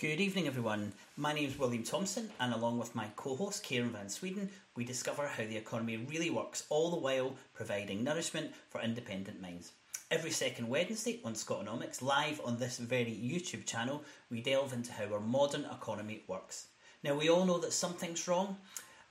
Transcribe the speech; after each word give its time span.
Good 0.00 0.20
evening, 0.20 0.46
everyone. 0.46 0.92
My 1.16 1.32
name 1.32 1.48
is 1.48 1.58
William 1.58 1.82
Thompson, 1.82 2.30
and 2.38 2.54
along 2.54 2.78
with 2.78 2.94
my 2.94 3.06
co 3.16 3.36
host 3.36 3.62
Karen 3.64 3.90
Van 3.90 4.08
Sweden, 4.08 4.48
we 4.76 4.84
discover 4.84 5.26
how 5.26 5.44
the 5.44 5.56
economy 5.56 5.96
really 5.96 6.30
works, 6.30 6.64
all 6.68 6.90
the 6.90 6.96
while 6.96 7.34
providing 7.54 8.04
nourishment 8.04 8.52
for 8.70 8.80
independent 8.80 9.42
minds. 9.42 9.72
Every 10.10 10.30
second 10.30 10.68
Wednesday 10.68 11.20
on 11.24 11.34
Scotonomics, 11.34 12.00
live 12.00 12.40
on 12.44 12.58
this 12.58 12.78
very 12.78 13.12
YouTube 13.12 13.66
channel, 13.66 14.02
we 14.30 14.40
delve 14.40 14.72
into 14.72 14.92
how 14.92 15.12
our 15.12 15.20
modern 15.20 15.64
economy 15.64 16.22
works. 16.28 16.68
Now, 17.02 17.14
we 17.14 17.28
all 17.28 17.44
know 17.44 17.58
that 17.58 17.72
something's 17.72 18.26
wrong 18.28 18.56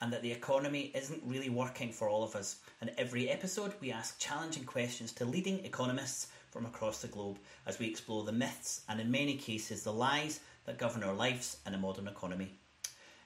and 0.02 0.12
that 0.14 0.22
the 0.22 0.32
economy 0.32 0.92
isn't 0.96 1.22
really 1.26 1.50
working 1.50 1.92
for 1.92 2.10
all 2.10 2.24
of 2.24 2.36
us. 2.36 2.58
And 2.82 2.92
every 2.98 3.30
episode, 3.30 3.74
we 3.82 3.92
ask 3.92 4.18
challenging 4.20 4.64
questions 4.64 5.12
to 5.14 5.26
leading 5.26 5.64
economists 5.66 6.28
from 6.52 6.66
across 6.66 7.02
the 7.02 7.08
globe 7.08 7.38
as 7.68 7.80
we 7.80 7.88
explore 7.88 8.24
the 8.24 8.32
myths 8.32 8.82
and, 8.90 9.00
in 9.00 9.12
many 9.12 9.36
cases, 9.36 9.84
the 9.84 9.94
lies 9.94 10.40
that 10.66 10.78
govern 10.78 11.04
our 11.04 11.14
lives 11.14 11.58
in 11.68 11.74
a 11.74 11.78
modern 11.78 12.08
economy. 12.08 12.54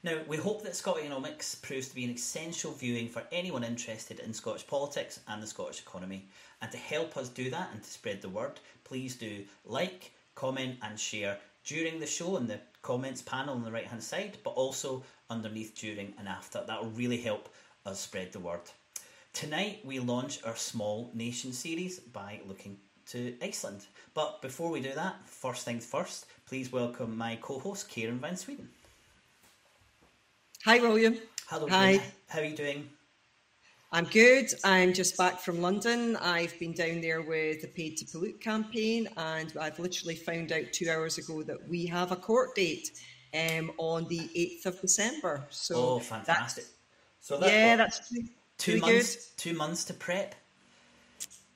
Now, 0.03 0.17
we 0.27 0.35
hope 0.35 0.63
that 0.63 0.73
Scotonomics 0.73 1.61
proves 1.61 1.87
to 1.87 1.95
be 1.95 2.03
an 2.03 2.09
essential 2.09 2.73
viewing 2.73 3.07
for 3.07 3.23
anyone 3.31 3.63
interested 3.63 4.19
in 4.19 4.33
Scottish 4.33 4.67
politics 4.67 5.21
and 5.29 5.41
the 5.41 5.47
Scottish 5.47 5.79
economy. 5.79 6.27
And 6.61 6.69
to 6.71 6.77
help 6.77 7.15
us 7.15 7.29
do 7.29 7.49
that 7.51 7.69
and 7.71 7.81
to 7.81 7.89
spread 7.89 8.21
the 8.21 8.27
word, 8.27 8.59
please 8.83 9.15
do 9.15 9.45
like, 9.63 10.11
comment, 10.35 10.77
and 10.81 10.99
share 10.99 11.37
during 11.63 11.99
the 11.99 12.05
show 12.05 12.35
in 12.35 12.47
the 12.47 12.59
comments 12.81 13.21
panel 13.21 13.55
on 13.55 13.63
the 13.63 13.71
right 13.71 13.87
hand 13.87 14.03
side, 14.03 14.37
but 14.43 14.49
also 14.49 15.01
underneath, 15.33 15.75
during, 15.75 16.13
and 16.19 16.27
after. 16.27 16.63
That 16.65 16.81
will 16.81 16.91
really 16.91 17.17
help 17.17 17.49
us 17.85 17.99
spread 17.99 18.31
the 18.31 18.39
word. 18.39 18.61
Tonight, 19.33 19.79
we 19.83 19.99
launch 19.99 20.39
our 20.45 20.55
Small 20.55 21.09
Nation 21.13 21.51
series 21.51 21.99
by 21.99 22.39
looking 22.47 22.77
to 23.07 23.35
Iceland. 23.41 23.87
But 24.13 24.41
before 24.41 24.69
we 24.69 24.79
do 24.79 24.93
that, 24.93 25.15
first 25.25 25.65
things 25.65 25.85
first, 25.85 26.27
please 26.45 26.71
welcome 26.71 27.17
my 27.17 27.37
co 27.41 27.57
host, 27.59 27.89
Karen 27.89 28.19
Van 28.19 28.37
Sweden. 28.37 28.69
Hi, 30.65 30.79
William. 30.79 31.17
Hello, 31.47 31.67
Hi. 31.67 31.97
Karen. 31.97 32.11
How 32.29 32.39
are 32.39 32.45
you 32.45 32.55
doing? 32.55 32.89
I'm 33.91 34.05
good. 34.05 34.47
I'm 34.63 34.93
just 34.93 35.17
back 35.17 35.39
from 35.39 35.61
London. 35.61 36.15
I've 36.17 36.57
been 36.59 36.73
down 36.73 37.01
there 37.01 37.21
with 37.21 37.61
the 37.61 37.67
Paid 37.67 37.97
to 37.97 38.05
Pollute 38.05 38.39
campaign, 38.39 39.09
and 39.17 39.51
I've 39.59 39.79
literally 39.79 40.15
found 40.15 40.51
out 40.51 40.71
two 40.71 40.89
hours 40.89 41.17
ago 41.17 41.43
that 41.43 41.67
we 41.67 41.85
have 41.87 42.11
a 42.11 42.15
court 42.15 42.55
date 42.55 42.91
um, 43.33 43.71
on 43.77 44.07
the 44.07 44.19
8th 44.19 44.65
of 44.65 44.81
December. 44.81 45.45
So 45.49 45.75
oh, 45.75 45.99
that's- 45.99 46.07
fantastic. 46.09 46.65
So 47.19 47.37
that, 47.37 47.49
yeah, 47.49 47.69
what, 47.71 47.77
that's 47.77 48.13
two 48.57 48.79
months. 48.79 49.15
good. 49.15 49.37
Two 49.37 49.53
months 49.53 49.85
to 49.85 49.93
prep. 49.93 50.35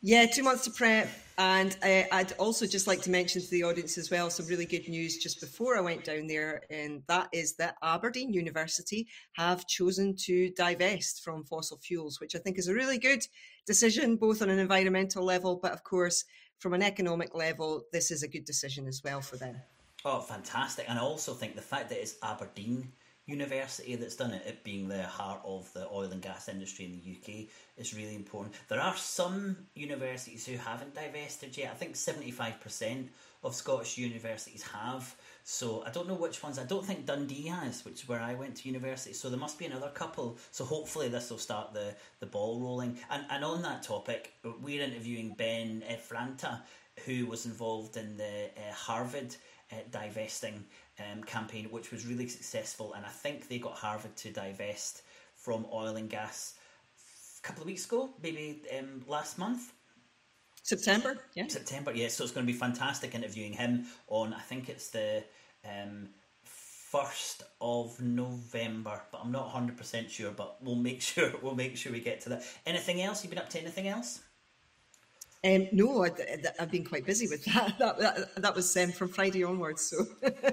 Yeah, 0.01 0.25
two 0.25 0.43
months 0.43 0.63
to 0.63 0.71
prep. 0.71 1.09
And 1.37 1.75
uh, 1.83 2.03
I'd 2.11 2.31
also 2.39 2.65
just 2.65 2.87
like 2.87 3.01
to 3.01 3.11
mention 3.11 3.41
to 3.41 3.49
the 3.49 3.63
audience 3.63 3.97
as 3.97 4.09
well 4.09 4.29
some 4.29 4.47
really 4.47 4.65
good 4.65 4.87
news 4.87 5.17
just 5.17 5.39
before 5.39 5.77
I 5.77 5.81
went 5.81 6.03
down 6.03 6.25
there, 6.25 6.61
and 6.71 7.03
that 7.07 7.29
is 7.31 7.55
that 7.57 7.75
Aberdeen 7.83 8.33
University 8.33 9.07
have 9.33 9.67
chosen 9.67 10.15
to 10.21 10.49
divest 10.51 11.23
from 11.23 11.43
fossil 11.43 11.77
fuels, 11.77 12.19
which 12.19 12.35
I 12.35 12.39
think 12.39 12.57
is 12.57 12.67
a 12.67 12.73
really 12.73 12.97
good 12.97 13.23
decision, 13.67 14.15
both 14.15 14.41
on 14.41 14.49
an 14.49 14.57
environmental 14.57 15.23
level, 15.23 15.59
but 15.61 15.73
of 15.73 15.83
course, 15.83 16.25
from 16.57 16.73
an 16.73 16.81
economic 16.81 17.35
level, 17.35 17.83
this 17.91 18.09
is 18.09 18.23
a 18.23 18.27
good 18.27 18.45
decision 18.45 18.87
as 18.87 19.01
well 19.03 19.21
for 19.21 19.37
them. 19.37 19.57
Oh, 20.09 20.21
fantastic! 20.21 20.85
And 20.87 20.97
I 20.97 21.01
also 21.01 21.33
think 21.33 21.57
the 21.57 21.61
fact 21.61 21.89
that 21.89 21.99
it's 21.99 22.15
Aberdeen 22.23 22.93
University 23.25 23.93
that's 23.97 24.15
done 24.15 24.31
it, 24.31 24.41
it 24.47 24.63
being 24.63 24.87
the 24.87 25.03
heart 25.03 25.41
of 25.43 25.69
the 25.73 25.85
oil 25.91 26.09
and 26.09 26.21
gas 26.21 26.47
industry 26.47 26.85
in 26.85 26.93
the 26.93 27.11
UK, 27.11 27.49
is 27.77 27.93
really 27.93 28.15
important. 28.15 28.55
There 28.69 28.79
are 28.79 28.95
some 28.95 29.57
universities 29.75 30.45
who 30.45 30.55
haven't 30.55 30.95
divested 30.95 31.57
yet. 31.57 31.71
I 31.73 31.75
think 31.75 31.97
seventy-five 31.97 32.61
percent 32.61 33.09
of 33.43 33.53
Scottish 33.53 33.97
universities 33.97 34.63
have. 34.71 35.13
So 35.43 35.83
I 35.85 35.89
don't 35.89 36.07
know 36.07 36.13
which 36.13 36.41
ones. 36.41 36.57
I 36.57 36.63
don't 36.63 36.85
think 36.85 37.05
Dundee 37.05 37.47
has, 37.47 37.83
which 37.83 38.03
is 38.03 38.07
where 38.07 38.21
I 38.21 38.33
went 38.33 38.55
to 38.57 38.69
university. 38.69 39.11
So 39.11 39.29
there 39.29 39.37
must 39.37 39.59
be 39.59 39.65
another 39.65 39.89
couple. 39.89 40.37
So 40.51 40.63
hopefully 40.63 41.09
this 41.09 41.29
will 41.29 41.37
start 41.37 41.73
the, 41.73 41.93
the 42.21 42.27
ball 42.27 42.61
rolling. 42.61 42.97
And 43.09 43.25
and 43.29 43.43
on 43.43 43.61
that 43.63 43.83
topic, 43.83 44.35
we're 44.61 44.83
interviewing 44.83 45.35
Ben 45.37 45.83
Franta, 46.09 46.61
who 47.05 47.25
was 47.25 47.45
involved 47.45 47.97
in 47.97 48.15
the 48.15 48.51
uh, 48.55 48.73
Harvard 48.73 49.35
uh, 49.71 49.75
divesting 49.91 50.63
um, 50.99 51.23
campaign, 51.23 51.65
which 51.71 51.91
was 51.91 52.05
really 52.05 52.27
successful. 52.27 52.93
And 52.93 53.05
I 53.05 53.09
think 53.09 53.47
they 53.47 53.59
got 53.59 53.73
Harvard 53.73 54.15
to 54.17 54.31
divest 54.31 55.03
from 55.35 55.65
oil 55.71 55.95
and 55.95 56.09
gas 56.09 56.55
a 57.39 57.41
couple 57.41 57.61
of 57.61 57.67
weeks 57.67 57.85
ago, 57.85 58.09
maybe 58.21 58.61
um, 58.77 59.03
last 59.07 59.37
month. 59.37 59.73
September, 60.63 61.17
yeah. 61.33 61.47
September, 61.47 61.93
yes. 61.93 62.15
So 62.15 62.23
it's 62.23 62.33
going 62.33 62.45
to 62.45 62.51
be 62.51 62.57
fantastic 62.57 63.15
interviewing 63.15 63.53
him 63.53 63.85
on. 64.09 64.33
I 64.33 64.41
think 64.41 64.67
it's 64.67 64.89
the 64.89 65.23
um, 65.63 66.09
first 66.43 67.43
of 67.61 67.99
November, 68.01 69.01
but 69.11 69.21
I'm 69.23 69.31
not 69.31 69.49
hundred 69.49 69.77
percent 69.77 70.11
sure. 70.11 70.31
But 70.31 70.57
we'll 70.61 70.75
make 70.75 71.01
sure 71.09 71.31
we'll 71.41 71.55
make 71.55 71.77
sure 71.77 71.93
we 71.93 72.01
get 72.01 72.19
to 72.21 72.29
that. 72.29 72.43
Anything 72.65 73.01
else? 73.01 73.23
You've 73.23 73.29
been 73.29 73.39
up 73.39 73.49
to 73.51 73.61
anything 73.61 73.87
else? 73.87 74.19
Um, 75.43 75.67
no, 75.71 76.03
I, 76.03 76.11
have 76.57 76.71
been 76.71 76.83
quite 76.83 77.05
busy 77.05 77.27
with 77.27 77.45
that. 77.53 77.77
That, 77.77 77.99
that, 77.99 78.41
that 78.41 78.55
was 78.55 78.75
um, 78.77 78.91
from 78.91 79.09
Friday 79.09 79.43
onwards. 79.43 79.81
So 79.83 80.05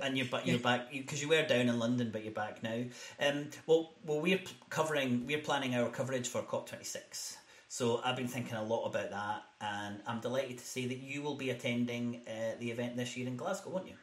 and 0.02 0.16
you're 0.16 0.26
back. 0.26 0.46
You're 0.46 0.58
back 0.58 0.92
because 0.92 1.22
you 1.22 1.28
were 1.28 1.42
down 1.42 1.68
in 1.68 1.78
London, 1.78 2.10
but 2.12 2.22
you're 2.22 2.32
back 2.32 2.62
now. 2.62 2.84
Um, 3.20 3.48
well, 3.66 3.92
well, 4.04 4.20
we're 4.20 4.40
covering. 4.68 5.26
We're 5.26 5.38
planning 5.38 5.74
our 5.74 5.88
coverage 5.88 6.28
for 6.28 6.42
COP26. 6.42 7.36
So 7.68 8.00
I've 8.04 8.16
been 8.16 8.28
thinking 8.28 8.56
a 8.56 8.62
lot 8.62 8.84
about 8.86 9.10
that, 9.10 9.42
and 9.60 10.00
I'm 10.06 10.20
delighted 10.20 10.58
to 10.58 10.64
say 10.64 10.86
that 10.86 10.98
you 10.98 11.22
will 11.22 11.34
be 11.34 11.50
attending 11.50 12.20
uh, 12.28 12.54
the 12.60 12.70
event 12.70 12.96
this 12.96 13.16
year 13.16 13.26
in 13.26 13.36
Glasgow, 13.36 13.70
won't 13.70 13.88
you? 13.88 13.94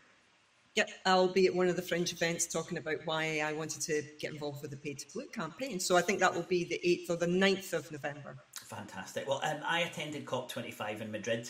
Yep, 0.75 0.89
I'll 1.05 1.27
be 1.27 1.47
at 1.47 1.55
one 1.55 1.67
of 1.67 1.75
the 1.75 1.81
fringe 1.81 2.13
events 2.13 2.47
talking 2.47 2.77
about 2.77 2.97
why 3.03 3.41
I 3.43 3.51
wanted 3.51 3.81
to 3.83 4.03
get 4.19 4.31
involved 4.31 4.61
with 4.61 4.71
the 4.71 4.77
Paid 4.77 4.99
to 4.99 5.07
Pollute 5.07 5.33
campaign. 5.33 5.81
So 5.81 5.97
I 5.97 6.01
think 6.01 6.19
that 6.19 6.33
will 6.33 6.43
be 6.43 6.63
the 6.63 6.79
8th 6.85 7.09
or 7.09 7.17
the 7.17 7.25
9th 7.25 7.73
of 7.73 7.91
November. 7.91 8.37
Fantastic. 8.71 9.27
Well, 9.27 9.41
um, 9.43 9.57
I 9.67 9.81
attended 9.81 10.25
COP25 10.25 11.01
in 11.01 11.11
Madrid, 11.11 11.49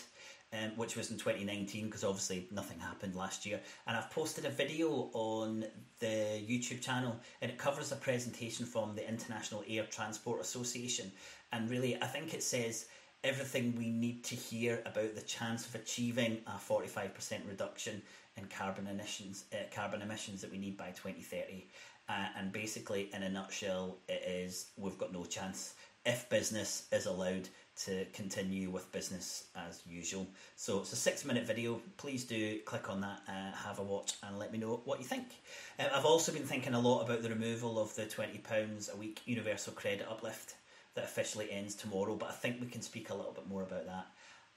um, 0.54 0.72
which 0.76 0.96
was 0.96 1.12
in 1.12 1.20
2019 1.20 1.86
because 1.86 2.04
obviously 2.04 2.48
nothing 2.50 2.80
happened 2.80 3.16
last 3.16 3.46
year. 3.46 3.60
And 3.86 3.96
I've 3.96 4.10
posted 4.10 4.46
a 4.46 4.50
video 4.50 5.12
on 5.14 5.64
the 6.00 6.42
YouTube 6.50 6.82
channel 6.82 7.16
and 7.42 7.52
it 7.52 7.60
covers 7.60 7.92
a 7.92 7.96
presentation 7.96 8.66
from 8.66 8.96
the 8.96 9.08
International 9.08 9.64
Air 9.70 9.84
Transport 9.84 10.42
Association. 10.42 11.12
And 11.54 11.70
really, 11.70 11.96
I 12.02 12.08
think 12.08 12.34
it 12.34 12.42
says 12.42 12.88
everything 13.24 13.76
we 13.78 13.92
need 13.92 14.24
to 14.24 14.36
hear 14.36 14.82
about 14.88 15.14
the 15.14 15.22
chance 15.22 15.68
of 15.68 15.76
achieving 15.76 16.40
a 16.48 16.54
45% 16.54 17.12
reduction 17.48 18.02
in 18.36 18.48
carbon 18.48 18.88
emissions, 18.88 19.44
uh, 19.54 19.58
carbon 19.72 20.02
emissions 20.02 20.42
that 20.42 20.52
we 20.52 20.58
need 20.58 20.76
by 20.76 20.88
2030. 20.88 21.68
Uh, 22.10 22.26
and 22.36 22.52
basically, 22.52 23.10
in 23.14 23.22
a 23.22 23.30
nutshell, 23.30 24.00
it 24.10 24.24
is 24.28 24.72
we've 24.76 24.98
got 24.98 25.14
no 25.14 25.24
chance 25.24 25.76
if 26.06 26.30
business 26.30 26.88
is 26.92 27.06
allowed 27.06 27.48
to 27.86 28.06
continue 28.14 28.70
with 28.70 28.92
business 28.92 29.46
as 29.56 29.82
usual. 29.88 30.28
So 30.56 30.80
it's 30.80 30.94
a 30.94 30.96
six 30.96 31.26
minute 31.26 31.46
video. 31.46 31.82
Please 31.98 32.24
do 32.24 32.60
click 32.60 32.90
on 32.90 33.02
that, 33.02 33.22
uh, 33.28 33.56
have 33.56 33.80
a 33.80 33.84
watch, 33.84 34.14
and 34.24 34.38
let 34.38 34.52
me 34.52 34.60
know 34.60 34.82
what 34.86 35.00
you 35.00 35.06
think. 35.06 35.28
Uh, 35.80 35.86
I've 35.94 36.06
also 36.06 36.32
been 36.32 36.44
thinking 36.44 36.74
a 36.74 36.80
lot 36.80 37.04
about 37.04 37.24
the 37.24 37.30
removal 37.30 37.80
of 37.80 37.96
the 37.96 38.04
£20 38.04 38.94
a 38.94 38.98
week 38.98 39.22
universal 39.26 39.74
credit 39.74 40.08
uplift 40.10 40.56
that 40.96 41.06
officially 41.06 41.52
ends 41.52 41.76
tomorrow, 41.76 42.16
but 42.16 42.30
I 42.30 42.34
think 42.34 42.60
we 42.60 42.68
can 42.68 42.82
speak 42.82 43.10
a 43.10 43.16
little 43.16 43.32
bit 43.32 43.48
more 43.48 43.64
about 43.64 43.86
that 43.86 44.08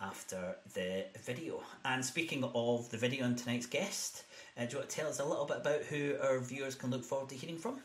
after 0.01 0.57
the 0.75 1.07
video. 1.25 1.63
And 1.85 2.05
speaking 2.05 2.45
of 2.55 2.91
the 2.91 2.99
video 2.99 3.25
and 3.25 3.39
tonight's 3.39 3.67
guest, 3.67 4.25
uh, 4.59 4.65
do 4.65 4.73
you 4.73 4.79
want 4.79 4.91
to 4.91 4.97
tell 4.97 5.09
us 5.09 5.21
a 5.21 5.25
little 5.25 5.47
bit 5.47 5.59
about 5.59 5.83
who 5.83 6.17
our 6.21 6.41
viewers 6.41 6.75
can 6.75 6.91
look 6.91 7.05
forward 7.05 7.29
to 7.31 7.37
hearing 7.37 7.59
from? 7.59 7.81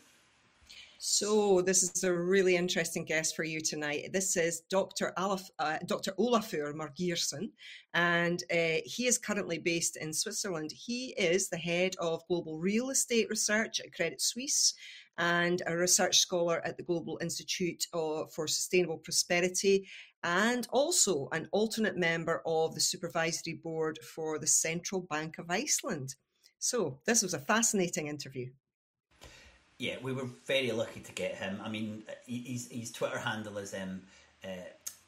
So 1.01 1.61
this 1.61 1.81
is 1.81 2.03
a 2.03 2.13
really 2.13 2.57
interesting 2.57 3.05
guest 3.05 3.33
for 3.33 3.45
you 3.45 3.61
tonight. 3.61 4.09
This 4.11 4.35
is 4.35 4.63
Dr. 4.69 5.13
Uh, 5.15 5.37
Dr. 5.85 6.11
Olafur 6.19 6.73
Margeirsson, 6.73 7.51
and 7.93 8.43
uh, 8.51 8.81
he 8.83 9.07
is 9.07 9.17
currently 9.17 9.59
based 9.59 9.95
in 9.95 10.11
Switzerland. 10.11 10.73
He 10.73 11.13
is 11.17 11.47
the 11.47 11.55
head 11.55 11.95
of 12.01 12.27
global 12.27 12.59
real 12.59 12.89
estate 12.89 13.29
research 13.29 13.79
at 13.79 13.93
Credit 13.93 14.21
Suisse 14.21 14.73
and 15.17 15.61
a 15.67 15.77
research 15.77 16.19
scholar 16.19 16.61
at 16.65 16.75
the 16.75 16.83
Global 16.83 17.17
Institute 17.21 17.85
for 17.93 18.47
Sustainable 18.47 18.97
Prosperity, 18.97 19.87
and 20.25 20.67
also 20.69 21.29
an 21.31 21.47
alternate 21.53 21.95
member 21.95 22.41
of 22.45 22.75
the 22.75 22.81
supervisory 22.81 23.61
board 23.63 23.99
for 23.99 24.37
the 24.37 24.47
Central 24.47 25.07
Bank 25.09 25.37
of 25.37 25.49
Iceland. 25.49 26.15
So 26.59 26.99
this 27.05 27.21
was 27.21 27.33
a 27.33 27.39
fascinating 27.39 28.07
interview. 28.07 28.49
Yeah, 29.79 29.95
we 30.01 30.11
were 30.11 30.27
very 30.45 30.71
lucky 30.71 30.99
to 30.99 31.11
get 31.13 31.35
him. 31.35 31.61
I 31.63 31.69
mean, 31.69 32.03
his, 32.27 32.67
his 32.69 32.91
Twitter 32.91 33.17
handle 33.17 33.57
is 33.57 33.73
um, 33.73 34.01
uh, 34.43 34.49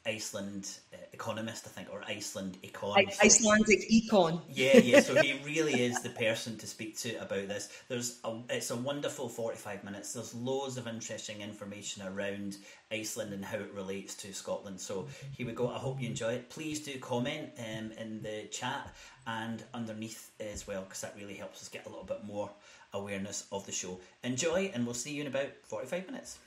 Iceland 0.04 0.68
uh, 0.94 0.96
economist, 1.12 1.66
I 1.66 1.70
think, 1.70 1.88
or 1.92 2.02
Iceland 2.08 2.56
economist. 2.62 3.22
Icelandic 3.22 3.88
econ. 3.90 4.40
Yeah, 4.48 4.78
yeah. 4.78 5.00
So 5.00 5.14
he 5.20 5.38
really 5.44 5.82
is 5.82 6.00
the 6.02 6.08
person 6.08 6.56
to 6.58 6.66
speak 6.66 6.96
to 7.00 7.14
about 7.16 7.48
this. 7.48 7.68
There's 7.88 8.18
a, 8.24 8.40
it's 8.48 8.70
a 8.70 8.76
wonderful 8.76 9.28
forty-five 9.28 9.84
minutes. 9.84 10.14
There's 10.14 10.34
loads 10.34 10.76
of 10.76 10.88
interesting 10.88 11.42
information 11.42 12.02
around 12.06 12.56
Iceland 12.90 13.32
and 13.32 13.44
how 13.44 13.58
it 13.58 13.72
relates 13.74 14.14
to 14.16 14.32
Scotland. 14.32 14.80
So 14.80 15.06
here 15.36 15.46
we 15.46 15.52
go. 15.52 15.68
I 15.68 15.78
hope 15.78 16.00
you 16.00 16.08
enjoy 16.08 16.32
it. 16.32 16.50
Please 16.50 16.80
do 16.80 16.98
comment 16.98 17.50
um, 17.58 17.92
in 17.92 18.22
the 18.22 18.48
chat 18.50 18.92
and 19.26 19.62
underneath 19.72 20.30
as 20.40 20.66
well, 20.66 20.82
because 20.82 21.02
that 21.02 21.14
really 21.16 21.34
helps 21.34 21.62
us 21.62 21.68
get 21.68 21.86
a 21.86 21.88
little 21.88 22.04
bit 22.04 22.24
more 22.24 22.50
awareness 22.94 23.46
of 23.52 23.66
the 23.66 23.72
show. 23.72 23.98
Enjoy, 24.24 24.70
and 24.74 24.84
we'll 24.84 24.94
see 24.94 25.12
you 25.12 25.22
in 25.22 25.26
about 25.26 25.50
forty-five 25.64 26.06
minutes. 26.06 26.38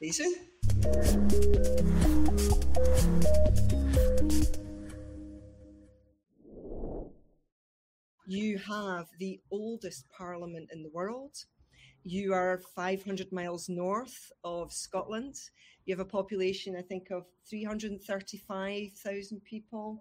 See 0.00 0.06
you 0.06 0.12
soon. 0.12 0.34
You 8.26 8.58
have 8.58 9.06
the 9.18 9.40
oldest 9.50 10.08
parliament 10.08 10.70
in 10.72 10.82
the 10.82 10.88
world. 10.88 11.44
You 12.04 12.32
are 12.34 12.60
500 12.74 13.32
miles 13.32 13.68
north 13.68 14.32
of 14.42 14.72
Scotland. 14.72 15.36
You 15.86 15.94
have 15.94 16.06
a 16.06 16.08
population, 16.08 16.74
I 16.76 16.82
think, 16.82 17.10
of 17.10 17.26
335,000 17.48 19.44
people. 19.44 20.00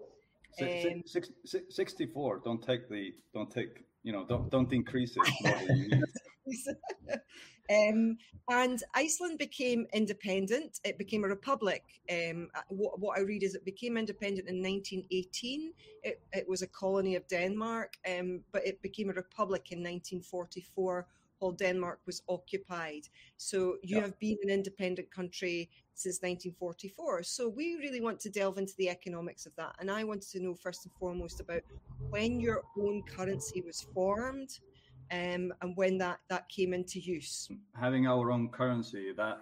Um, 0.62 1.04
six, 1.06 1.30
six, 1.46 1.76
64. 1.76 2.42
Don't 2.44 2.62
take 2.62 2.90
the, 2.90 3.14
don't 3.34 3.50
take, 3.52 3.86
you 4.04 4.12
know, 4.12 4.26
don't, 4.26 4.50
don't 4.50 4.72
increase 4.74 5.16
it. 5.18 6.04
Um, 7.70 8.18
and 8.50 8.84
Iceland 8.94 9.40
became 9.40 9.88
independent. 9.94 10.80
It 10.84 10.98
became 10.98 11.24
a 11.24 11.30
republic. 11.30 11.84
Um, 12.12 12.50
uh, 12.54 12.62
what, 12.68 13.00
what, 13.00 13.18
I 13.18 13.22
read 13.22 13.44
is 13.44 13.56
it 13.56 13.64
became 13.64 13.98
independent 13.98 14.50
in 14.50 14.62
1918. 14.62 15.72
It, 16.04 16.22
it 16.34 16.48
was 16.48 16.62
a 16.62 16.68
colony 16.68 17.16
of 17.16 17.28
Denmark, 17.28 17.94
um, 18.08 18.42
but 18.52 18.66
it 18.68 18.82
became 18.82 19.10
a 19.10 19.14
republic 19.14 19.72
in 19.72 19.80
1944 19.80 21.08
while 21.40 21.52
Denmark 21.52 22.00
was 22.06 22.22
occupied. 22.28 23.08
So 23.38 23.78
you 23.82 23.98
yeah. 23.98 24.04
have 24.04 24.20
been 24.20 24.38
an 24.44 24.50
independent 24.50 25.10
country 25.12 25.70
since 25.96 26.22
1944. 26.22 27.24
So 27.24 27.50
we 27.50 27.76
really 27.76 28.02
want 28.02 28.20
to 28.22 28.30
delve 28.30 28.58
into 28.58 28.74
the 28.78 28.90
economics 28.90 29.46
of 29.46 29.56
that. 29.56 29.76
And 29.80 29.90
I 29.92 30.04
wanted 30.04 30.30
to 30.32 30.40
know 30.40 30.56
first 30.56 30.86
and 30.86 30.94
foremost 31.00 31.40
about 31.40 31.62
when 32.10 32.40
your 32.40 32.62
own 32.80 33.04
currency 33.04 33.62
was 33.66 33.86
formed 33.94 34.50
um, 35.12 35.54
and 35.62 35.76
when 35.76 35.98
that, 36.00 36.20
that 36.30 36.50
came 36.50 36.74
into 36.74 37.00
use? 37.00 37.48
Having 37.80 38.08
our 38.08 38.32
own 38.32 38.50
currency, 38.50 39.14
that 39.16 39.40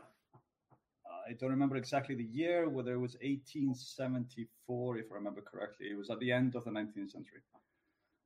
I 1.28 1.34
don't 1.34 1.52
remember 1.52 1.78
exactly 1.78 2.16
the 2.16 2.24
year, 2.24 2.68
whether 2.68 2.94
it 2.94 3.00
was 3.00 3.14
1874, 3.22 4.98
if 4.98 5.06
I 5.12 5.16
remember 5.16 5.42
correctly. 5.42 5.88
It 5.92 5.98
was 5.98 6.10
at 6.10 6.20
the 6.20 6.32
end 6.32 6.56
of 6.56 6.66
the 6.66 6.72
19th 6.72 7.12
century. 7.12 7.42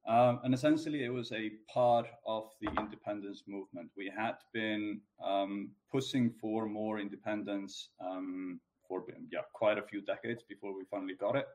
Um, 0.08 0.40
and 0.44 0.54
essentially, 0.54 1.04
it 1.04 1.10
was 1.10 1.32
a 1.32 1.52
part 1.74 2.06
of 2.28 2.52
the 2.62 2.70
independence 2.80 3.44
movement. 3.48 3.90
We 3.98 4.12
had 4.16 4.36
been 4.54 5.02
um, 5.24 5.72
pushing 5.92 6.30
for 6.30 6.68
more 6.68 7.00
independence 7.00 7.90
um, 8.00 8.60
for 8.88 9.04
yeah, 9.32 9.40
quite 9.54 9.80
a 9.80 9.82
few 9.82 10.02
decades 10.02 10.44
before 10.48 10.76
we 10.76 10.84
finally 10.92 11.16
got 11.16 11.36
it 11.36 11.48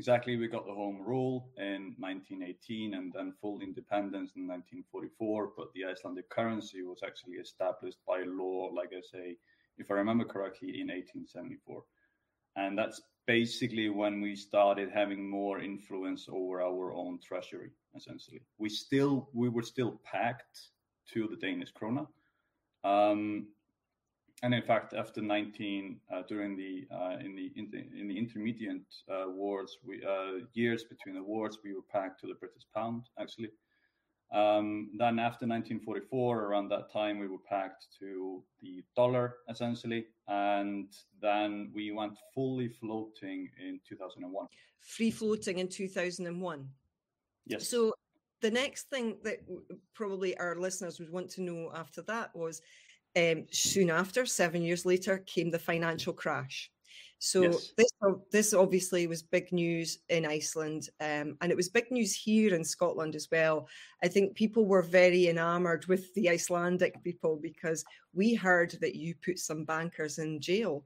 exactly 0.00 0.36
we 0.38 0.48
got 0.48 0.66
the 0.66 0.72
home 0.72 0.98
rule 1.02 1.50
in 1.58 1.94
1918 1.98 2.94
and 2.94 3.12
then 3.12 3.34
full 3.38 3.60
independence 3.60 4.32
in 4.34 4.48
1944 4.48 5.50
but 5.58 5.66
the 5.74 5.84
icelandic 5.84 6.26
currency 6.30 6.82
was 6.82 7.00
actually 7.06 7.34
established 7.34 7.98
by 8.06 8.22
law 8.26 8.70
like 8.74 8.90
i 8.96 9.00
say 9.00 9.36
if 9.76 9.90
i 9.90 9.94
remember 9.94 10.24
correctly 10.24 10.80
in 10.80 10.88
1874 10.88 11.82
and 12.56 12.78
that's 12.78 13.02
basically 13.26 13.88
when 13.88 14.20
we 14.20 14.34
started 14.34 14.90
having 14.92 15.28
more 15.28 15.60
influence 15.60 16.26
over 16.30 16.62
our 16.62 16.92
own 16.92 17.18
treasury 17.22 17.70
essentially 17.96 18.40
we 18.58 18.68
still 18.68 19.28
we 19.32 19.48
were 19.48 19.62
still 19.62 20.00
packed 20.04 20.70
to 21.12 21.28
the 21.28 21.36
danish 21.36 21.72
krona 21.72 22.06
um, 22.82 23.46
and 24.42 24.54
in 24.54 24.62
fact, 24.62 24.94
after 24.94 25.20
19, 25.20 26.00
uh, 26.12 26.22
during 26.26 26.56
the 26.56 26.86
uh, 26.94 27.18
in 27.18 27.34
the 27.34 27.52
in 27.56 27.70
the, 27.70 28.00
in 28.00 28.08
the 28.08 28.16
intermediate 28.16 28.80
uh, 29.10 29.28
wars, 29.28 29.76
we 29.84 30.02
uh, 30.02 30.44
years 30.54 30.84
between 30.84 31.14
the 31.14 31.22
wars, 31.22 31.58
we 31.62 31.74
were 31.74 31.82
packed 31.92 32.20
to 32.20 32.26
the 32.26 32.34
British 32.34 32.62
pound. 32.74 33.04
Actually, 33.18 33.50
um, 34.32 34.90
then 34.96 35.18
after 35.18 35.46
1944, 35.46 36.44
around 36.44 36.68
that 36.68 36.92
time, 36.92 37.18
we 37.18 37.26
were 37.26 37.38
packed 37.48 37.86
to 37.98 38.42
the 38.62 38.82
dollar 38.94 39.36
essentially, 39.48 40.06
and 40.28 40.88
then 41.20 41.72
we 41.74 41.90
went 41.90 42.16
fully 42.32 42.68
floating 42.68 43.48
in 43.60 43.80
2001. 43.88 44.46
Free 44.80 45.10
floating 45.10 45.58
in 45.58 45.68
2001. 45.68 46.68
Yes. 47.46 47.68
So 47.68 47.92
the 48.40 48.50
next 48.50 48.88
thing 48.88 49.16
that 49.24 49.38
probably 49.94 50.38
our 50.38 50.54
listeners 50.54 51.00
would 51.00 51.10
want 51.10 51.30
to 51.30 51.42
know 51.42 51.72
after 51.74 52.02
that 52.02 52.34
was 52.34 52.62
um, 53.16 53.46
soon 53.50 53.90
after, 53.90 54.24
seven 54.26 54.62
years 54.62 54.86
later, 54.86 55.18
came 55.18 55.50
the 55.50 55.58
financial 55.58 56.12
crash. 56.12 56.70
So 57.18 57.42
yes. 57.42 57.72
this 57.76 57.90
this 58.32 58.54
obviously 58.54 59.06
was 59.06 59.22
big 59.22 59.52
news 59.52 59.98
in 60.08 60.24
Iceland, 60.24 60.88
um, 61.00 61.36
and 61.40 61.50
it 61.50 61.56
was 61.56 61.68
big 61.68 61.90
news 61.90 62.14
here 62.14 62.54
in 62.54 62.64
Scotland 62.64 63.14
as 63.14 63.28
well. 63.30 63.68
I 64.02 64.08
think 64.08 64.34
people 64.34 64.64
were 64.64 64.82
very 64.82 65.28
enamoured 65.28 65.86
with 65.86 66.12
the 66.14 66.30
Icelandic 66.30 67.02
people 67.04 67.38
because 67.42 67.84
we 68.14 68.34
heard 68.34 68.74
that 68.80 68.94
you 68.94 69.14
put 69.22 69.38
some 69.38 69.64
bankers 69.64 70.18
in 70.18 70.40
jail, 70.40 70.84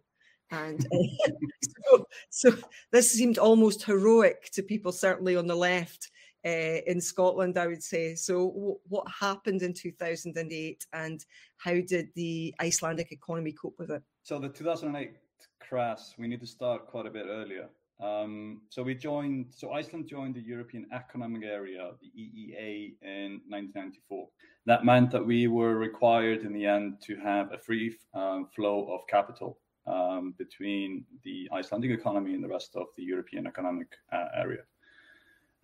and 0.50 0.84
uh, 0.84 1.28
so, 1.86 2.06
so 2.30 2.56
this 2.90 3.12
seemed 3.12 3.38
almost 3.38 3.84
heroic 3.84 4.50
to 4.54 4.62
people, 4.62 4.90
certainly 4.90 5.36
on 5.36 5.46
the 5.46 5.54
left, 5.54 6.10
uh, 6.44 6.80
in 6.86 7.00
Scotland, 7.00 7.58
I 7.58 7.66
would 7.66 7.82
say. 7.82 8.14
So, 8.14 8.50
w- 8.50 8.78
what 8.88 9.06
happened 9.08 9.62
in 9.62 9.72
2008 9.72 10.86
and 10.92 11.24
how 11.56 11.74
did 11.74 12.08
the 12.14 12.54
Icelandic 12.60 13.12
economy 13.12 13.52
cope 13.52 13.76
with 13.78 13.90
it? 13.90 14.02
So, 14.22 14.38
the 14.38 14.48
2008 14.48 15.12
crash, 15.68 16.00
we 16.18 16.28
need 16.28 16.40
to 16.40 16.46
start 16.46 16.86
quite 16.86 17.06
a 17.06 17.10
bit 17.10 17.26
earlier. 17.28 17.68
Um, 18.00 18.62
so, 18.70 18.82
we 18.82 18.94
joined, 18.94 19.46
so 19.50 19.72
Iceland 19.72 20.08
joined 20.08 20.34
the 20.34 20.40
European 20.40 20.86
Economic 20.92 21.44
Area, 21.44 21.92
the 22.00 22.08
EEA, 22.08 22.94
in 23.02 23.40
1994. 23.48 24.28
That 24.66 24.84
meant 24.84 25.10
that 25.12 25.24
we 25.24 25.46
were 25.46 25.76
required 25.76 26.42
in 26.42 26.52
the 26.52 26.66
end 26.66 27.00
to 27.06 27.16
have 27.16 27.52
a 27.52 27.58
free 27.58 27.94
um, 28.14 28.48
flow 28.54 28.92
of 28.92 29.06
capital 29.08 29.58
um, 29.86 30.34
between 30.38 31.04
the 31.22 31.48
Icelandic 31.52 31.90
economy 31.90 32.34
and 32.34 32.42
the 32.42 32.48
rest 32.48 32.74
of 32.74 32.86
the 32.96 33.02
European 33.02 33.46
Economic 33.46 33.88
uh, 34.12 34.26
Area. 34.34 34.62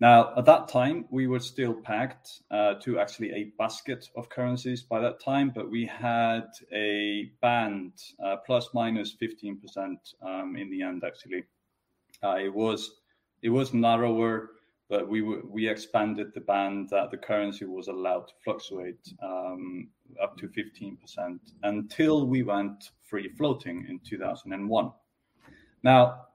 Now, 0.01 0.33
at 0.35 0.45
that 0.45 0.67
time, 0.67 1.05
we 1.11 1.27
were 1.27 1.39
still 1.39 1.75
packed 1.75 2.41
uh, 2.49 2.73
to 2.81 2.97
actually 2.97 3.33
a 3.33 3.53
basket 3.59 4.09
of 4.15 4.29
currencies 4.29 4.81
by 4.81 4.99
that 4.99 5.19
time, 5.19 5.51
but 5.53 5.69
we 5.69 5.85
had 5.85 6.47
a 6.73 7.31
band 7.39 7.93
uh, 8.25 8.37
plus 8.43 8.69
minus 8.73 9.15
15% 9.21 9.97
um, 10.23 10.55
in 10.57 10.71
the 10.71 10.81
end, 10.81 11.03
actually. 11.05 11.43
Uh, 12.23 12.37
it 12.37 12.51
was 12.51 13.01
it 13.43 13.49
was 13.49 13.75
narrower, 13.75 14.49
but 14.89 15.07
we 15.07 15.21
were, 15.21 15.41
we 15.47 15.69
expanded 15.69 16.33
the 16.33 16.41
band 16.41 16.89
that 16.89 17.11
the 17.11 17.17
currency 17.17 17.65
was 17.65 17.87
allowed 17.87 18.27
to 18.27 18.33
fluctuate 18.43 19.07
um, 19.21 19.87
up 20.19 20.35
to 20.37 20.47
15% 20.47 21.39
until 21.61 22.25
we 22.25 22.41
went 22.41 22.89
free 23.03 23.29
floating 23.37 23.85
in 23.87 23.99
2001. 23.99 24.91
Now, 25.83 26.25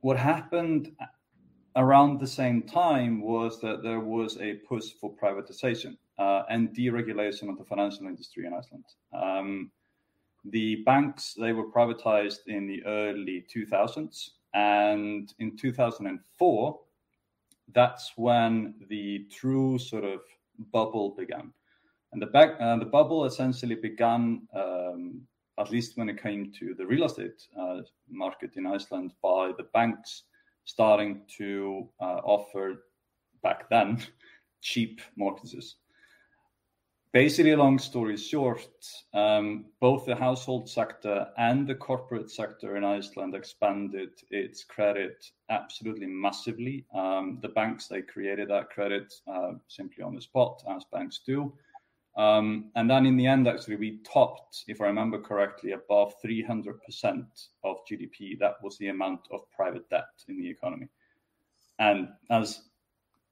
what 0.00 0.16
happened 0.16 0.92
around 1.76 2.18
the 2.18 2.26
same 2.26 2.62
time 2.62 3.20
was 3.20 3.60
that 3.60 3.82
there 3.82 4.00
was 4.00 4.38
a 4.40 4.54
push 4.68 4.92
for 4.98 5.14
privatization 5.14 5.96
uh, 6.18 6.42
and 6.48 6.74
deregulation 6.74 7.48
of 7.50 7.58
the 7.58 7.64
financial 7.64 8.06
industry 8.06 8.46
in 8.46 8.54
Iceland. 8.54 8.84
Um, 9.12 9.70
the 10.44 10.76
banks 10.86 11.34
they 11.34 11.52
were 11.52 11.70
privatized 11.70 12.46
in 12.46 12.66
the 12.66 12.84
early 12.86 13.44
2000s, 13.54 14.30
and 14.54 15.32
in 15.38 15.56
2004, 15.56 16.80
that's 17.74 18.12
when 18.16 18.74
the 18.88 19.26
true 19.30 19.78
sort 19.78 20.04
of 20.04 20.20
bubble 20.72 21.10
began. 21.10 21.52
And 22.12 22.22
the 22.22 22.26
back, 22.26 22.52
uh, 22.60 22.76
the 22.76 22.86
bubble 22.86 23.26
essentially 23.26 23.74
began, 23.74 24.46
um, 24.54 25.20
at 25.58 25.70
least 25.70 25.98
when 25.98 26.08
it 26.08 26.22
came 26.22 26.52
to 26.52 26.74
the 26.74 26.86
real 26.86 27.04
estate 27.04 27.46
uh, 27.60 27.80
market 28.08 28.52
in 28.56 28.66
Iceland, 28.66 29.12
by 29.20 29.52
the 29.58 29.64
banks 29.74 30.22
starting 30.66 31.22
to 31.38 31.88
uh, 32.00 32.20
offer 32.24 32.84
back 33.42 33.70
then 33.70 34.02
cheap 34.60 35.00
mortgages. 35.16 35.76
Basically, 37.12 37.56
long 37.56 37.78
story 37.78 38.16
short, 38.18 38.68
um, 39.14 39.66
both 39.80 40.04
the 40.04 40.14
household 40.14 40.68
sector 40.68 41.28
and 41.38 41.66
the 41.66 41.74
corporate 41.74 42.30
sector 42.30 42.76
in 42.76 42.84
Iceland 42.84 43.34
expanded 43.34 44.10
its 44.30 44.64
credit 44.64 45.24
absolutely 45.48 46.08
massively. 46.08 46.84
Um, 46.94 47.38
the 47.40 47.48
banks 47.48 47.86
they 47.86 48.02
created 48.02 48.50
that 48.50 48.68
credit 48.68 49.14
uh, 49.26 49.52
simply 49.66 50.04
on 50.04 50.14
the 50.14 50.20
spot, 50.20 50.62
as 50.68 50.84
banks 50.92 51.20
do, 51.24 51.54
Um, 52.16 52.70
and 52.76 52.88
then 52.88 53.04
in 53.04 53.16
the 53.16 53.26
end, 53.26 53.46
actually, 53.46 53.76
we 53.76 53.98
topped, 53.98 54.64
if 54.68 54.80
I 54.80 54.86
remember 54.86 55.20
correctly, 55.20 55.72
above 55.72 56.14
300% 56.24 56.76
of 57.62 57.76
GDP. 57.90 58.38
That 58.38 58.54
was 58.62 58.78
the 58.78 58.88
amount 58.88 59.20
of 59.30 59.50
private 59.50 59.88
debt 59.90 60.08
in 60.28 60.38
the 60.38 60.48
economy. 60.48 60.88
And 61.78 62.08
as 62.30 62.62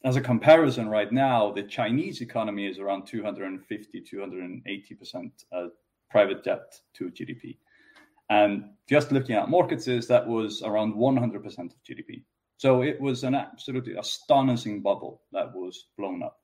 as 0.05 0.17
a 0.17 0.21
comparison, 0.21 0.89
right 0.89 1.11
now, 1.11 1.51
the 1.51 1.63
Chinese 1.63 2.21
economy 2.21 2.67
is 2.67 2.79
around 2.79 3.07
250, 3.07 4.03
280% 4.03 5.31
uh, 5.51 5.69
private 6.11 6.45
debt 6.45 6.79
to 6.93 7.11
GDP. 7.11 7.57
And 8.29 8.71
just 8.87 9.13
looking 9.13 9.35
at 9.35 9.49
markets, 9.49 9.87
that 9.87 10.27
was 10.27 10.63
around 10.63 10.95
100% 10.95 11.45
of 11.47 11.85
GDP. 11.89 12.23
So 12.59 12.83
it 12.83 13.01
was 13.01 13.25
an 13.25 13.35
absolutely 13.35 13.95
astonishing 13.95 14.83
bubble 14.83 15.23
that 15.33 15.55
was 15.55 15.87
blown 15.97 16.23
up. 16.23 16.39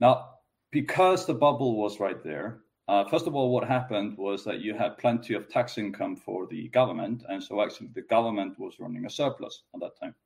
Now, 0.00 0.30
because 0.74 1.24
the 1.24 1.32
bubble 1.32 1.76
was 1.76 2.00
right 2.00 2.20
there, 2.24 2.58
uh, 2.88 3.04
first 3.04 3.28
of 3.28 3.36
all, 3.36 3.50
what 3.50 3.62
happened 3.62 4.18
was 4.18 4.42
that 4.42 4.60
you 4.60 4.74
had 4.74 4.98
plenty 4.98 5.32
of 5.32 5.48
tax 5.48 5.78
income 5.78 6.16
for 6.16 6.48
the 6.48 6.66
government. 6.70 7.22
And 7.28 7.40
so 7.40 7.62
actually, 7.62 7.90
the 7.94 8.02
government 8.02 8.58
was 8.58 8.80
running 8.80 9.06
a 9.06 9.10
surplus 9.10 9.62
at 9.72 9.80
that 9.82 9.96
time. 10.00 10.16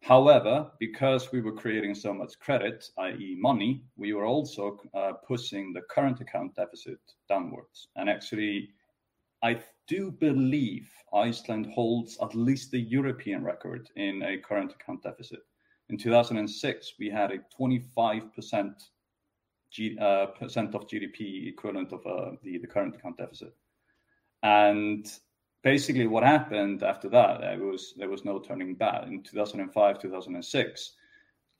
However, 0.00 0.70
because 0.78 1.32
we 1.32 1.40
were 1.40 1.60
creating 1.62 1.96
so 1.96 2.14
much 2.14 2.38
credit, 2.38 2.88
i.e., 2.98 3.36
money, 3.40 3.82
we 3.96 4.12
were 4.12 4.26
also 4.26 4.78
uh, 4.94 5.14
pushing 5.26 5.72
the 5.72 5.82
current 5.90 6.20
account 6.20 6.54
deficit 6.54 7.00
downwards. 7.28 7.88
And 7.96 8.08
actually, 8.08 8.70
I 9.42 9.60
do 9.88 10.12
believe 10.12 10.88
Iceland 11.12 11.66
holds 11.74 12.16
at 12.22 12.32
least 12.32 12.70
the 12.70 12.80
European 12.80 13.42
record 13.42 13.88
in 13.96 14.22
a 14.22 14.38
current 14.38 14.70
account 14.70 15.02
deficit. 15.02 15.40
In 15.88 15.98
2006, 15.98 16.92
we 17.00 17.10
had 17.10 17.32
a 17.32 17.38
25% 17.60 18.72
G, 19.70 19.96
uh, 20.00 20.26
percent 20.26 20.74
of 20.74 20.86
GDP 20.86 21.48
equivalent 21.48 21.92
of 21.92 22.06
uh, 22.06 22.36
the, 22.42 22.58
the 22.58 22.66
current 22.66 22.96
account 22.96 23.18
deficit. 23.18 23.54
And 24.42 25.06
basically 25.62 26.06
what 26.06 26.22
happened 26.22 26.82
after 26.82 27.08
that 27.08 27.40
there 27.40 27.58
was 27.58 27.94
there 27.96 28.08
was 28.08 28.24
no 28.24 28.38
turning 28.38 28.74
back. 28.74 29.06
In 29.06 29.22
2005 29.22 30.00
2006 30.00 30.92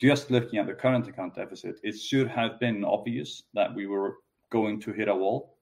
just 0.01 0.31
looking 0.31 0.59
at 0.61 0.67
the 0.67 0.75
current 0.75 1.09
account 1.09 1.35
deficit 1.35 1.81
it 1.83 1.99
should 1.99 2.29
have 2.29 2.61
been 2.61 2.85
obvious 2.85 3.45
that 3.55 3.75
we 3.75 3.87
were 3.87 4.15
going 4.51 4.81
to 4.81 4.93
hit 4.93 5.09
a 5.09 5.15
wall. 5.15 5.57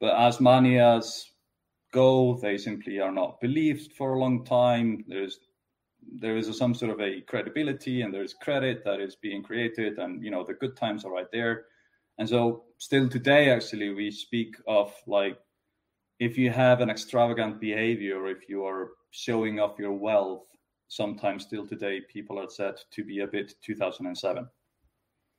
But 0.00 0.16
as 0.16 0.40
many 0.40 0.78
as 0.78 1.24
go 1.92 2.38
they 2.42 2.58
simply 2.58 3.00
are 3.00 3.12
not 3.12 3.40
believed 3.40 3.92
for 3.92 4.14
a 4.14 4.18
long 4.18 4.44
time. 4.44 5.04
There's 5.06 5.38
there 6.20 6.36
is 6.36 6.48
a, 6.48 6.54
some 6.54 6.74
sort 6.74 6.90
of 6.90 7.00
a 7.00 7.20
credibility 7.22 8.02
and 8.02 8.12
there's 8.12 8.34
credit 8.34 8.82
that 8.84 9.00
is 9.00 9.16
being 9.16 9.42
created 9.42 9.98
and 9.98 10.22
you 10.22 10.30
know 10.30 10.44
the 10.44 10.54
good 10.54 10.76
times 10.76 11.04
are 11.04 11.12
right 11.12 11.30
there 11.32 11.64
and 12.18 12.28
so 12.28 12.64
still 12.78 13.08
today 13.08 13.50
actually 13.50 13.90
we 13.90 14.10
speak 14.10 14.54
of 14.66 14.92
like 15.06 15.38
if 16.22 16.38
you 16.38 16.50
have 16.50 16.80
an 16.80 16.88
extravagant 16.88 17.60
behavior, 17.60 18.28
if 18.28 18.48
you 18.48 18.64
are 18.64 18.92
showing 19.10 19.58
off 19.58 19.76
your 19.76 19.92
wealth, 19.92 20.46
sometimes 20.86 21.42
still 21.42 21.66
today 21.66 22.00
people 22.00 22.38
are 22.38 22.48
said 22.48 22.76
to 22.92 23.02
be 23.02 23.20
a 23.20 23.26
bit 23.26 23.54
2007. 23.60 24.46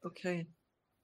Okay. 0.06 0.46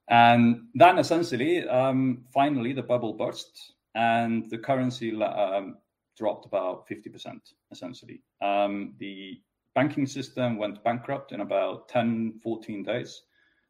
And 0.10 0.64
then 0.74 0.98
essentially, 0.98 1.66
um, 1.70 2.26
finally, 2.34 2.74
the 2.74 2.84
bubble 2.84 3.14
burst 3.14 3.74
and 3.96 4.50
the 4.50 4.58
currency 4.58 5.16
um, 5.24 5.78
dropped 6.18 6.46
about 6.46 6.86
50%, 6.90 7.40
essentially. 7.72 8.22
Um, 8.42 8.96
the 9.00 9.40
banking 9.76 10.06
system 10.06 10.58
went 10.58 10.84
bankrupt 10.84 11.32
in 11.32 11.42
about 11.42 11.88
10, 11.90 12.40
14 12.44 12.84
days. 12.84 13.24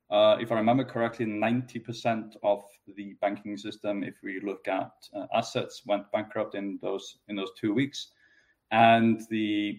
Uh, 0.09 0.37
if 0.39 0.51
I 0.51 0.55
remember 0.55 0.83
correctly, 0.83 1.25
90% 1.25 2.35
of 2.41 2.63
the 2.95 3.15
banking 3.21 3.57
system, 3.57 4.03
if 4.03 4.15
we 4.23 4.39
look 4.41 4.67
at 4.67 4.91
uh, 5.13 5.27
assets, 5.35 5.83
went 5.85 6.11
bankrupt 6.11 6.55
in 6.55 6.79
those 6.81 7.19
in 7.27 7.35
those 7.35 7.51
two 7.59 7.73
weeks, 7.75 8.07
and 8.71 9.21
the 9.29 9.77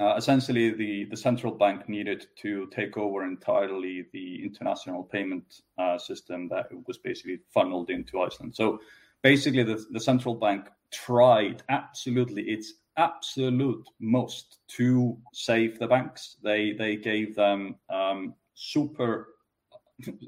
uh, 0.00 0.14
essentially 0.16 0.70
the 0.70 1.04
the 1.10 1.16
central 1.16 1.52
bank 1.52 1.86
needed 1.86 2.26
to 2.36 2.66
take 2.68 2.96
over 2.96 3.24
entirely 3.24 4.06
the 4.14 4.42
international 4.42 5.02
payment 5.04 5.60
uh, 5.76 5.98
system 5.98 6.48
that 6.48 6.68
was 6.86 6.96
basically 6.96 7.38
funneled 7.52 7.90
into 7.90 8.22
Iceland. 8.22 8.54
So 8.54 8.80
basically, 9.22 9.64
the 9.64 9.84
the 9.90 10.00
central 10.00 10.34
bank 10.34 10.68
tried 10.90 11.62
absolutely 11.68 12.42
its 12.44 12.72
absolute 12.96 13.88
most 14.00 14.58
to 14.68 15.16
save 15.32 15.78
the 15.78 15.86
banks. 15.86 16.36
They 16.42 16.72
they 16.72 16.96
gave 16.96 17.34
them 17.34 17.76
um, 17.90 18.34
super 18.54 19.28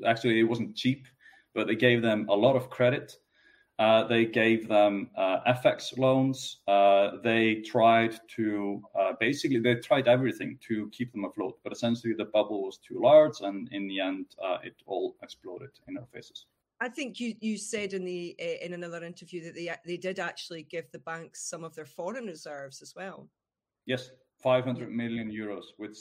actually 0.07 0.41
it 0.41 0.45
wasn't 0.45 0.75
cheap 0.75 1.07
but 1.55 1.67
they 1.67 1.77
gave 1.77 2.01
them 2.01 2.27
a 2.31 2.35
lot 2.35 2.57
of 2.57 2.71
credit 2.71 3.19
uh, 3.79 4.03
they 4.09 4.25
gave 4.25 4.67
them 4.67 5.09
uh, 5.17 5.39
FX 5.47 5.97
loans. 5.97 6.59
Uh, 6.67 7.13
they 7.23 7.57
tried 7.57 8.19
to 8.35 8.83
uh, 8.99 9.13
basically 9.21 9.61
they 9.61 9.77
tried 9.77 10.09
everything 10.09 10.59
to 10.67 10.91
keep 10.91 11.13
them 11.13 11.25
afloat, 11.25 11.59
but 11.63 11.73
essentially 11.73 12.13
the 12.13 12.25
bubble 12.25 12.65
was 12.65 12.79
too 12.79 13.01
large, 13.01 13.41
and 13.41 13.69
in 13.71 13.87
the 13.87 14.01
end, 14.01 14.27
uh, 14.45 14.59
it 14.65 14.75
all 14.87 15.15
exploded 15.23 15.71
in 15.87 15.97
our 15.97 16.07
faces. 16.13 16.47
I 16.81 16.89
think 16.89 17.19
you, 17.19 17.35
you 17.41 17.57
said 17.57 17.93
in 17.93 18.05
the 18.05 18.37
uh, 18.41 18.65
in 18.65 18.73
another 18.73 19.05
interview 19.05 19.43
that 19.45 19.55
they 19.55 19.73
they 19.85 19.97
did 19.97 20.19
actually 20.19 20.63
give 20.63 20.91
the 20.93 21.01
banks 21.01 21.49
some 21.49 21.65
of 21.65 21.75
their 21.75 21.87
foreign 21.87 22.27
reserves 22.27 22.83
as 22.83 22.95
well. 22.95 23.29
Yes, 23.87 24.11
five 24.43 24.65
hundred 24.65 24.91
million 24.91 25.31
euros, 25.31 25.65
which 25.77 25.99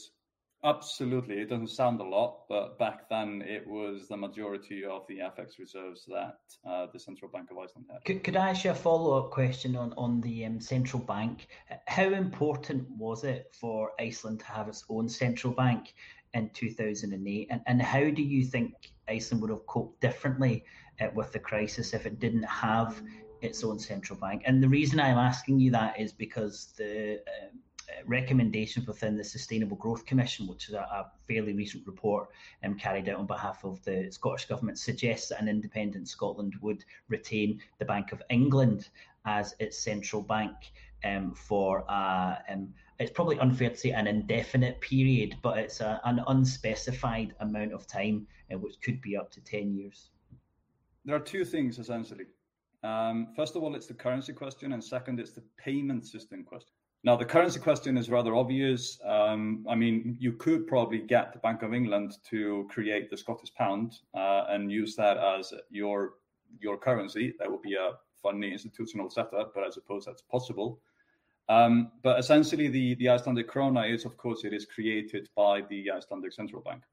Absolutely. 0.64 1.38
It 1.38 1.50
doesn't 1.50 1.70
sound 1.70 2.02
a 2.02 2.04
lot, 2.04 2.48
but 2.50 2.80
back 2.80 3.08
then 3.10 3.44
it 3.46 3.66
was 3.68 4.08
the 4.08 4.18
majority 4.18 4.84
of 4.84 5.06
the 5.08 5.20
FX 5.20 5.60
reserves 5.60 6.04
that 6.08 6.40
uh, 6.68 6.88
the 6.92 7.00
Central 7.00 7.30
Bank 7.30 7.52
of 7.52 7.58
Iceland 7.60 7.88
had. 7.92 8.04
Could, 8.04 8.24
could 8.24 8.36
I 8.36 8.50
ask 8.50 8.66
you 8.66 8.72
a 8.72 8.76
follow 8.76 9.24
up 9.24 9.32
question 9.32 9.76
on, 9.76 9.94
on 9.98 10.20
the 10.22 10.46
um, 10.46 10.60
central 10.60 11.02
bank? 11.02 11.48
How 11.86 12.10
important 12.10 12.90
was 12.90 13.24
it 13.24 13.56
for 13.60 13.92
Iceland 14.00 14.40
to 14.40 14.46
have 14.48 14.68
its 14.68 14.84
own 14.90 15.08
central 15.08 15.54
bank 15.54 15.94
in 16.34 16.50
2008? 16.50 17.48
And, 17.52 17.62
and 17.68 17.82
how 17.82 18.10
do 18.10 18.24
you 18.24 18.44
think 18.44 18.74
Iceland 19.10 19.42
would 19.42 19.52
have 19.52 19.66
coped 19.66 20.02
differently 20.02 20.64
uh, 21.02 21.08
with 21.14 21.32
the 21.32 21.40
crisis 21.40 21.94
if 21.94 22.06
it 22.06 22.20
didn't 22.20 22.44
have 22.44 23.02
its 23.42 23.64
own 23.64 23.80
central 23.80 24.20
bank? 24.20 24.44
And 24.46 24.62
the 24.62 24.70
reason 24.70 25.00
I'm 25.00 25.18
asking 25.18 25.60
you 25.60 25.72
that 25.72 26.00
is 26.00 26.12
because 26.12 26.74
the 26.78 27.16
uh, 27.16 27.48
recommendations 28.06 28.86
within 28.88 29.16
the 29.16 29.24
Sustainable 29.24 29.78
Growth 29.78 30.06
Commission, 30.06 30.48
which 30.48 30.68
is 30.68 30.74
a, 30.74 30.80
a 30.80 31.12
fairly 31.28 31.54
recent 31.54 31.86
report 31.88 32.30
um, 32.64 32.76
carried 32.76 33.08
out 33.08 33.18
on 33.18 33.26
behalf 33.26 33.64
of 33.64 33.84
the 33.84 34.10
Scottish 34.12 34.46
Government, 34.46 34.78
suggests 34.78 35.30
that 35.30 35.42
an 35.42 35.48
independent 35.48 36.10
Scotland 36.10 36.56
would 36.62 36.84
retain 37.08 37.62
the 37.80 37.86
Bank 37.86 38.12
of 38.12 38.22
England 38.30 38.90
as 39.26 39.56
its 39.60 39.78
central 39.78 40.22
bank 40.22 40.56
um, 41.04 41.34
for 41.34 41.86
uh, 41.90 42.36
um, 42.50 42.74
it's 43.00 43.12
probably 43.12 43.38
unfair 43.40 43.70
to 43.70 43.78
say 43.78 43.92
an 43.92 44.08
indefinite 44.08 44.82
period, 44.82 45.36
but 45.42 45.58
it's 45.58 45.82
a, 45.82 46.02
an 46.06 46.22
unspecified 46.28 47.36
amount 47.40 47.74
of 47.74 47.88
time, 47.88 48.28
uh, 48.52 48.58
which 48.58 48.82
could 48.82 49.02
be 49.02 49.16
up 49.16 49.32
to 49.32 49.42
10 49.42 49.76
years. 49.76 50.10
There 51.06 51.16
are 51.16 51.20
two 51.20 51.46
things 51.46 51.80
essentially. 51.80 52.26
Um, 52.84 53.30
first 53.36 53.56
of 53.56 53.64
all, 53.64 53.76
it's 53.76 53.88
the 53.88 53.94
currency 53.94 54.34
question, 54.34 54.74
and 54.74 54.84
second, 54.84 55.20
it's 55.20 55.32
the 55.32 55.44
payment 55.58 56.06
system 56.06 56.44
question. 56.44 56.72
Now, 57.04 57.16
the 57.16 57.26
currency 57.26 57.60
question 57.60 57.98
is 57.98 58.10
rather 58.10 58.36
obvious. 58.36 59.00
Um, 59.06 59.66
I 59.70 59.76
mean, 59.76 60.18
you 60.20 60.34
could 60.34 60.68
probably 60.68 61.00
get 61.00 61.32
the 61.32 61.40
Bank 61.40 61.62
of 61.62 61.74
England 61.74 62.18
to 62.30 62.68
create 62.70 63.10
the 63.10 63.18
Scottish 63.18 63.54
pound 63.54 63.94
uh, 64.14 64.46
and 64.50 64.72
use 64.72 64.96
that 64.96 65.18
as 65.18 65.54
your 65.70 66.16
your 66.60 66.78
currency. 66.78 67.34
That 67.40 67.52
would 67.52 67.62
be 67.62 67.76
a 67.76 67.92
funny 68.22 68.52
institutional 68.52 69.10
setup, 69.10 69.54
but 69.54 69.64
I 69.64 69.70
suppose 69.70 70.06
that's 70.06 70.24
possible. 70.24 70.80
Um, 71.50 71.92
but 72.04 72.20
essentially, 72.20 72.68
the, 72.68 72.96
the 72.96 73.10
Icelandic 73.10 73.50
krona 73.50 73.90
is, 73.92 74.06
of 74.06 74.18
course, 74.18 74.44
it 74.44 74.54
is 74.54 74.66
created 74.66 75.30
by 75.36 75.62
the 75.70 75.92
Icelandic 75.92 76.34
central 76.34 76.62
bank. 76.62 76.84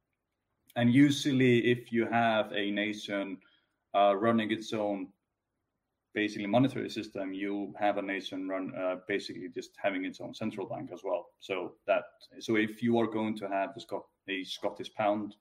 And 0.77 0.93
usually, 0.93 1.71
if 1.71 1.93
you 1.93 2.07
have 2.07 2.53
a 2.53 2.71
nation 2.71 3.39
uh, 3.95 4.15
running 4.17 4.51
its 4.51 4.73
own 4.73 5.09
basically 6.15 6.47
monetary 6.47 6.89
system, 6.89 7.33
you 7.33 7.75
have 7.79 7.99
a 7.99 8.03
nation 8.03 8.49
run 8.49 8.73
uh, 8.79 8.97
basically 9.09 9.49
just 9.49 9.71
having 9.77 10.05
its 10.05 10.21
own 10.21 10.33
central 10.33 10.67
bank 10.67 10.91
as 10.93 11.01
well. 11.03 11.27
So 11.41 11.75
that 11.87 12.05
so 12.41 12.57
if 12.57 12.83
you 12.83 12.99
are 13.01 13.07
going 13.07 13.37
to 13.39 13.49
have 13.49 13.75
the 13.75 13.81
Scot- 13.81 14.07
a 14.29 14.45
Scottish 14.45 14.95
pound, 14.95 15.35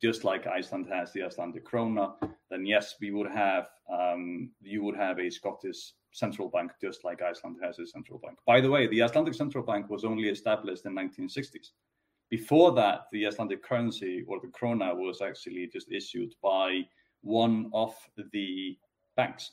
just 0.00 0.24
like 0.24 0.46
Iceland 0.46 0.86
has 0.90 1.12
the 1.12 1.22
Icelandic 1.22 1.66
krona, 1.66 2.14
then 2.50 2.64
yes, 2.64 2.94
we 3.00 3.10
would 3.10 3.30
have 3.30 3.68
um, 3.92 4.50
you 4.60 4.82
would 4.84 4.96
have 4.96 5.18
a 5.18 5.30
Scottish 5.30 5.92
central 6.12 6.48
bank 6.48 6.72
just 6.80 7.04
like 7.04 7.22
Iceland 7.22 7.56
has 7.62 7.78
a 7.78 7.86
central 7.86 8.18
bank. 8.18 8.38
By 8.46 8.60
the 8.60 8.70
way, 8.70 8.86
the 8.86 9.02
Icelandic 9.02 9.34
central 9.34 9.64
bank 9.64 9.90
was 9.90 10.04
only 10.04 10.28
established 10.28 10.86
in 10.86 10.94
1960s. 10.94 11.70
Before 12.30 12.72
that, 12.72 13.06
the 13.12 13.26
Icelandic 13.26 13.62
currency 13.62 14.24
or 14.28 14.40
the 14.40 14.48
krona 14.48 14.94
was 14.94 15.20
actually 15.22 15.68
just 15.72 15.90
issued 15.90 16.34
by 16.42 16.82
one 17.22 17.70
of 17.72 17.94
the 18.32 18.76
banks 19.16 19.52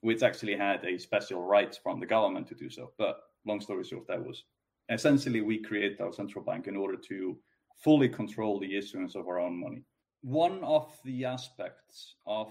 which 0.00 0.22
actually 0.22 0.54
had 0.54 0.84
a 0.84 0.98
special 0.98 1.42
right 1.42 1.78
from 1.82 1.98
the 1.98 2.06
government 2.06 2.46
to 2.46 2.54
do 2.54 2.68
so. 2.68 2.92
But 2.98 3.20
long 3.46 3.60
story 3.60 3.84
short, 3.84 4.06
that 4.08 4.22
was 4.22 4.44
essentially 4.90 5.40
we 5.40 5.62
created 5.62 6.00
our 6.00 6.12
central 6.12 6.44
bank 6.44 6.66
in 6.66 6.76
order 6.76 6.96
to 7.08 7.36
fully 7.82 8.08
control 8.08 8.58
the 8.58 8.76
issuance 8.76 9.14
of 9.14 9.26
our 9.28 9.38
own 9.38 9.60
money. 9.60 9.82
one 10.24 10.64
of 10.64 10.90
the 11.04 11.22
aspects 11.22 12.16
of 12.26 12.50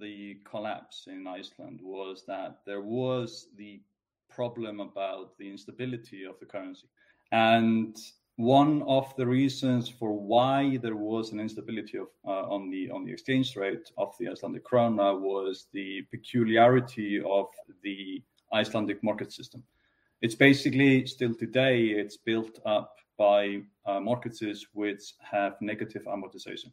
the 0.00 0.36
collapse 0.44 1.04
in 1.06 1.24
Iceland 1.26 1.78
was 1.80 2.24
that 2.26 2.56
there 2.66 2.80
was 2.80 3.46
the 3.56 3.80
problem 4.28 4.80
about 4.80 5.38
the 5.38 5.48
instability 5.48 6.24
of 6.24 6.38
the 6.40 6.46
currency. 6.46 6.88
And 7.30 7.96
one 8.36 8.82
of 8.82 9.14
the 9.16 9.26
reasons 9.26 9.88
for 9.88 10.12
why 10.12 10.78
there 10.78 10.96
was 10.96 11.30
an 11.30 11.38
instability 11.38 11.98
of, 11.98 12.08
uh, 12.26 12.48
on 12.50 12.70
the 12.70 12.90
on 12.90 13.04
the 13.04 13.12
exchange 13.12 13.54
rate 13.56 13.90
of 13.98 14.14
the 14.18 14.28
Icelandic 14.28 14.64
krona 14.66 15.18
was 15.20 15.66
the 15.72 16.02
peculiarity 16.10 17.20
of 17.20 17.46
the 17.82 18.22
Icelandic 18.52 19.02
market 19.04 19.32
system. 19.32 19.62
It's 20.22 20.34
basically 20.34 21.06
still 21.06 21.34
today 21.34 21.78
it's 21.86 22.16
built 22.16 22.58
up 22.64 22.96
by 23.18 23.62
uh, 23.86 24.00
mortgages 24.00 24.66
which 24.72 25.14
have 25.20 25.54
negative 25.60 26.04
amortization. 26.04 26.72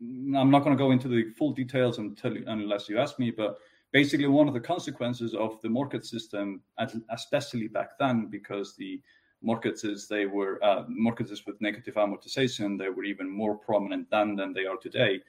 I'm 0.00 0.50
not 0.50 0.64
going 0.64 0.76
to 0.76 0.82
go 0.82 0.90
into 0.90 1.08
the 1.08 1.30
full 1.30 1.52
details 1.52 1.98
until, 1.98 2.36
unless 2.46 2.88
you 2.88 2.98
ask 2.98 3.18
me, 3.18 3.30
but 3.30 3.58
basically 3.92 4.26
one 4.26 4.48
of 4.48 4.54
the 4.54 4.60
consequences 4.60 5.34
of 5.34 5.60
the 5.62 5.68
market 5.68 6.04
system, 6.04 6.62
especially 7.10 7.68
back 7.68 7.98
then, 7.98 8.26
because 8.26 8.74
the 8.74 9.00
mortgages 9.42 10.08
they 10.08 10.26
were 10.26 10.62
uh, 10.64 10.84
mortgages 10.88 11.46
with 11.46 11.60
negative 11.60 11.94
amortization, 11.94 12.78
they 12.78 12.88
were 12.88 13.04
even 13.04 13.28
more 13.28 13.56
prominent 13.56 14.08
then 14.10 14.36
than 14.36 14.52
they 14.52 14.66
are 14.66 14.76
today, 14.76 15.20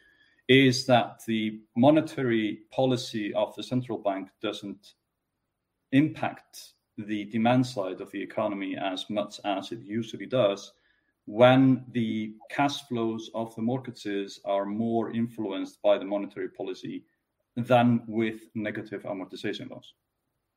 is 0.48 0.86
that 0.86 1.22
the 1.26 1.60
monetary 1.76 2.62
policy 2.72 3.34
of 3.34 3.56
the 3.56 3.64
central 3.64 3.98
bank 3.98 4.30
doesn't 4.42 4.94
impact 5.92 6.74
the 6.98 7.26
demand 7.26 7.66
side 7.66 8.02
of 8.02 8.12
the 8.12 8.22
economy 8.22 8.78
as 8.78 9.10
much 9.10 9.40
as 9.46 9.72
it 9.72 9.80
usually 9.82 10.26
does 10.26 10.74
when 11.26 11.86
the 11.92 12.34
cash 12.50 12.82
flows 12.88 13.30
of 13.34 13.56
the 13.56 13.62
mortgages 13.62 14.40
are 14.46 14.66
more 14.66 15.12
influenced 15.12 15.82
by 15.82 15.98
the 15.98 16.06
monetary 16.06 16.50
policy 16.50 17.06
than 17.56 18.04
with 18.08 18.50
negative 18.56 19.04
amortization 19.04 19.70
loans. 19.70 19.94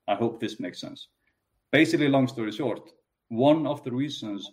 I 0.08 0.14
hope 0.14 0.40
this 0.40 0.58
makes 0.60 0.80
sense. 0.80 1.08
Basically, 1.72 2.08
long 2.08 2.26
story 2.26 2.52
short, 2.52 2.92
one 3.28 3.66
of 3.66 3.82
the 3.84 3.92
reasons 3.92 4.50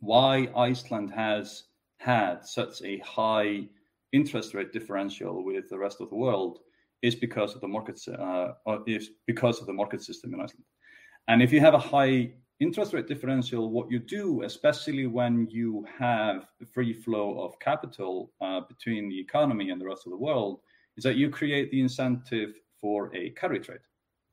why 0.00 0.48
Iceland 0.56 1.10
has 1.10 1.64
had 1.98 2.44
such 2.44 2.82
a 2.82 2.98
high 2.98 3.68
interest 4.12 4.54
rate 4.54 4.72
differential 4.72 5.44
with 5.44 5.68
the 5.68 5.78
rest 5.78 6.00
of 6.00 6.10
the 6.10 6.16
world 6.16 6.58
is 7.00 7.14
because 7.14 7.54
of 7.54 7.60
the 7.60 7.68
market 7.68 8.00
uh, 8.08 8.52
is 8.86 9.10
because 9.26 9.60
of 9.60 9.66
the 9.66 9.72
market 9.72 10.02
system 10.02 10.34
in 10.34 10.40
Iceland. 10.40 10.64
And 11.28 11.42
if 11.42 11.52
you 11.52 11.60
have 11.60 11.74
a 11.74 11.78
high 11.78 12.32
interest 12.60 12.92
rate 12.92 13.08
differential, 13.08 13.70
what 13.70 13.90
you 13.90 13.98
do, 13.98 14.42
especially 14.42 15.06
when 15.06 15.48
you 15.50 15.84
have 15.98 16.46
free 16.72 16.92
flow 16.92 17.40
of 17.40 17.58
capital 17.58 18.32
uh, 18.40 18.60
between 18.60 19.08
the 19.08 19.20
economy 19.20 19.70
and 19.70 19.80
the 19.80 19.86
rest 19.86 20.06
of 20.06 20.10
the 20.10 20.18
world, 20.18 20.60
is 20.96 21.04
that 21.04 21.16
you 21.16 21.30
create 21.30 21.70
the 21.70 21.80
incentive 21.80 22.54
for 22.80 23.14
a 23.14 23.30
carry 23.30 23.60
trade. 23.60 23.80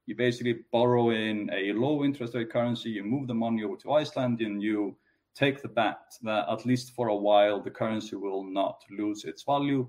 You 0.05 0.15
basically 0.15 0.59
borrow 0.71 1.11
in 1.11 1.49
a 1.53 1.73
low 1.73 2.03
interest 2.03 2.33
rate 2.33 2.51
currency, 2.51 2.89
you 2.89 3.03
move 3.03 3.27
the 3.27 3.33
money 3.33 3.63
over 3.63 3.77
to 3.77 3.93
Iceland, 3.93 4.41
and 4.41 4.61
you 4.61 4.97
take 5.35 5.61
the 5.61 5.67
bet 5.67 5.99
that 6.23 6.49
at 6.49 6.65
least 6.65 6.93
for 6.95 7.09
a 7.09 7.15
while 7.15 7.61
the 7.61 7.69
currency 7.69 8.15
will 8.15 8.43
not 8.43 8.81
lose 8.89 9.23
its 9.23 9.43
value 9.43 9.87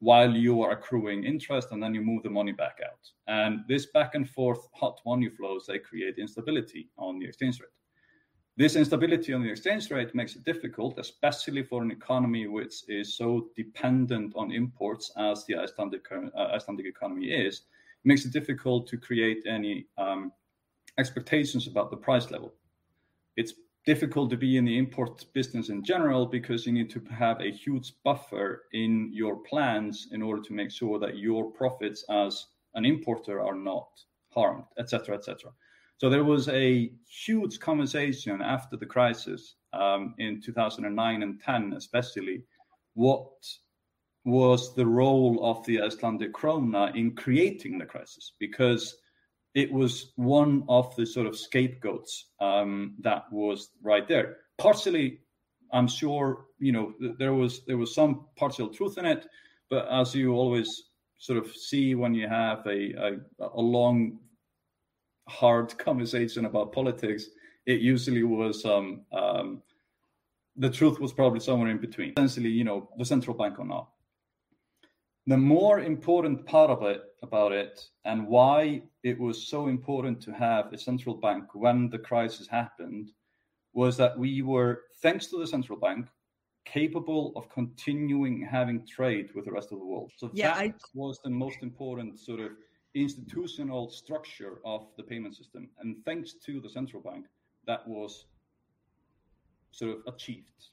while 0.00 0.34
you 0.34 0.62
are 0.62 0.72
accruing 0.72 1.24
interest 1.24 1.68
and 1.70 1.82
then 1.82 1.94
you 1.94 2.00
move 2.00 2.22
the 2.22 2.30
money 2.30 2.52
back 2.52 2.78
out. 2.84 3.06
And 3.26 3.60
this 3.68 3.86
back 3.86 4.14
and 4.14 4.28
forth 4.28 4.66
hot 4.74 5.00
money 5.06 5.28
flows, 5.28 5.66
they 5.66 5.78
create 5.78 6.18
instability 6.18 6.88
on 6.98 7.18
the 7.18 7.26
exchange 7.26 7.60
rate. 7.60 7.68
This 8.56 8.76
instability 8.76 9.32
on 9.32 9.42
the 9.42 9.50
exchange 9.50 9.90
rate 9.90 10.14
makes 10.14 10.36
it 10.36 10.44
difficult, 10.44 10.98
especially 10.98 11.62
for 11.62 11.82
an 11.82 11.90
economy 11.90 12.46
which 12.46 12.82
is 12.88 13.16
so 13.16 13.48
dependent 13.56 14.34
on 14.36 14.50
imports 14.52 15.12
as 15.16 15.46
the 15.46 15.56
Icelandic, 15.56 16.04
uh, 16.12 16.48
Icelandic 16.54 16.86
economy 16.86 17.26
is. 17.26 17.56
It 17.56 18.08
makes 18.08 18.24
it 18.24 18.32
difficult 18.32 18.86
to 18.88 18.98
create 18.98 19.44
any 19.46 19.86
um, 19.98 20.32
expectations 20.98 21.66
about 21.66 21.90
the 21.90 21.96
price 21.96 22.30
level. 22.30 22.54
It's 23.36 23.54
difficult 23.86 24.30
to 24.30 24.36
be 24.36 24.56
in 24.56 24.64
the 24.64 24.76
import 24.76 25.24
business 25.32 25.68
in 25.68 25.82
general 25.82 26.26
because 26.26 26.66
you 26.66 26.72
need 26.72 26.90
to 26.90 27.02
have 27.10 27.40
a 27.40 27.50
huge 27.50 27.92
buffer 28.04 28.64
in 28.72 29.10
your 29.12 29.36
plans 29.36 30.08
in 30.12 30.22
order 30.22 30.42
to 30.42 30.52
make 30.52 30.70
sure 30.70 30.98
that 30.98 31.18
your 31.18 31.50
profits 31.50 32.04
as 32.10 32.46
an 32.74 32.84
importer 32.84 33.40
are 33.40 33.54
not 33.54 33.88
harmed, 34.32 34.64
etc., 34.78 35.16
etc. 35.16 35.50
So 35.96 36.08
there 36.08 36.24
was 36.24 36.48
a 36.48 36.92
huge 37.06 37.58
conversation 37.60 38.40
after 38.40 38.76
the 38.76 38.86
crisis 38.86 39.56
um, 39.72 40.14
in 40.18 40.40
2009 40.40 41.22
and 41.22 41.40
10, 41.40 41.74
especially, 41.76 42.44
what 42.94 43.30
was 44.24 44.74
the 44.74 44.86
role 44.86 45.38
of 45.42 45.64
the 45.64 45.80
Icelandic 45.80 46.32
krona 46.32 46.94
in 46.94 47.14
creating 47.14 47.78
the 47.78 47.86
crisis 47.86 48.34
because 48.38 48.96
it 49.54 49.72
was 49.72 50.12
one 50.16 50.64
of 50.68 50.94
the 50.96 51.04
sort 51.04 51.26
of 51.26 51.36
scapegoats 51.36 52.26
um, 52.40 52.94
that 53.00 53.24
was 53.32 53.70
right 53.82 54.06
there. 54.06 54.36
Partially, 54.58 55.20
I'm 55.72 55.88
sure 55.88 56.46
you 56.58 56.72
know 56.72 56.92
there 57.18 57.34
was 57.34 57.64
there 57.66 57.76
was 57.76 57.94
some 57.94 58.26
partial 58.36 58.68
truth 58.68 58.98
in 58.98 59.06
it, 59.06 59.26
but 59.68 59.88
as 59.90 60.14
you 60.14 60.34
always 60.34 60.68
sort 61.18 61.38
of 61.38 61.54
see 61.54 61.94
when 61.94 62.14
you 62.14 62.28
have 62.28 62.66
a 62.66 62.92
a, 62.92 63.48
a 63.54 63.60
long, 63.60 64.18
hard 65.28 65.76
conversation 65.86 66.44
about 66.44 66.72
politics, 66.72 67.26
it 67.66 67.80
usually 67.80 68.22
was 68.22 68.64
um, 68.64 69.02
um, 69.12 69.62
the 70.56 70.70
truth 70.70 71.00
was 71.00 71.12
probably 71.12 71.40
somewhere 71.40 71.70
in 71.70 71.78
between. 71.78 72.12
Essentially, 72.16 72.50
you 72.50 72.64
know, 72.64 72.88
the 72.98 73.04
central 73.04 73.36
bank 73.36 73.58
or 73.58 73.64
not 73.64 73.88
the 75.26 75.36
more 75.36 75.80
important 75.80 76.46
part 76.46 76.70
of 76.70 76.82
it 76.82 77.02
about 77.22 77.52
it 77.52 77.84
and 78.04 78.26
why 78.26 78.82
it 79.02 79.18
was 79.18 79.46
so 79.46 79.68
important 79.68 80.20
to 80.22 80.32
have 80.32 80.72
a 80.72 80.78
central 80.78 81.14
bank 81.14 81.44
when 81.54 81.90
the 81.90 81.98
crisis 81.98 82.46
happened 82.48 83.12
was 83.72 83.96
that 83.96 84.18
we 84.18 84.42
were 84.42 84.82
thanks 85.02 85.26
to 85.26 85.38
the 85.38 85.46
central 85.46 85.78
bank 85.78 86.08
capable 86.64 87.32
of 87.36 87.48
continuing 87.50 88.42
having 88.42 88.86
trade 88.86 89.28
with 89.34 89.44
the 89.44 89.52
rest 89.52 89.72
of 89.72 89.78
the 89.78 89.84
world. 89.84 90.12
So 90.16 90.30
yeah, 90.32 90.54
that 90.54 90.58
I... 90.58 90.74
was 90.94 91.20
the 91.22 91.30
most 91.30 91.58
important 91.62 92.18
sort 92.18 92.40
of 92.40 92.52
institutional 92.94 93.90
structure 93.90 94.58
of 94.64 94.88
the 94.96 95.02
payment 95.02 95.36
system. 95.36 95.68
And 95.80 95.96
thanks 96.04 96.34
to 96.46 96.60
the 96.60 96.68
central 96.68 97.02
bank 97.02 97.26
that 97.66 97.86
was 97.86 98.26
sort 99.70 99.92
of 99.92 100.14
achieved. 100.14 100.70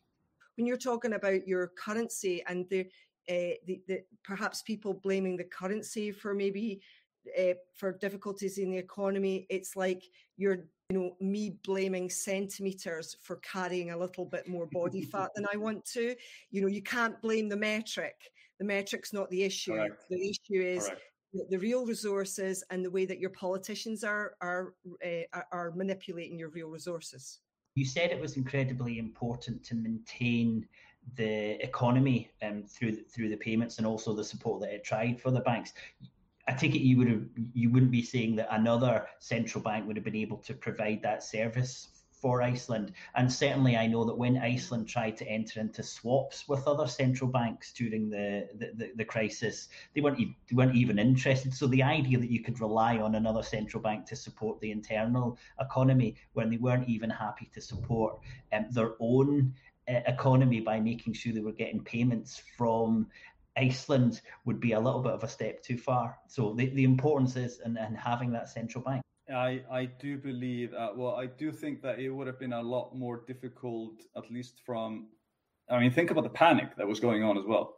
When 0.56 0.66
you're 0.66 0.78
talking 0.78 1.14
about 1.14 1.48
your 1.48 1.72
currency 1.78 2.44
and 2.48 2.68
the 2.70 2.88
uh, 3.30 3.56
the, 3.66 3.82
the, 3.88 4.04
perhaps 4.24 4.62
people 4.62 4.94
blaming 4.94 5.38
the 5.38 5.44
currency 5.44 6.12
for 6.12 6.34
maybe 6.34 6.82
uh, 7.38 7.54
for 7.76 7.92
difficulties 7.92 8.58
in 8.58 8.72
the 8.72 8.78
economy. 8.78 9.46
It's 9.50 9.76
like 9.76 10.04
you're, 10.38 10.66
you 10.90 10.98
know, 10.98 11.16
me 11.20 11.58
blaming 11.64 12.10
centimeters 12.10 13.18
for 13.22 13.38
carrying 13.38 13.92
a 13.92 13.98
little 13.98 14.26
bit 14.26 14.48
more 14.48 14.68
body 14.68 15.02
fat 15.12 15.32
than 15.36 15.46
I 15.52 15.58
want 15.58 15.86
to. 15.94 16.16
You 16.52 16.62
know, 16.62 16.68
you 16.68 16.82
can't 16.82 17.22
blame 17.22 17.50
the 17.50 17.58
metric. 17.58 18.16
The 18.60 18.66
metric's 18.66 19.14
not 19.14 19.30
the 19.30 19.44
issue. 19.44 19.74
Correct. 19.74 20.06
The 20.10 20.30
issue 20.30 20.62
is 20.62 20.90
the, 21.34 21.46
the, 21.50 21.60
real 21.60 21.86
resources 21.86 22.64
and 22.72 22.84
the 22.84 22.90
way 22.90 23.06
that 23.06 23.20
your 23.20 23.30
politicians 23.32 24.04
are 24.04 24.36
are 24.42 24.74
uh, 25.06 25.42
are 25.52 25.72
manipulating 25.76 26.40
your 26.40 26.50
real 26.50 26.70
resources. 26.70 27.40
You 27.76 27.86
said 27.86 28.10
it 28.10 28.20
was 28.20 28.38
incredibly 28.38 28.98
important 28.98 29.64
to 29.66 29.76
maintain 29.76 30.68
the 31.16 31.64
economy 31.64 32.30
um, 32.42 32.64
through 32.64 33.04
through 33.04 33.30
the 33.30 33.38
payments 33.38 33.78
and 33.78 33.88
also 33.88 34.14
the 34.14 34.24
support 34.24 34.62
that 34.62 34.74
it 34.74 34.84
tried 34.84 35.22
for 35.22 35.32
the 35.32 35.42
banks. 35.42 35.74
I 36.48 36.54
take 36.54 36.76
it 36.76 36.82
you 36.82 36.98
would 36.98 37.10
have 37.10 37.24
you 37.54 37.70
wouldn't 37.70 37.92
be 37.92 38.04
saying 38.04 38.36
that 38.38 38.48
another 38.52 39.08
central 39.20 39.64
bank 39.64 39.86
would 39.88 39.98
have 39.98 40.06
been 40.06 40.16
able 40.16 40.38
to 40.38 40.54
provide 40.54 41.02
that 41.04 41.24
service 41.24 41.90
for 42.22 42.42
Iceland. 42.42 42.94
And 43.16 43.32
certainly, 43.32 43.78
I 43.78 43.86
know 43.88 44.04
that 44.06 44.18
when 44.18 44.38
Iceland 44.38 44.88
tried 44.88 45.18
to 45.18 45.28
enter 45.28 45.60
into 45.60 45.84
swaps 45.84 46.48
with 46.48 46.68
other 46.68 46.88
central 46.88 47.30
banks 47.30 47.74
during 47.74 48.10
the 48.10 48.48
the, 48.56 48.72
the, 48.76 48.92
the 48.96 49.06
crisis, 49.06 49.70
they 49.94 50.02
weren't 50.02 50.18
they 50.18 50.56
weren't 50.56 50.76
even 50.76 51.00
interested. 51.00 51.54
So 51.54 51.68
the 51.68 51.84
idea 51.84 52.18
that 52.18 52.32
you 52.32 52.42
could 52.42 52.60
rely 52.60 52.98
on 52.98 53.16
another 53.16 53.44
central 53.44 53.82
bank 53.84 54.06
to 54.08 54.16
support 54.16 54.60
the 54.62 54.72
internal 54.72 55.38
economy 55.60 56.16
when 56.34 56.50
they 56.50 56.58
weren't 56.58 56.90
even 56.90 57.10
happy 57.10 57.50
to 57.54 57.62
support 57.62 58.20
um, 58.52 58.66
their 58.72 58.94
own 59.00 59.54
economy 59.88 60.60
by 60.60 60.80
making 60.80 61.14
sure 61.14 61.34
they 61.34 61.40
were 61.40 61.52
getting 61.52 61.84
payments 61.84 62.42
from 62.58 63.08
Iceland 63.56 64.22
would 64.46 64.60
be 64.60 64.74
a 64.74 64.80
little 64.80 65.02
bit 65.02 65.14
of 65.14 65.24
a 65.24 65.28
step 65.28 65.64
too 65.64 65.78
far. 65.78 66.18
So 66.28 66.54
the, 66.54 66.68
the 66.68 66.84
importance 66.84 67.36
is 67.36 67.60
in, 67.66 67.78
in 67.78 67.96
having 67.96 68.32
that 68.32 68.50
central 68.50 68.84
bank. 68.84 69.02
I, 69.30 69.62
I 69.70 69.86
do 69.86 70.18
believe, 70.18 70.74
uh, 70.74 70.92
well, 70.96 71.16
I 71.16 71.26
do 71.26 71.52
think 71.52 71.82
that 71.82 72.00
it 72.00 72.10
would 72.10 72.28
have 72.28 72.40
been 72.40 72.54
a 72.54 72.62
lot 72.62 72.96
more 72.96 73.24
difficult, 73.28 73.94
at 74.16 74.32
least 74.32 74.62
from, 74.66 75.08
I 75.70 75.80
mean, 75.80 75.92
think 75.92 76.12
about 76.12 76.24
the 76.24 76.30
panic 76.30 76.76
that 76.78 76.88
was 76.88 77.00
going 77.00 77.24
on 77.24 77.38
as 77.38 77.46
well. 77.46 77.76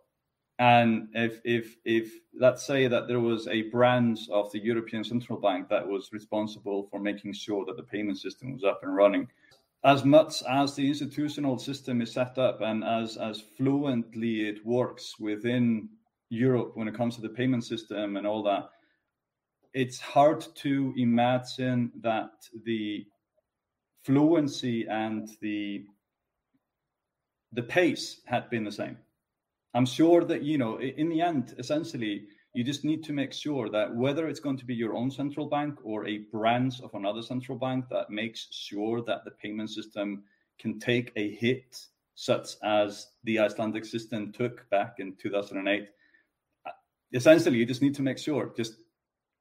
And 0.60 1.08
if, 1.14 1.40
if, 1.46 1.78
if 1.86 2.12
let's 2.38 2.68
say 2.68 2.88
that 2.88 3.08
there 3.08 3.22
was 3.22 3.48
a 3.48 3.64
branch 3.64 4.30
of 4.30 4.52
the 4.52 4.60
European 4.60 5.04
Central 5.06 5.40
Bank 5.40 5.70
that 5.70 5.88
was 5.88 6.12
responsible 6.12 6.88
for 6.92 7.00
making 7.00 7.34
sure 7.34 7.66
that 7.66 7.78
the 7.78 7.84
payment 7.84 8.20
system 8.20 8.54
was 8.54 8.64
up 8.66 8.82
and 8.84 8.94
running, 8.94 9.28
as 9.84 10.04
much 10.04 10.44
as 10.50 10.76
the 10.76 10.88
institutional 10.88 11.58
system 11.58 12.02
is 12.02 12.12
set 12.12 12.38
up 12.38 12.62
and 12.62 12.84
as 12.84 13.18
as 13.18 13.42
fluently 13.58 14.50
it 14.50 14.66
works 14.66 15.18
within 15.20 15.90
Europe 16.30 16.72
when 16.76 16.88
it 16.88 16.96
comes 16.96 17.16
to 17.16 17.22
the 17.22 17.30
payment 17.30 17.64
system 17.64 18.18
and 18.18 18.28
all 18.28 18.44
that, 18.44 18.70
it's 19.74 20.00
hard 20.00 20.46
to 20.56 20.94
imagine 20.98 21.92
that 22.02 22.32
the 22.66 23.06
fluency 24.04 24.86
and 24.88 25.30
the 25.42 25.86
the 27.54 27.64
pace 27.64 28.22
had 28.26 28.50
been 28.50 28.64
the 28.64 28.72
same. 28.72 28.98
I'm 29.74 29.86
sure 29.86 30.24
that 30.26 30.44
you 30.44 30.58
know 30.58 30.80
in 30.80 31.10
the 31.10 31.22
end, 31.22 31.56
essentially, 31.58 32.28
you 32.60 32.66
just 32.66 32.84
need 32.84 33.02
to 33.06 33.14
make 33.14 33.32
sure 33.32 33.70
that 33.70 33.96
whether 33.96 34.28
it's 34.28 34.42
going 34.42 34.58
to 34.58 34.66
be 34.66 34.76
your 34.76 34.94
own 34.94 35.10
central 35.10 35.46
bank 35.46 35.80
or 35.82 36.06
a 36.06 36.18
branch 36.30 36.82
of 36.82 36.94
another 36.94 37.22
central 37.22 37.58
bank 37.58 37.86
that 37.90 38.10
makes 38.10 38.50
sure 38.52 39.02
that 39.02 39.24
the 39.24 39.32
payment 39.32 39.70
system 39.70 40.24
can 40.60 40.78
take 40.78 41.14
a 41.16 41.30
hit, 41.36 41.80
such 42.16 42.50
as 42.62 43.12
the 43.24 43.40
Icelandic 43.40 43.86
system 43.86 44.34
took 44.34 44.70
back 44.72 44.96
in 45.00 45.16
2008. 45.16 45.88
Uh, 46.66 46.72
essentially, 47.14 47.58
you 47.58 47.66
just 47.66 47.82
need 47.82 47.96
to 47.96 48.02
make 48.02 48.18
sure, 48.18 48.52
just 48.58 48.74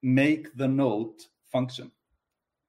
make 0.00 0.56
the 0.56 0.68
note 0.68 1.20
function. 1.50 1.90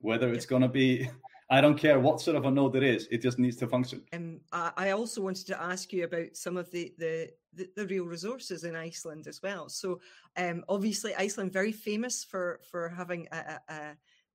Whether 0.01 0.33
it's 0.33 0.47
going 0.47 0.63
to 0.63 0.67
be 0.67 1.11
I 1.51 1.61
don't 1.61 1.77
care 1.77 1.99
what 1.99 2.21
sort 2.21 2.37
of 2.37 2.45
a 2.45 2.51
node 2.51 2.75
it 2.75 2.83
is; 2.83 3.07
it 3.09 3.21
just 3.21 3.39
needs 3.39 3.57
to 3.57 3.67
function. 3.67 4.03
Um, 4.13 4.39
I 4.51 4.91
also 4.91 5.21
wanted 5.21 5.47
to 5.47 5.61
ask 5.61 5.91
you 5.91 6.03
about 6.03 6.35
some 6.35 6.57
of 6.57 6.69
the 6.69 6.93
the, 6.99 7.31
the, 7.53 7.69
the 7.75 7.87
real 7.87 8.05
resources 8.05 8.63
in 8.63 8.75
Iceland 8.75 9.27
as 9.27 9.41
well. 9.41 9.67
So, 9.67 9.99
um, 10.37 10.63
obviously, 10.69 11.15
Iceland 11.15 11.51
very 11.51 11.71
famous 11.71 12.23
for 12.23 12.59
for 12.69 12.89
having 12.89 13.27
a, 13.31 13.59
a, 13.67 13.81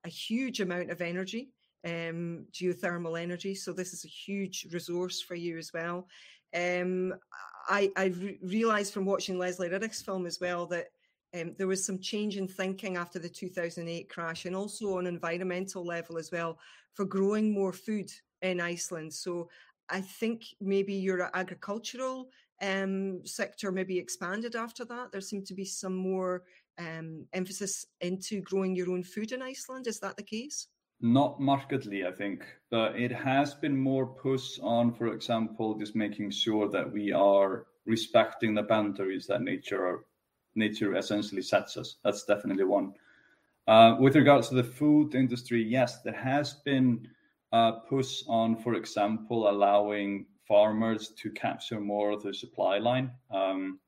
a 0.05 0.09
huge 0.09 0.61
amount 0.61 0.91
of 0.91 1.01
energy, 1.01 1.51
um, 1.85 2.47
geothermal 2.53 3.21
energy. 3.21 3.55
So, 3.55 3.73
this 3.73 3.93
is 3.93 4.05
a 4.05 4.09
huge 4.09 4.67
resource 4.73 5.21
for 5.21 5.37
you 5.37 5.57
as 5.57 5.73
well. 5.73 6.09
Um, 6.53 7.15
I 7.69 7.93
I 7.97 8.07
re- 8.07 8.39
realized 8.43 8.93
from 8.93 9.05
watching 9.05 9.39
Lesley 9.39 9.69
Riddoch's 9.69 10.03
film 10.03 10.27
as 10.27 10.41
well 10.41 10.67
that 10.67 10.89
um, 11.35 11.55
there 11.59 11.67
was 11.67 11.85
some 11.85 11.99
change 11.99 12.37
in 12.37 12.47
thinking 12.47 12.97
after 12.97 13.19
the 13.19 13.29
2008 13.29 14.09
crash 14.09 14.45
and 14.45 14.55
also 14.55 14.99
on 14.99 15.07
environmental 15.07 15.85
level 15.85 16.17
as 16.17 16.31
well 16.31 16.59
for 16.95 17.05
growing 17.05 17.53
more 17.53 17.73
food 17.73 18.11
in 18.43 18.61
Iceland. 18.61 19.13
So 19.13 19.49
I 19.89 20.01
think 20.01 20.45
maybe 20.61 20.95
your 20.95 21.31
agricultural 21.35 22.29
um, 22.63 23.25
sector 23.27 23.73
maybe 23.73 23.99
expanded 23.99 24.55
after 24.55 24.85
that. 24.85 25.11
There 25.13 25.21
seemed 25.21 25.47
to 25.47 25.55
be 25.55 25.65
some 25.65 25.95
more 25.95 26.43
um, 26.79 27.27
emphasis 27.33 27.87
into 28.01 28.41
growing 28.41 28.77
your 28.77 28.91
own 28.91 29.03
food 29.03 29.33
in 29.33 29.43
Iceland. 29.43 29.87
Is 29.87 30.01
that 30.01 30.17
the 30.17 30.23
case? 30.23 30.69
Not 31.01 31.41
markedly, 31.41 32.07
I 32.07 32.13
think, 32.13 32.45
but 32.71 32.99
it 32.99 33.11
has 33.11 33.55
been 33.55 33.77
more 33.77 34.07
push 34.07 34.59
on, 34.63 34.95
for 34.95 35.09
example, 35.09 35.75
just 35.75 35.97
making 35.97 36.31
sure 36.31 36.69
that 36.71 36.91
we 36.91 37.13
are 37.13 37.67
respecting 37.85 38.55
the 38.55 38.63
boundaries 38.63 39.27
that 39.27 39.43
nature 39.43 40.05
nature 40.55 40.97
essentially 40.97 41.43
sets 41.43 41.77
us. 41.77 41.97
That's 42.05 42.25
definitely 42.25 42.65
one. 42.65 42.95
Uh, 43.67 43.97
with 43.99 44.15
regards 44.17 44.49
to 44.49 44.55
the 44.55 44.65
food 44.65 45.15
industry, 45.15 45.63
yes, 45.63 46.03
there 46.03 46.13
has 46.13 46.55
been 46.65 47.09
a 47.53 47.73
push 47.89 48.23
on, 48.29 48.57
for 48.57 48.75
example, 48.75 49.49
allowing 49.49 50.27
farmers 50.47 51.09
to 51.17 51.31
capture 51.31 51.81
more 51.81 52.11
of 52.11 52.23
the 52.23 52.35
supply 52.35 52.79
line. 52.79 53.11
Um, 53.31 53.79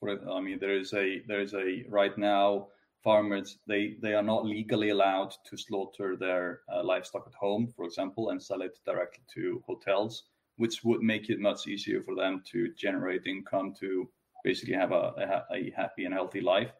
for, 0.00 0.18
I 0.30 0.40
mean, 0.40 0.58
there 0.58 0.76
is 0.76 0.94
a 0.94 1.22
there 1.28 1.40
is 1.40 1.54
a 1.54 1.84
right 1.88 2.16
now 2.16 2.68
farmers 3.04 3.58
they 3.66 3.96
they 4.00 4.14
are 4.14 4.22
not 4.22 4.46
legally 4.46 4.90
allowed 4.90 5.34
to 5.44 5.56
slaughter 5.56 6.16
their 6.16 6.60
uh, 6.72 6.82
livestock 6.82 7.24
at 7.26 7.34
home, 7.34 7.66
for 7.76 7.84
example, 7.84 8.30
and 8.30 8.42
sell 8.42 8.62
it 8.62 8.78
directly 8.86 9.24
to 9.34 9.62
hotels, 9.66 10.24
which 10.56 10.82
would 10.84 11.02
make 11.02 11.28
it 11.28 11.38
much 11.38 11.66
easier 11.66 12.00
for 12.00 12.14
them 12.14 12.42
to 12.52 12.72
generate 12.74 13.26
income 13.26 13.74
to 13.80 14.08
basically 14.44 14.74
have 14.74 14.92
a, 14.92 15.44
a, 15.52 15.56
a 15.56 15.72
happy 15.76 16.04
and 16.04 16.14
healthy 16.14 16.40
life. 16.40 16.72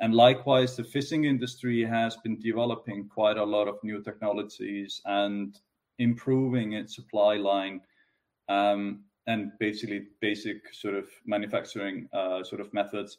And 0.00 0.14
likewise, 0.14 0.76
the 0.76 0.84
fishing 0.84 1.24
industry 1.24 1.82
has 1.84 2.16
been 2.16 2.38
developing 2.38 3.08
quite 3.08 3.38
a 3.38 3.44
lot 3.44 3.66
of 3.66 3.82
new 3.82 4.02
technologies 4.02 5.00
and 5.06 5.58
improving 5.98 6.74
its 6.74 6.94
supply 6.94 7.36
line 7.36 7.80
um, 8.48 9.04
and 9.26 9.52
basically 9.58 10.08
basic 10.20 10.72
sort 10.74 10.94
of 10.94 11.08
manufacturing 11.24 12.08
uh, 12.12 12.44
sort 12.44 12.60
of 12.60 12.72
methods 12.74 13.18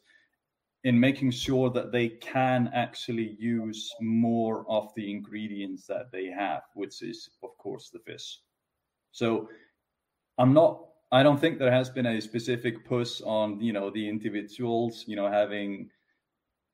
in 0.84 1.00
making 1.00 1.32
sure 1.32 1.70
that 1.72 1.92
they 1.92 2.08
can 2.08 2.70
actually 2.74 3.36
use 3.40 3.92
more 4.00 4.64
of 4.70 4.94
the 4.96 5.10
ingredients 5.10 5.88
that 5.88 6.12
they 6.12 6.28
have, 6.28 6.62
which 6.76 7.02
is, 7.02 7.30
of 7.44 7.58
course, 7.58 7.90
the 7.90 8.00
fish. 8.00 8.40
So 9.12 9.50
I'm 10.38 10.54
not 10.54 10.88
I 11.12 11.24
don't 11.24 11.40
think 11.40 11.58
there 11.58 11.72
has 11.72 11.90
been 11.90 12.06
a 12.06 12.22
specific 12.22 12.86
push 12.86 13.22
on 13.22 13.62
you 13.62 13.72
know 13.72 13.90
the 13.90 14.10
individuals 14.10 15.06
you 15.08 15.16
know 15.16 15.32
having 15.32 15.90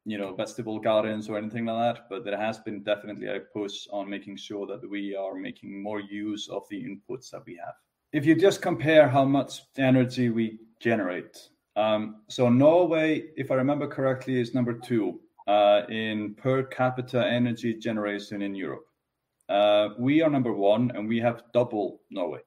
you 0.06 0.18
know 0.18 0.34
vegetable 0.34 0.80
gardens 0.80 1.30
or 1.30 1.38
anything 1.38 1.66
like 1.66 1.96
that, 1.96 2.10
but 2.10 2.26
there 2.26 2.38
has 2.38 2.58
been 2.60 2.84
definitely 2.84 3.28
a 3.28 3.40
push 3.40 3.88
on 3.92 4.10
making 4.10 4.38
sure 4.38 4.66
that 4.66 4.90
we 4.90 5.16
are 5.16 5.36
making 5.36 5.82
more 5.82 6.00
use 6.00 6.50
of 6.50 6.64
the 6.70 6.84
inputs 6.84 7.30
that 7.30 7.44
we 7.46 7.60
have. 7.64 7.76
If 8.12 8.26
you 8.26 8.36
just 8.36 8.62
compare 8.62 9.08
how 9.08 9.24
much 9.24 9.62
energy 9.78 10.30
we 10.30 10.60
generate, 10.80 11.50
um, 11.76 12.22
so 12.28 12.50
Norway, 12.50 13.26
if 13.38 13.52
I 13.52 13.56
remember 13.56 13.88
correctly, 13.88 14.40
is 14.40 14.56
number 14.56 14.74
two 14.74 15.20
uh, 15.48 15.84
in 15.90 16.34
per 16.36 16.64
capita 16.64 17.24
energy 17.24 17.76
generation 17.76 18.42
in 18.42 18.56
Europe. 18.56 18.86
Uh, 19.48 19.90
we 20.00 20.24
are 20.24 20.30
number 20.30 20.54
one, 20.54 20.92
and 20.96 21.08
we 21.08 21.20
have 21.20 21.44
double 21.54 22.02
Norway 22.10 22.40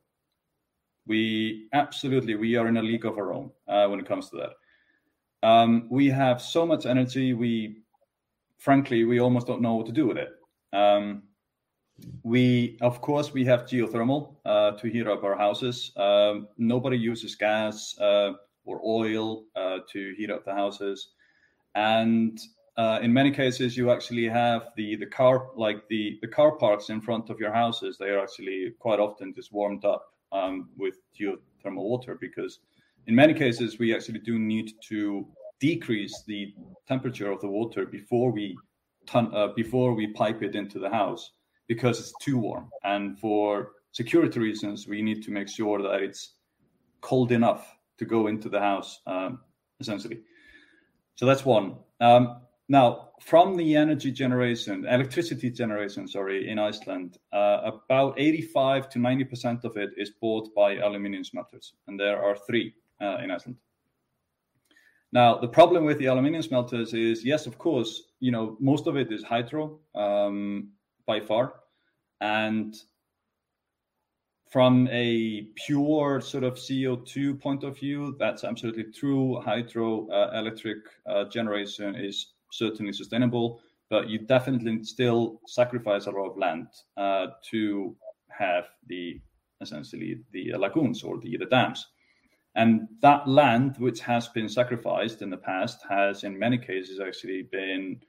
we 1.06 1.68
absolutely 1.72 2.34
we 2.34 2.56
are 2.56 2.68
in 2.68 2.76
a 2.76 2.82
league 2.82 3.04
of 3.04 3.18
our 3.18 3.32
own 3.32 3.50
uh, 3.68 3.86
when 3.86 4.00
it 4.00 4.06
comes 4.06 4.28
to 4.30 4.36
that. 4.36 5.48
Um, 5.48 5.86
we 5.90 6.08
have 6.08 6.42
so 6.42 6.66
much 6.66 6.86
energy. 6.86 7.32
We, 7.32 7.82
frankly, 8.58 9.04
we 9.04 9.20
almost 9.20 9.46
don't 9.46 9.62
know 9.62 9.74
what 9.74 9.86
to 9.86 9.92
do 9.92 10.06
with 10.06 10.18
it. 10.18 10.30
Um, 10.72 11.22
we, 12.22 12.76
of 12.80 13.00
course, 13.00 13.32
we 13.32 13.44
have 13.44 13.62
geothermal 13.62 14.36
uh, 14.44 14.72
to 14.72 14.88
heat 14.88 15.06
up 15.06 15.24
our 15.24 15.36
houses. 15.36 15.92
Um, 15.96 16.48
nobody 16.58 16.98
uses 16.98 17.36
gas 17.36 17.96
uh, 17.98 18.32
or 18.64 18.80
oil 18.84 19.44
uh, 19.54 19.78
to 19.92 20.14
heat 20.16 20.30
up 20.30 20.44
the 20.44 20.52
houses, 20.52 21.10
and 21.74 22.38
uh, 22.76 22.98
in 23.00 23.12
many 23.12 23.30
cases, 23.30 23.76
you 23.76 23.90
actually 23.90 24.28
have 24.28 24.68
the 24.76 24.96
the 24.96 25.06
car 25.06 25.48
like 25.56 25.88
the 25.88 26.18
the 26.20 26.28
car 26.28 26.56
parks 26.56 26.90
in 26.90 27.00
front 27.00 27.30
of 27.30 27.38
your 27.38 27.52
houses. 27.52 27.96
They 27.96 28.10
are 28.10 28.22
actually 28.22 28.74
quite 28.78 29.00
often 29.00 29.32
just 29.34 29.52
warmed 29.52 29.84
up 29.84 30.15
um, 30.32 30.68
with 30.76 30.96
geothermal 31.18 31.82
water 31.82 32.16
because 32.20 32.60
in 33.06 33.14
many 33.14 33.34
cases 33.34 33.78
we 33.78 33.94
actually 33.94 34.18
do 34.20 34.38
need 34.38 34.72
to 34.88 35.26
decrease 35.60 36.22
the 36.26 36.54
temperature 36.86 37.30
of 37.30 37.40
the 37.40 37.48
water 37.48 37.86
before 37.86 38.30
we 38.30 38.56
ton, 39.06 39.34
uh, 39.34 39.48
before 39.48 39.94
we 39.94 40.08
pipe 40.08 40.42
it 40.42 40.54
into 40.54 40.78
the 40.78 40.90
house 40.90 41.32
because 41.68 41.98
it's 41.98 42.12
too 42.20 42.38
warm. 42.38 42.68
And 42.84 43.18
for 43.18 43.72
security 43.92 44.38
reasons 44.40 44.86
we 44.86 45.02
need 45.02 45.22
to 45.24 45.30
make 45.30 45.48
sure 45.48 45.82
that 45.82 46.02
it's 46.02 46.34
cold 47.00 47.32
enough 47.32 47.76
to 47.98 48.04
go 48.04 48.26
into 48.26 48.48
the 48.48 48.60
house 48.60 49.00
um, 49.06 49.40
essentially. 49.80 50.20
So 51.14 51.24
that's 51.24 51.44
one. 51.44 51.76
Um, 52.00 52.42
now, 52.68 53.10
from 53.20 53.56
the 53.56 53.76
energy 53.76 54.10
generation, 54.10 54.86
electricity 54.86 55.50
generation, 55.50 56.08
sorry, 56.08 56.50
in 56.50 56.58
Iceland, 56.58 57.18
uh, 57.32 57.60
about 57.64 58.18
85 58.18 58.88
to 58.90 58.98
90% 58.98 59.64
of 59.64 59.76
it 59.76 59.90
is 59.96 60.10
bought 60.20 60.52
by 60.54 60.76
aluminium 60.78 61.22
smelters, 61.22 61.74
and 61.86 61.98
there 61.98 62.22
are 62.22 62.36
three 62.36 62.74
uh, 63.00 63.18
in 63.22 63.30
Iceland. 63.30 63.56
Now, 65.12 65.38
the 65.38 65.48
problem 65.48 65.84
with 65.84 65.98
the 65.98 66.06
aluminium 66.06 66.42
smelters 66.42 66.92
is, 66.92 67.24
yes, 67.24 67.46
of 67.46 67.56
course, 67.56 68.02
you 68.18 68.32
know, 68.32 68.56
most 68.58 68.88
of 68.88 68.96
it 68.96 69.12
is 69.12 69.22
hydro 69.22 69.78
um, 69.94 70.70
by 71.06 71.20
far, 71.20 71.54
and 72.20 72.74
from 74.50 74.88
a 74.90 75.48
pure 75.54 76.20
sort 76.20 76.44
of 76.44 76.54
CO2 76.54 77.40
point 77.40 77.62
of 77.62 77.78
view, 77.78 78.16
that's 78.18 78.42
absolutely 78.42 78.84
true. 78.84 79.40
Hydroelectric 79.44 80.80
uh, 81.06 81.10
uh, 81.10 81.28
generation 81.28 81.94
is 81.94 82.34
certainly 82.56 82.92
sustainable, 82.92 83.60
but 83.90 84.08
you 84.08 84.18
definitely 84.18 84.82
still 84.84 85.40
sacrifice 85.46 86.06
a 86.06 86.10
lot 86.10 86.30
of 86.30 86.38
land 86.38 86.66
uh, 86.96 87.26
to 87.50 87.96
have 88.28 88.64
the 88.86 89.20
essentially 89.60 90.20
the 90.32 90.52
lagoons 90.56 91.02
or 91.02 91.18
the, 91.18 91.36
the 91.36 91.46
dams. 91.46 91.86
And 92.54 92.88
that 93.02 93.28
land, 93.28 93.76
which 93.78 94.00
has 94.00 94.28
been 94.28 94.48
sacrificed 94.48 95.22
in 95.22 95.30
the 95.30 95.36
past, 95.36 95.84
has 95.88 96.24
in 96.24 96.38
many 96.38 96.58
cases 96.58 97.00
actually 97.00 97.42
been 97.52 98.00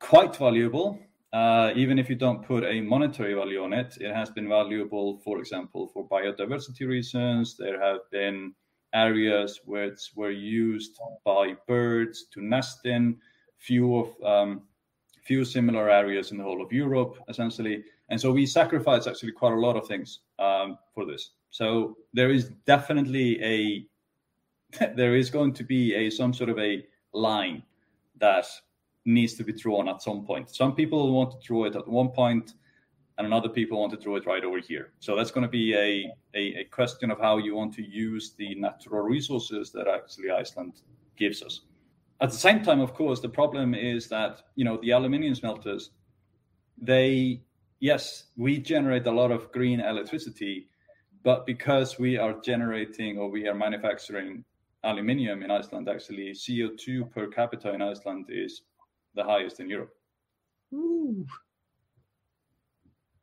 quite 0.00 0.36
valuable. 0.36 0.98
Uh, 1.32 1.72
even 1.74 1.98
if 1.98 2.08
you 2.08 2.14
don't 2.14 2.46
put 2.46 2.64
a 2.64 2.80
monetary 2.80 3.34
value 3.34 3.62
on 3.62 3.72
it, 3.72 3.98
it 4.00 4.14
has 4.14 4.30
been 4.30 4.48
valuable, 4.48 5.20
for 5.24 5.40
example, 5.40 5.88
for 5.88 6.08
biodiversity 6.08 6.86
reasons. 6.86 7.56
There 7.56 7.80
have 7.80 8.00
been 8.10 8.54
areas 8.94 9.60
which 9.64 10.12
were 10.14 10.30
used 10.30 10.98
by 11.24 11.54
birds 11.66 12.26
to 12.32 12.40
nest 12.40 12.86
in 12.86 13.18
few 13.64 13.96
of 13.96 14.08
um, 14.22 14.62
few 15.24 15.44
similar 15.44 15.88
areas 15.88 16.30
in 16.30 16.38
the 16.38 16.44
whole 16.44 16.62
of 16.62 16.72
Europe, 16.72 17.16
essentially. 17.28 17.82
And 18.10 18.20
so 18.20 18.30
we 18.30 18.44
sacrifice 18.44 19.06
actually 19.06 19.32
quite 19.32 19.54
a 19.54 19.60
lot 19.60 19.76
of 19.76 19.88
things 19.88 20.20
um, 20.38 20.78
for 20.94 21.06
this. 21.06 21.30
So 21.50 21.96
there 22.12 22.30
is 22.30 22.50
definitely 22.66 23.42
a 23.42 23.86
there 24.96 25.16
is 25.16 25.30
going 25.30 25.54
to 25.54 25.64
be 25.64 25.94
a 25.94 26.10
some 26.10 26.34
sort 26.34 26.50
of 26.50 26.58
a 26.58 26.84
line 27.12 27.62
that 28.18 28.46
needs 29.04 29.34
to 29.34 29.44
be 29.44 29.52
drawn 29.52 29.88
at 29.88 30.02
some 30.02 30.24
point. 30.24 30.54
Some 30.54 30.74
people 30.74 31.12
want 31.12 31.30
to 31.32 31.46
draw 31.46 31.64
it 31.64 31.76
at 31.76 31.86
one 31.88 32.08
point, 32.08 32.54
and 33.18 33.32
other 33.32 33.48
people 33.48 33.80
want 33.80 33.92
to 33.92 33.98
draw 33.98 34.16
it 34.16 34.26
right 34.26 34.44
over 34.44 34.58
here. 34.58 34.92
So 35.00 35.16
that's 35.16 35.30
going 35.30 35.46
to 35.46 35.50
be 35.50 35.74
a, 35.74 36.10
a, 36.34 36.60
a 36.60 36.64
question 36.64 37.10
of 37.10 37.20
how 37.20 37.38
you 37.38 37.54
want 37.54 37.74
to 37.74 37.82
use 37.82 38.34
the 38.36 38.54
natural 38.54 39.02
resources 39.02 39.70
that 39.72 39.86
actually 39.86 40.30
Iceland 40.30 40.80
gives 41.16 41.42
us. 41.42 41.60
At 42.20 42.30
the 42.30 42.36
same 42.36 42.62
time, 42.62 42.80
of 42.80 42.94
course, 42.94 43.20
the 43.20 43.28
problem 43.28 43.74
is 43.74 44.08
that 44.08 44.42
you 44.54 44.64
know 44.64 44.78
the 44.82 44.92
aluminium 44.92 45.34
smelters, 45.34 45.90
they 46.78 47.42
yes, 47.80 48.24
we 48.36 48.58
generate 48.58 49.06
a 49.06 49.10
lot 49.10 49.30
of 49.30 49.52
green 49.52 49.80
electricity, 49.80 50.68
but 51.22 51.44
because 51.46 51.98
we 51.98 52.16
are 52.16 52.40
generating 52.40 53.18
or 53.18 53.28
we 53.28 53.46
are 53.48 53.54
manufacturing 53.54 54.44
aluminium 54.84 55.42
in 55.42 55.50
Iceland, 55.50 55.88
actually 55.88 56.32
CO2 56.32 57.10
per 57.10 57.26
capita 57.26 57.72
in 57.74 57.82
Iceland 57.82 58.26
is 58.28 58.62
the 59.14 59.24
highest 59.24 59.60
in 59.60 59.68
Europe. 59.68 59.94
Ooh. 60.72 61.26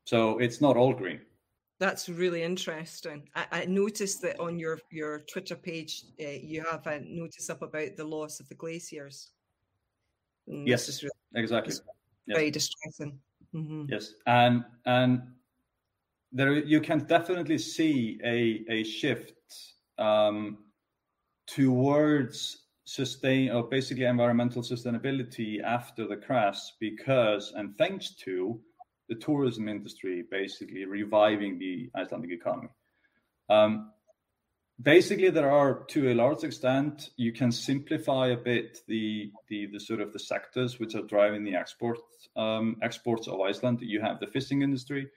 So 0.05 0.39
it's 0.39 0.61
not 0.61 0.77
all 0.77 0.93
green. 0.93 1.21
That's 1.81 2.07
really 2.07 2.43
interesting. 2.43 3.27
I, 3.35 3.45
I, 3.51 3.65
noticed 3.65 4.21
that 4.21 4.39
on 4.39 4.59
your, 4.59 4.77
your 4.91 5.21
Twitter 5.21 5.55
page, 5.55 6.03
uh, 6.21 6.27
you 6.27 6.63
have 6.69 6.85
a 6.85 6.99
notice 6.99 7.49
up 7.49 7.63
about 7.63 7.95
the 7.97 8.03
loss 8.03 8.39
of 8.39 8.47
the 8.49 8.53
glaciers. 8.53 9.31
And 10.47 10.67
yes, 10.67 11.01
really, 11.01 11.43
exactly. 11.43 11.73
Very 12.27 12.51
distressing. 12.51 13.17
Mm-hmm. 13.55 13.85
Yes, 13.89 14.13
and 14.27 14.63
and 14.85 15.23
there 16.31 16.53
you 16.53 16.81
can 16.81 16.99
definitely 16.99 17.57
see 17.57 18.19
a 18.23 18.63
a 18.71 18.83
shift 18.83 19.33
um, 19.97 20.59
towards 21.47 22.67
sustain 22.85 23.49
or 23.49 23.63
basically 23.63 24.05
environmental 24.05 24.61
sustainability 24.61 25.63
after 25.63 26.07
the 26.07 26.17
crash 26.17 26.59
because 26.79 27.53
and 27.55 27.75
thanks 27.75 28.13
to 28.17 28.59
the 29.11 29.15
tourism 29.15 29.67
industry 29.67 30.23
basically 30.31 30.85
reviving 30.85 31.59
the 31.59 31.91
Icelandic 31.93 32.31
economy. 32.31 32.69
Um, 33.49 33.91
basically, 34.81 35.29
there 35.29 35.51
are 35.51 35.83
to 35.89 36.11
a 36.11 36.15
large 36.15 36.45
extent 36.45 37.09
you 37.17 37.33
can 37.33 37.51
simplify 37.51 38.27
a 38.27 38.37
bit 38.37 38.79
the 38.87 39.29
the, 39.49 39.65
the 39.73 39.81
sort 39.81 39.99
of 39.99 40.13
the 40.13 40.19
sectors 40.19 40.79
which 40.79 40.95
are 40.95 41.01
driving 41.01 41.43
the 41.43 41.55
export 41.55 41.99
um, 42.37 42.77
exports 42.81 43.27
of 43.27 43.41
Iceland. 43.41 43.79
You 43.81 43.99
have 43.99 44.21
the 44.21 44.27
fishing 44.27 44.61
industry, 44.61 45.09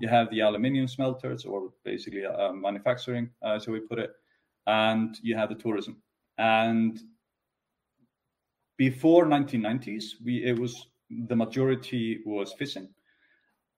you 0.00 0.08
have 0.08 0.30
the 0.30 0.40
aluminium 0.40 0.88
smelters 0.88 1.44
or 1.44 1.74
basically 1.84 2.24
uh, 2.24 2.52
manufacturing, 2.54 3.28
uh, 3.42 3.58
so 3.58 3.70
we 3.72 3.80
put 3.80 3.98
it, 3.98 4.12
and 4.66 5.14
you 5.22 5.36
have 5.36 5.50
the 5.50 5.56
tourism. 5.56 6.00
And 6.38 6.98
before 8.78 9.26
1990s, 9.26 10.04
we 10.24 10.42
it 10.42 10.58
was 10.58 10.86
the 11.28 11.36
majority 11.36 12.20
was 12.24 12.54
fishing 12.54 12.88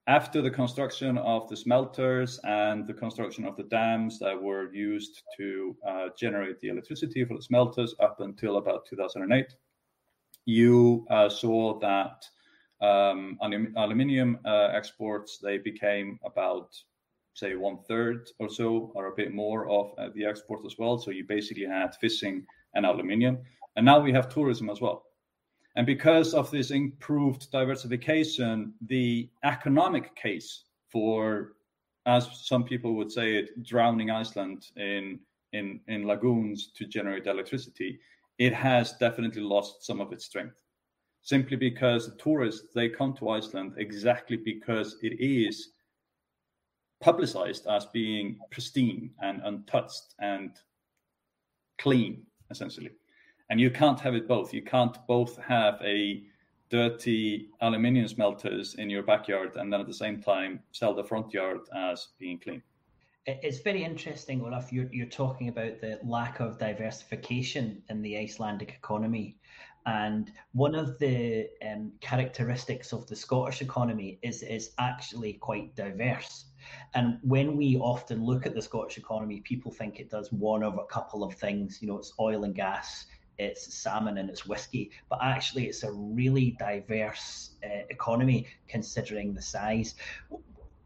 after 0.07 0.41
the 0.41 0.51
construction 0.51 1.17
of 1.17 1.49
the 1.49 1.57
smelters 1.57 2.39
and 2.43 2.85
the 2.85 2.93
construction 2.93 3.45
of 3.45 3.57
the 3.57 3.63
dams 3.63 4.19
that 4.19 4.39
were 4.39 4.71
used 4.73 5.23
to 5.37 5.75
uh, 5.87 6.07
generate 6.17 6.59
the 6.59 6.67
electricity 6.69 7.25
for 7.25 7.35
the 7.35 7.41
smelters 7.41 7.95
up 7.99 8.19
until 8.19 8.57
about 8.57 8.85
2008, 8.87 9.55
you 10.45 11.05
uh, 11.09 11.27
saw 11.27 11.79
that 11.79 12.23
um, 12.81 13.37
aluminium 13.77 14.37
uh, 14.45 14.69
exports 14.73 15.39
they 15.41 15.57
became 15.57 16.19
about 16.23 16.75
say 17.33 17.55
one 17.55 17.77
third 17.87 18.29
or 18.39 18.49
so, 18.49 18.91
or 18.95 19.07
a 19.07 19.15
bit 19.15 19.33
more 19.33 19.67
of 19.69 19.91
uh, 19.97 20.09
the 20.15 20.25
export 20.25 20.65
as 20.65 20.75
well. 20.77 20.97
So 20.97 21.11
you 21.11 21.25
basically 21.25 21.65
had 21.65 21.93
fishing 21.95 22.45
and 22.75 22.85
aluminium, 22.85 23.39
and 23.75 23.85
now 23.85 23.99
we 23.99 24.13
have 24.13 24.29
tourism 24.29 24.69
as 24.69 24.79
well. 24.81 25.03
And 25.75 25.85
because 25.85 26.33
of 26.33 26.49
this 26.51 26.71
improved 26.71 27.51
diversification, 27.51 28.73
the 28.87 29.29
economic 29.43 30.15
case 30.15 30.63
for, 30.89 31.53
as 32.05 32.29
some 32.43 32.63
people 32.63 32.93
would 32.95 33.11
say 33.11 33.35
it, 33.35 33.63
drowning 33.63 34.09
Iceland 34.09 34.67
in, 34.77 35.19
in, 35.51 35.81
in 35.87 36.07
lagoons 36.07 36.71
to 36.77 36.85
generate 36.85 37.27
electricity, 37.27 37.99
it 38.37 38.53
has 38.53 38.93
definitely 38.93 39.41
lost 39.41 39.85
some 39.85 39.99
of 39.99 40.13
its 40.13 40.25
strength. 40.25 40.61
Simply 41.21 41.57
because 41.57 42.15
tourists, 42.17 42.67
they 42.73 42.87
come 42.87 43.13
to 43.17 43.29
Iceland 43.29 43.73
exactly 43.77 44.37
because 44.37 44.97
it 45.01 45.19
is 45.19 45.71
publicized 47.01 47.67
as 47.67 47.85
being 47.87 48.37
pristine 48.51 49.09
and 49.21 49.41
untouched 49.43 50.13
and 50.19 50.51
clean, 51.77 52.25
essentially 52.49 52.91
and 53.49 53.59
you 53.59 53.69
can't 53.69 53.99
have 53.99 54.15
it 54.15 54.27
both. 54.27 54.53
You 54.53 54.61
can't 54.61 54.97
both 55.07 55.37
have 55.37 55.79
a 55.83 56.23
dirty 56.69 57.49
aluminium 57.61 58.07
smelters 58.07 58.75
in 58.75 58.89
your 58.89 59.03
backyard 59.03 59.55
and 59.55 59.71
then 59.71 59.79
at 59.79 59.87
the 59.87 59.93
same 59.93 60.21
time 60.21 60.59
sell 60.71 60.93
the 60.93 61.03
front 61.03 61.33
yard 61.33 61.59
as 61.75 62.09
being 62.19 62.39
clean. 62.39 62.61
It's 63.27 63.59
very 63.59 63.83
interesting, 63.83 64.41
Olaf. 64.41 64.71
You're, 64.71 64.89
you're 64.91 65.07
talking 65.07 65.49
about 65.49 65.81
the 65.81 65.99
lack 66.03 66.39
of 66.39 66.59
diversification 66.59 67.81
in 67.89 68.01
the 68.03 68.17
Icelandic 68.17 68.69
economy. 68.69 69.37
And 69.87 70.31
one 70.53 70.75
of 70.75 70.97
the 70.99 71.47
um, 71.67 71.91
characteristics 72.01 72.91
of 72.93 73.07
the 73.07 73.15
Scottish 73.15 73.61
economy 73.61 74.19
is 74.23 74.41
is 74.41 74.71
actually 74.79 75.33
quite 75.33 75.75
diverse. 75.75 76.45
And 76.95 77.19
when 77.21 77.55
we 77.55 77.77
often 77.77 78.23
look 78.23 78.47
at 78.47 78.55
the 78.55 78.61
Scottish 78.61 78.97
economy, 78.97 79.41
people 79.41 79.71
think 79.71 79.99
it 79.99 80.09
does 80.09 80.31
one 80.31 80.63
of 80.63 80.77
a 80.79 80.85
couple 80.85 81.23
of 81.23 81.35
things. 81.35 81.79
You 81.81 81.87
know, 81.87 81.97
it's 81.99 82.13
oil 82.19 82.43
and 82.45 82.55
gas, 82.55 83.05
it's 83.37 83.73
salmon 83.73 84.17
and 84.17 84.29
it's 84.29 84.45
whiskey, 84.45 84.91
but 85.09 85.19
actually 85.21 85.65
it's 85.65 85.83
a 85.83 85.91
really 85.91 86.55
diverse 86.59 87.51
uh, 87.63 87.83
economy 87.89 88.47
considering 88.67 89.33
the 89.33 89.41
size. 89.41 89.95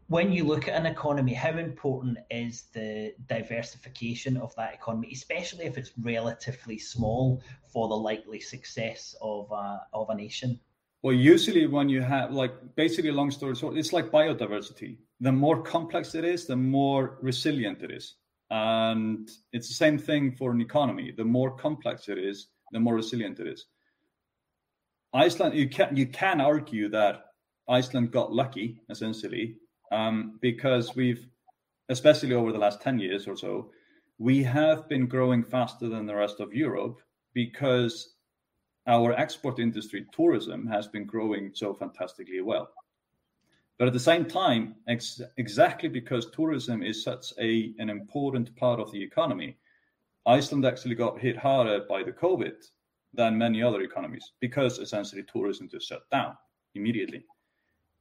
When 0.08 0.32
you 0.32 0.42
look 0.42 0.66
at 0.66 0.74
an 0.74 0.86
economy, 0.86 1.34
how 1.34 1.56
important 1.56 2.18
is 2.30 2.64
the 2.72 3.14
diversification 3.28 4.36
of 4.36 4.54
that 4.56 4.74
economy, 4.74 5.10
especially 5.12 5.66
if 5.66 5.78
it's 5.78 5.92
relatively 6.00 6.78
small 6.78 7.40
for 7.72 7.86
the 7.86 7.94
likely 7.94 8.40
success 8.40 9.14
of 9.22 9.50
a, 9.52 9.82
of 9.92 10.10
a 10.10 10.14
nation? 10.16 10.58
Well, 11.02 11.14
usually 11.14 11.66
when 11.66 11.88
you 11.88 12.02
have 12.02 12.32
like 12.32 12.52
basically 12.74 13.12
long 13.12 13.30
story 13.30 13.54
short, 13.54 13.76
it's 13.76 13.92
like 13.92 14.10
biodiversity. 14.10 14.98
The 15.20 15.32
more 15.32 15.62
complex 15.62 16.14
it 16.14 16.24
is, 16.24 16.46
the 16.46 16.56
more 16.56 17.18
resilient 17.22 17.82
it 17.82 17.90
is. 17.90 18.16
And 18.50 19.30
it's 19.52 19.68
the 19.68 19.74
same 19.74 19.98
thing 19.98 20.32
for 20.32 20.50
an 20.50 20.60
economy. 20.60 21.12
The 21.16 21.24
more 21.24 21.52
complex 21.56 22.08
it 22.08 22.18
is, 22.18 22.48
the 22.72 22.80
more 22.80 22.96
resilient 22.96 23.38
it 23.40 23.46
is. 23.46 23.66
Iceland, 25.12 25.54
you 25.54 25.68
can 25.68 25.96
you 25.96 26.06
can 26.06 26.40
argue 26.40 26.88
that 26.90 27.24
Iceland 27.68 28.12
got 28.12 28.32
lucky 28.32 28.80
essentially 28.90 29.56
um, 29.92 30.38
because 30.40 30.94
we've, 30.94 31.26
especially 31.88 32.34
over 32.34 32.52
the 32.52 32.58
last 32.58 32.80
ten 32.80 32.98
years 32.98 33.26
or 33.26 33.36
so, 33.36 33.70
we 34.18 34.42
have 34.42 34.88
been 34.88 35.06
growing 35.06 35.42
faster 35.42 35.88
than 35.88 36.06
the 36.06 36.14
rest 36.14 36.40
of 36.40 36.54
Europe 36.54 37.00
because 37.34 38.14
our 38.86 39.12
export 39.12 39.58
industry, 39.58 40.06
tourism, 40.12 40.66
has 40.66 40.88
been 40.88 41.06
growing 41.06 41.50
so 41.54 41.74
fantastically 41.74 42.40
well. 42.40 42.68
But 43.80 43.86
at 43.86 43.94
the 43.94 43.98
same 43.98 44.26
time, 44.26 44.74
ex- 44.88 45.22
exactly 45.38 45.88
because 45.88 46.30
tourism 46.32 46.82
is 46.82 47.02
such 47.02 47.32
a 47.38 47.72
an 47.78 47.88
important 47.88 48.54
part 48.56 48.78
of 48.78 48.92
the 48.92 49.02
economy, 49.02 49.56
Iceland 50.26 50.66
actually 50.66 50.96
got 50.96 51.18
hit 51.18 51.34
harder 51.38 51.86
by 51.88 52.02
the 52.02 52.12
COVID 52.12 52.56
than 53.14 53.38
many 53.38 53.62
other 53.62 53.80
economies 53.80 54.32
because 54.38 54.78
essentially 54.78 55.22
tourism 55.22 55.66
just 55.66 55.88
shut 55.88 56.02
down 56.10 56.36
immediately. 56.74 57.24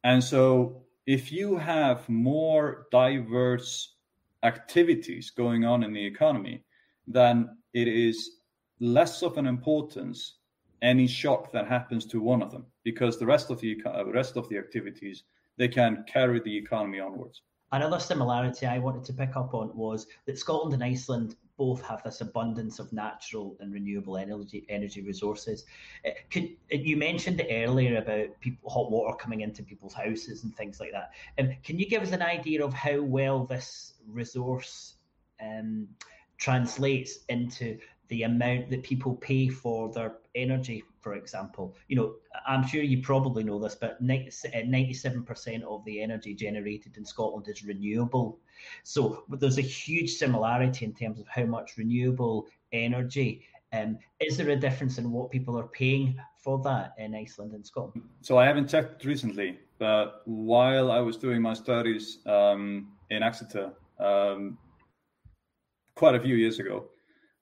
And 0.03 0.21
so, 0.21 0.83
if 1.05 1.31
you 1.31 1.55
have 1.55 2.09
more 2.09 2.87
diverse 2.91 3.95
activities 4.43 5.29
going 5.29 5.63
on 5.63 5.83
in 5.83 5.93
the 5.93 6.05
economy, 6.05 6.65
then 7.07 7.57
it 7.73 7.87
is 7.87 8.39
less 8.81 9.23
of 9.23 9.37
an 9.37 9.47
importance 9.47 10.39
any 10.81 11.07
shock 11.07 11.53
that 11.53 11.69
happens 11.69 12.05
to 12.07 12.19
one 12.19 12.41
of 12.41 12.51
them 12.51 12.65
because 12.83 13.17
the 13.17 13.25
rest 13.25 13.49
of 13.49 13.61
the 13.61 13.81
rest 14.13 14.35
of 14.35 14.49
the 14.49 14.57
activities 14.57 15.23
they 15.59 15.67
can 15.67 16.03
carry 16.11 16.39
the 16.39 16.57
economy 16.57 16.99
onwards. 16.99 17.41
Another 17.71 17.99
similarity 17.99 18.65
I 18.65 18.79
wanted 18.79 19.03
to 19.03 19.13
pick 19.13 19.35
up 19.35 19.53
on 19.53 19.75
was 19.77 20.07
that 20.25 20.39
Scotland 20.39 20.73
and 20.73 20.83
Iceland 20.83 21.35
both 21.57 21.85
have 21.85 22.01
this 22.01 22.21
abundance 22.21 22.79
of 22.79 22.91
natural 22.93 23.57
and 23.59 23.71
renewable 23.71 24.17
energy 24.17 24.65
energy 24.69 25.03
resources. 25.03 25.65
Uh, 26.05 26.11
could, 26.31 26.55
uh, 26.73 26.77
you 26.77 26.95
mentioned 26.95 27.45
earlier 27.51 27.97
about 27.97 28.27
people, 28.39 28.69
hot 28.69 28.89
water 28.89 29.15
coming 29.17 29.41
into 29.41 29.61
people's 29.61 29.93
houses 29.93 30.45
and 30.45 30.55
things 30.55 30.79
like 30.79 30.93
that. 30.93 31.11
Um, 31.37 31.53
can 31.61 31.77
you 31.77 31.87
give 31.87 32.01
us 32.01 32.13
an 32.13 32.21
idea 32.21 32.63
of 32.65 32.73
how 32.73 33.01
well 33.01 33.43
this 33.43 33.95
resource 34.07 34.95
um, 35.41 35.89
translates 36.37 37.19
into 37.27 37.77
the 38.09 38.23
amount 38.23 38.69
that 38.71 38.83
people 38.83 39.15
pay 39.15 39.47
for 39.47 39.91
their 39.93 40.17
energy, 40.35 40.83
for 40.99 41.13
example. 41.13 41.75
You 41.87 41.95
know, 41.95 42.15
I'm 42.47 42.65
sure 42.67 42.81
you 42.81 43.01
probably 43.01 43.43
know 43.43 43.59
this, 43.59 43.75
but 43.75 44.03
97% 44.03 45.61
of 45.63 45.85
the 45.85 46.01
energy 46.01 46.33
generated 46.33 46.97
in 46.97 47.05
Scotland 47.05 47.47
is 47.47 47.63
renewable. 47.63 48.39
So 48.83 49.23
there's 49.29 49.59
a 49.59 49.63
huge 49.63 50.11
similarity 50.15 50.85
in 50.85 50.93
terms 50.93 51.19
of 51.19 51.27
how 51.27 51.45
much 51.45 51.77
renewable 51.77 52.47
energy. 52.71 53.43
Um, 53.71 53.99
is 54.19 54.37
there 54.37 54.49
a 54.49 54.55
difference 54.55 54.97
in 54.97 55.11
what 55.11 55.29
people 55.29 55.57
are 55.59 55.67
paying 55.67 56.19
for 56.35 56.59
that 56.63 56.95
in 56.97 57.13
Iceland 57.13 57.53
and 57.53 57.65
Scotland? 57.65 58.07
So 58.21 58.39
I 58.39 58.45
haven't 58.45 58.67
checked 58.69 59.05
recently, 59.05 59.59
but 59.77 60.23
while 60.25 60.91
I 60.91 60.99
was 60.99 61.15
doing 61.15 61.43
my 61.43 61.53
studies 61.53 62.19
um, 62.25 62.93
in 63.11 63.21
Exeter 63.21 63.71
um, 63.99 64.57
quite 65.93 66.15
a 66.15 66.19
few 66.19 66.35
years 66.35 66.57
ago, 66.57 66.85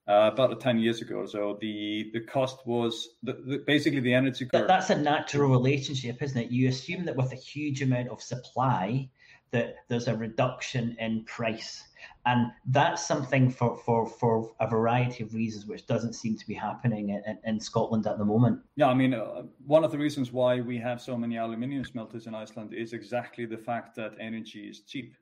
uh, 0.08 0.32
about 0.34 0.60
10 0.60 0.80
years 0.80 1.02
ago 1.02 1.16
or 1.16 1.28
so, 1.28 1.58
the, 1.60 2.10
the 2.14 2.22
cost 2.22 2.66
was 2.66 3.10
the, 3.24 3.34
the, 3.46 3.58
basically 3.68 4.00
the 4.00 4.14
energy 4.14 4.46
curve. 4.46 4.68
That's 4.68 4.90
a 4.90 4.98
natural 4.98 5.50
relationship, 5.50 6.22
isn't 6.22 6.38
it? 6.38 6.52
You 6.52 6.70
assume 6.70 7.06
that 7.06 7.16
with 7.16 7.34
a 7.34 7.36
huge 7.36 7.82
amount 7.82 8.10
of 8.10 8.22
supply, 8.22 9.10
that 9.52 9.76
there's 9.88 10.08
a 10.08 10.16
reduction 10.16 10.96
in 11.00 11.24
price. 11.26 11.84
And 12.26 12.52
that's 12.66 13.06
something 13.06 13.50
for, 13.50 13.78
for, 13.78 14.06
for 14.06 14.52
a 14.60 14.68
variety 14.68 15.24
of 15.24 15.34
reasons, 15.34 15.66
which 15.66 15.88
doesn't 15.88 16.14
seem 16.14 16.38
to 16.38 16.46
be 16.46 16.54
happening 16.54 17.10
in, 17.10 17.38
in 17.46 17.60
Scotland 17.60 18.06
at 18.06 18.18
the 18.18 18.26
moment. 18.26 18.60
Yeah, 18.76 18.88
I 18.88 18.94
mean, 18.94 19.14
uh, 19.14 19.44
one 19.66 19.84
of 19.84 19.92
the 19.92 19.98
reasons 19.98 20.32
why 20.32 20.60
we 20.60 20.78
have 20.78 21.02
so 21.02 21.18
many 21.18 21.38
aluminium 21.38 21.86
smelters 21.86 22.28
in 22.28 22.36
Iceland 22.36 22.74
is 22.74 22.94
exactly 22.94 23.46
the 23.46 23.58
fact 23.58 23.96
that 23.96 24.14
energy 24.20 24.68
is 24.70 24.82
cheap. 24.82 25.16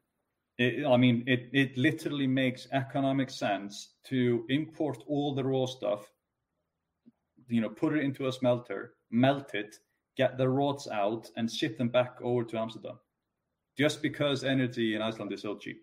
It, 0.58 0.86
I 0.86 0.96
mean, 0.96 1.24
it, 1.28 1.50
it 1.52 1.78
literally 1.78 2.28
makes 2.28 2.68
economic 2.72 3.30
sense 3.30 3.96
to 4.06 4.46
import 4.50 5.04
all 5.08 5.36
the 5.36 5.44
raw 5.44 5.66
stuff, 5.66 6.10
you 7.50 7.62
know, 7.62 7.70
put 7.70 7.94
it 7.94 8.04
into 8.04 8.28
a 8.28 8.32
smelter, 8.32 8.94
melt 9.12 9.54
it, 9.54 9.76
get 10.16 10.38
the 10.38 10.48
rods 10.48 10.88
out, 10.88 11.30
and 11.36 11.52
ship 11.52 11.78
them 11.78 11.90
back 11.90 12.18
over 12.22 12.44
to 12.46 12.58
Amsterdam, 12.58 12.98
just 13.78 14.02
because 14.02 14.44
energy 14.46 14.96
in 14.96 15.02
Iceland 15.02 15.34
is 15.34 15.42
so 15.42 15.58
cheap. 15.58 15.82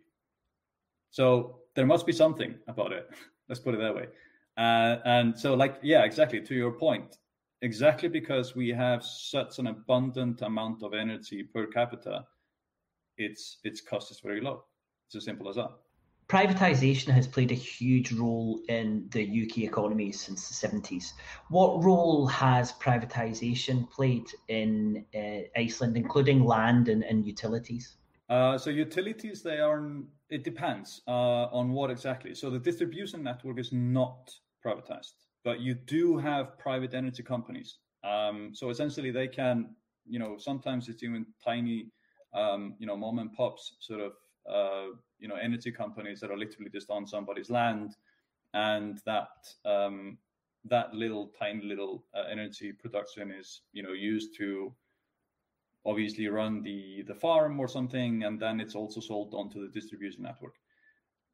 So 1.11 1.61
there 1.75 1.87
must 1.87 2.07
be 2.07 2.13
something 2.13 2.55
about 2.67 2.93
it. 2.93 3.11
Let's 3.49 3.61
put 3.61 3.75
it 3.75 3.81
that 3.81 3.95
way. 3.95 4.07
Uh, 4.57 4.97
and 5.05 5.39
so, 5.39 5.55
like, 5.55 5.79
yeah, 5.83 6.05
exactly 6.05 6.41
to 6.41 6.55
your 6.55 6.73
point, 6.73 7.19
exactly 7.61 8.09
because 8.09 8.57
we 8.57 8.71
have 8.71 9.05
such 9.05 9.59
an 9.59 9.67
abundant 9.67 10.41
amount 10.41 10.83
of 10.83 10.95
energy 10.95 11.43
per 11.43 11.67
capita 11.67 12.25
its 13.25 13.59
its 13.65 13.81
cost 13.81 14.11
is 14.11 14.21
very 14.21 14.41
low. 14.41 14.65
It's 15.07 15.17
as 15.17 15.25
simple 15.25 15.49
as 15.49 15.57
that. 15.57 15.71
Privatisation 16.29 17.13
has 17.13 17.27
played 17.27 17.51
a 17.51 17.55
huge 17.55 18.13
role 18.13 18.61
in 18.69 19.07
the 19.11 19.23
UK 19.23 19.59
economy 19.59 20.13
since 20.13 20.49
the 20.49 20.67
70s. 20.67 21.13
What 21.51 21.85
role 21.85 22.27
has 22.27 22.73
privatisation 22.73 23.91
played 23.91 24.27
in 24.49 25.05
uh, 25.15 25.41
Iceland, 25.55 25.97
including 25.97 26.45
land 26.45 26.89
and, 26.89 27.05
and 27.05 27.27
utilities? 27.27 27.97
Uh, 28.31 28.57
so 28.57 28.71
utilities, 28.71 29.43
they 29.43 29.59
are. 29.59 29.93
It 30.31 30.43
depends 30.43 31.03
uh, 31.07 31.49
on 31.53 31.73
what 31.73 31.91
exactly. 31.91 32.35
So 32.35 32.49
the 32.49 32.59
distribution 32.59 33.23
network 33.23 33.59
is 33.59 33.73
not 33.73 34.33
privatized, 34.65 35.13
but 35.45 35.61
you 35.61 35.75
do 35.75 36.17
have 36.17 36.59
private 36.59 36.95
energy 36.95 37.23
companies. 37.23 37.77
Um, 38.05 38.53
so 38.55 38.71
essentially, 38.71 39.11
they 39.11 39.29
can, 39.29 39.75
you 40.07 40.19
know, 40.19 40.39
sometimes 40.39 40.89
it's 40.89 41.03
even 41.03 41.27
tiny 41.45 41.91
um, 42.35 42.75
you 42.79 42.87
know, 42.87 42.97
mom 42.97 43.19
and 43.19 43.33
pops 43.33 43.75
sort 43.81 44.01
of, 44.01 44.13
uh, 44.51 44.95
you 45.19 45.29
know, 45.29 45.37
energy 45.37 45.71
companies 45.71 46.21
that 46.21 46.31
are 46.31 46.39
literally 46.39 46.71
just 46.71 46.91
on 46.91 47.07
somebody's 47.07 47.51
land, 47.51 47.97
and 48.55 49.01
that 49.07 49.29
um, 49.65 50.19
that 50.65 50.95
little 50.95 51.33
tiny 51.39 51.65
little 51.65 52.05
uh, 52.15 52.25
energy 52.31 52.73
production 52.73 53.31
is, 53.31 53.63
you 53.73 53.83
know, 53.83 53.93
used 53.93 54.37
to 54.37 54.75
obviously 55.85 56.29
run 56.29 56.63
the 56.63 57.03
the 57.03 57.15
farm 57.15 57.59
or 57.59 57.69
something, 57.69 58.25
and 58.25 58.41
then 58.41 58.61
it's 58.61 58.75
also 58.75 59.01
sold 59.01 59.35
onto 59.35 59.61
the 59.61 59.73
distribution 59.73 60.23
network. 60.23 60.55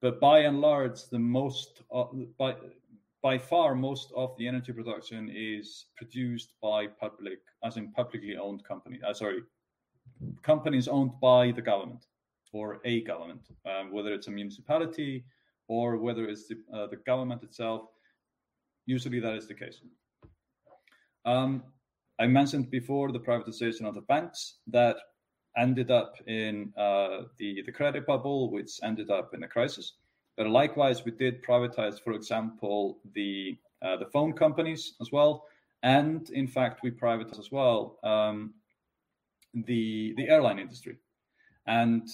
But 0.01 0.21
by 0.21 0.41
and 0.41 0.61
large, 0.61 1.05
the 1.11 1.19
most 1.19 1.83
uh, 1.93 2.05
by 2.39 2.57
by 3.23 3.37
far 3.37 3.75
most 3.75 4.13
of 4.17 4.37
the 4.39 4.47
energy 4.47 4.73
production 4.73 5.29
is 5.35 5.87
produced 5.97 6.55
by 6.63 6.87
public, 6.87 7.41
as 7.65 7.77
in 7.77 7.93
publicly 7.93 8.37
owned 8.37 8.65
companies. 8.65 9.03
Uh, 9.07 9.13
sorry, 9.13 9.43
companies 10.43 10.89
owned 10.89 11.13
by 11.21 11.53
the 11.53 11.63
government 11.63 12.07
or 12.53 12.81
a 12.85 13.03
government, 13.03 13.49
um, 13.67 13.93
whether 13.93 14.13
it's 14.13 14.29
a 14.29 14.31
municipality 14.31 15.25
or 15.69 15.99
whether 15.99 16.25
it's 16.27 16.49
the, 16.49 16.57
uh, 16.73 16.87
the 16.87 16.97
government 16.97 17.43
itself. 17.43 17.83
Usually 18.87 19.21
that 19.21 19.35
is 19.35 19.47
the 19.47 19.55
case. 19.55 19.81
Um, 21.25 21.63
I 22.19 22.27
mentioned 22.27 22.71
before 22.71 23.13
the 23.13 23.21
privatization 23.21 23.87
of 23.87 23.95
the 23.95 24.01
banks 24.03 24.57
that 24.69 24.97
ended 25.57 25.91
up 25.91 26.15
in 26.27 26.73
uh, 26.77 27.23
the, 27.39 27.63
the 27.63 27.73
credit 27.73 28.07
bubble, 28.07 28.51
which 28.51 28.81
ended 28.83 29.11
up 29.11 29.35
in 29.35 29.43
a 29.43 29.49
crisis. 29.49 29.95
But 30.37 30.49
likewise, 30.49 31.05
we 31.05 31.11
did 31.11 31.43
privatize, 31.43 32.03
for 32.03 32.13
example, 32.13 32.99
the 33.15 33.59
uh, 33.81 33.97
the 33.97 34.07
phone 34.07 34.33
companies 34.33 34.95
as 35.01 35.13
well, 35.13 35.45
and 35.85 36.31
in 36.31 36.49
fact, 36.49 36.83
we 36.83 36.91
privatized 36.91 37.39
as 37.39 37.53
well 37.53 37.99
um, 38.03 38.55
the 39.55 40.15
the 40.17 40.29
airline 40.29 40.59
industry, 40.59 40.97
and 41.67 42.09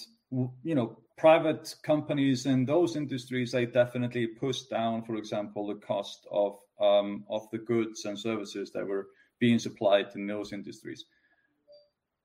you 0.63 0.75
know 0.75 0.97
private 1.17 1.73
companies 1.83 2.45
in 2.45 2.65
those 2.65 2.95
industries 2.95 3.51
they 3.51 3.65
definitely 3.65 4.27
pushed 4.27 4.69
down, 4.69 5.01
for 5.03 5.15
example, 5.15 5.67
the 5.67 5.75
cost 5.75 6.27
of 6.31 6.57
um, 6.79 7.23
of 7.29 7.49
the 7.51 7.57
goods 7.57 8.05
and 8.05 8.19
services 8.19 8.71
that 8.73 8.85
were 8.85 9.07
being 9.39 9.59
supplied 9.59 10.07
in 10.15 10.27
those 10.27 10.51
industries. 10.53 11.05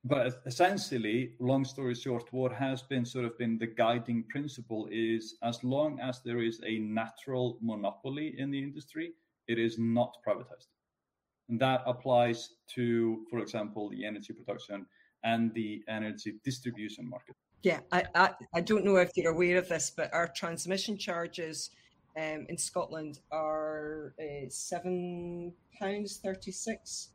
But 0.03 0.41
essentially, 0.47 1.35
long 1.41 1.65
story 1.65 1.95
short, 1.95 2.33
what 2.33 2.53
has 2.53 2.83
been 2.83 3.05
sort 3.05 3.27
of 3.27 3.37
been 3.37 3.59
the 3.59 3.67
guiding 3.67 4.25
principle 4.31 4.89
is 4.91 5.37
as 5.43 5.63
long 5.63 6.01
as 6.01 6.23
there 6.23 6.43
is 6.43 6.61
a 6.67 6.79
natural 6.79 7.59
monopoly 7.61 8.35
in 8.39 8.51
the 8.51 8.63
industry, 8.63 9.13
it 9.47 9.59
is 9.59 9.79
not 9.79 10.17
privatized. 10.27 10.69
And 11.51 11.61
that 11.61 11.83
applies 11.85 12.51
to, 12.75 13.27
for 13.29 13.41
example, 13.41 13.91
the 13.91 14.07
energy 14.07 14.33
production 14.33 14.87
and 15.25 15.53
the 15.53 15.83
energy 15.89 16.37
distribution 16.45 17.11
market. 17.11 17.35
Yeah, 17.63 17.81
I, 17.93 18.05
I, 18.15 18.31
I 18.55 18.61
don't 18.61 18.85
know 18.85 18.97
if 18.97 19.11
you're 19.17 19.33
aware 19.33 19.59
of 19.59 19.69
this, 19.69 19.91
but 19.95 20.15
our 20.15 20.29
transmission 20.29 20.97
charges 20.97 21.71
um, 22.17 22.47
in 22.49 22.57
Scotland 22.57 23.19
are 23.31 24.15
uh, 24.19 24.49
seven 24.49 25.53
pounds 25.79 26.21
thirty 26.25 26.53
six, 26.53 27.11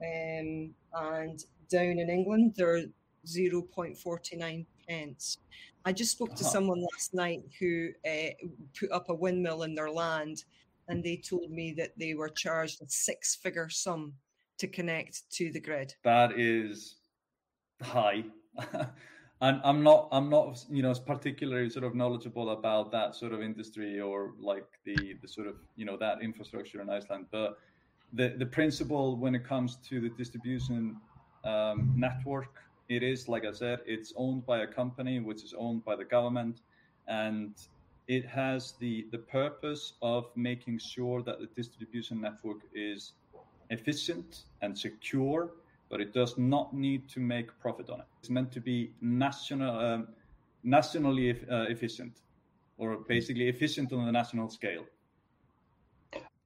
um, 0.00 0.72
and 0.94 1.44
down 1.68 1.98
in 1.98 2.08
England 2.08 2.54
they're 2.56 2.84
zero 3.26 3.62
point 3.62 3.98
forty 3.98 4.36
nine 4.36 4.64
pence. 4.88 5.38
I 5.84 5.92
just 5.92 6.12
spoke 6.12 6.34
to 6.36 6.44
uh-huh. 6.44 6.52
someone 6.52 6.80
last 6.92 7.12
night 7.12 7.42
who 7.58 7.90
uh, 8.06 8.30
put 8.78 8.90
up 8.92 9.10
a 9.10 9.14
windmill 9.14 9.64
in 9.64 9.74
their 9.74 9.90
land, 9.90 10.44
and 10.88 11.02
they 11.02 11.16
told 11.16 11.50
me 11.50 11.74
that 11.78 11.92
they 11.98 12.14
were 12.14 12.28
charged 12.28 12.82
a 12.82 12.86
six 12.88 13.36
figure 13.36 13.68
sum 13.68 14.14
to 14.58 14.66
connect 14.66 15.30
to 15.32 15.50
the 15.52 15.60
grid. 15.60 15.94
That 16.04 16.38
is 16.38 16.96
high. 17.80 18.24
and 19.40 19.60
I'm 19.64 19.82
not 19.82 20.08
I'm 20.12 20.30
not 20.30 20.64
you 20.70 20.82
know 20.82 20.94
particularly 20.94 21.68
sort 21.68 21.84
of 21.84 21.94
knowledgeable 21.94 22.50
about 22.50 22.92
that 22.92 23.14
sort 23.14 23.32
of 23.32 23.42
industry 23.42 24.00
or 24.00 24.34
like 24.38 24.66
the 24.84 25.16
the 25.20 25.28
sort 25.28 25.48
of 25.48 25.56
you 25.76 25.84
know 25.84 25.96
that 25.98 26.22
infrastructure 26.22 26.80
in 26.80 26.88
Iceland, 26.88 27.26
but 27.30 27.58
the 28.12 28.34
the 28.38 28.46
principle 28.46 29.16
when 29.16 29.34
it 29.34 29.44
comes 29.44 29.76
to 29.88 30.00
the 30.00 30.10
distribution 30.10 30.96
um, 31.44 31.92
network, 31.96 32.54
it 32.88 33.02
is 33.02 33.28
like 33.28 33.44
I 33.44 33.52
said, 33.52 33.80
it's 33.84 34.12
owned 34.16 34.46
by 34.46 34.58
a 34.60 34.66
company 34.66 35.18
which 35.18 35.42
is 35.42 35.54
owned 35.58 35.84
by 35.84 35.96
the 35.96 36.04
government, 36.04 36.60
and 37.08 37.54
it 38.08 38.24
has 38.24 38.72
the 38.80 39.06
the 39.12 39.18
purpose 39.18 39.94
of 40.02 40.26
making 40.34 40.78
sure 40.78 41.22
that 41.22 41.38
the 41.40 41.46
distribution 41.54 42.20
network 42.20 42.60
is 42.74 43.12
efficient 43.70 44.44
and 44.60 44.76
secure 44.76 45.50
but 45.92 46.00
it 46.00 46.14
does 46.14 46.38
not 46.38 46.72
need 46.72 47.06
to 47.06 47.20
make 47.20 47.48
profit 47.60 47.90
on 47.90 48.00
it. 48.00 48.06
It's 48.20 48.30
meant 48.30 48.50
to 48.52 48.60
be 48.60 48.92
national, 49.02 49.78
um, 49.78 50.08
nationally 50.64 51.32
uh, 51.32 51.66
efficient, 51.68 52.22
or 52.78 52.96
basically 52.96 53.48
efficient 53.48 53.92
on 53.92 54.06
the 54.06 54.10
national 54.10 54.48
scale. 54.48 54.86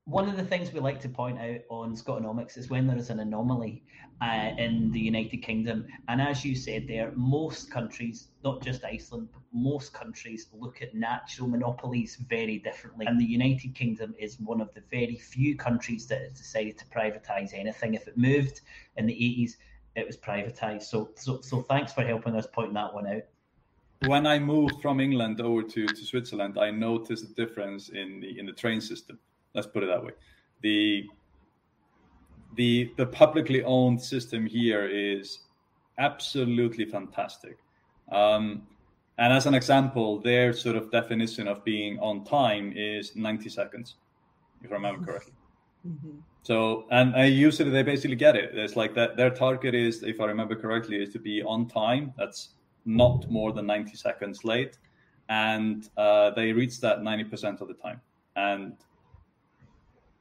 One 0.06 0.28
of 0.28 0.36
the 0.36 0.44
things 0.44 0.72
we 0.72 0.78
like 0.78 1.00
to 1.00 1.08
point 1.08 1.40
out 1.40 1.62
on 1.68 1.96
Scotonomics 1.96 2.56
is 2.56 2.70
when 2.70 2.86
there 2.86 2.96
is 2.96 3.10
an 3.10 3.18
anomaly 3.18 3.82
uh, 4.22 4.52
in 4.56 4.92
the 4.92 5.00
United 5.00 5.38
Kingdom. 5.38 5.84
And 6.06 6.22
as 6.22 6.44
you 6.44 6.54
said 6.54 6.86
there, 6.86 7.10
most 7.16 7.72
countries, 7.72 8.28
not 8.44 8.62
just 8.62 8.84
Iceland, 8.84 9.30
but 9.32 9.42
most 9.52 9.92
countries 9.92 10.46
look 10.52 10.80
at 10.80 10.94
natural 10.94 11.48
monopolies 11.48 12.14
very 12.28 12.60
differently. 12.60 13.06
And 13.06 13.20
the 13.20 13.24
United 13.24 13.74
Kingdom 13.74 14.14
is 14.16 14.38
one 14.38 14.60
of 14.60 14.72
the 14.74 14.82
very 14.92 15.16
few 15.16 15.56
countries 15.56 16.06
that 16.06 16.20
has 16.20 16.34
decided 16.34 16.78
to 16.78 16.84
privatise 16.84 17.52
anything. 17.52 17.94
If 17.94 18.06
it 18.06 18.16
moved 18.16 18.60
in 18.96 19.06
the 19.06 19.12
80s, 19.12 19.56
it 19.96 20.06
was 20.06 20.16
privatised. 20.16 20.84
So, 20.84 21.10
so, 21.16 21.40
so 21.40 21.62
thanks 21.62 21.92
for 21.92 22.02
helping 22.02 22.36
us 22.36 22.46
point 22.46 22.72
that 22.74 22.94
one 22.94 23.08
out 23.08 23.22
when 24.04 24.26
I 24.26 24.38
moved 24.38 24.82
from 24.82 25.00
England 25.00 25.40
over 25.40 25.62
to, 25.62 25.86
to 25.86 26.04
Switzerland, 26.04 26.58
I 26.58 26.70
noticed 26.70 27.24
a 27.24 27.34
difference 27.34 27.88
in 27.88 28.20
the 28.20 28.38
in 28.38 28.44
the 28.44 28.52
train 28.52 28.80
system 28.80 29.18
Let's 29.54 29.66
put 29.66 29.82
it 29.82 29.86
that 29.86 30.04
way. 30.04 30.12
The 30.62 31.06
the 32.56 32.92
the 32.96 33.06
publicly 33.06 33.62
owned 33.64 34.00
system 34.00 34.46
here 34.46 34.86
is 34.86 35.40
absolutely 35.98 36.84
fantastic. 36.84 37.58
Um, 38.10 38.66
and 39.18 39.32
as 39.32 39.46
an 39.46 39.54
example, 39.54 40.20
their 40.20 40.52
sort 40.52 40.76
of 40.76 40.90
definition 40.90 41.48
of 41.48 41.64
being 41.64 41.98
on 42.00 42.24
time 42.24 42.72
is 42.76 43.16
90 43.16 43.48
seconds, 43.48 43.96
if 44.62 44.70
I 44.70 44.74
remember 44.74 45.04
correctly. 45.12 45.32
Mm-hmm. 45.86 46.18
So, 46.42 46.86
and 46.90 47.16
I 47.16 47.24
usually 47.24 47.70
they 47.70 47.82
basically 47.82 48.16
get 48.16 48.36
it. 48.36 48.50
It's 48.54 48.76
like 48.76 48.94
that 48.94 49.16
their 49.16 49.30
target 49.30 49.74
is, 49.74 50.02
if 50.02 50.20
I 50.20 50.26
remember 50.26 50.54
correctly, 50.54 51.02
is 51.02 51.12
to 51.14 51.18
be 51.18 51.42
on 51.42 51.66
time. 51.66 52.12
That's 52.16 52.50
not 52.84 53.28
more 53.30 53.52
than 53.52 53.66
90 53.66 53.96
seconds 53.96 54.44
late. 54.44 54.78
And 55.28 55.88
uh, 55.96 56.30
they 56.30 56.52
reach 56.52 56.80
that 56.82 57.00
90% 57.00 57.60
of 57.60 57.68
the 57.68 57.74
time. 57.74 58.00
And 58.36 58.76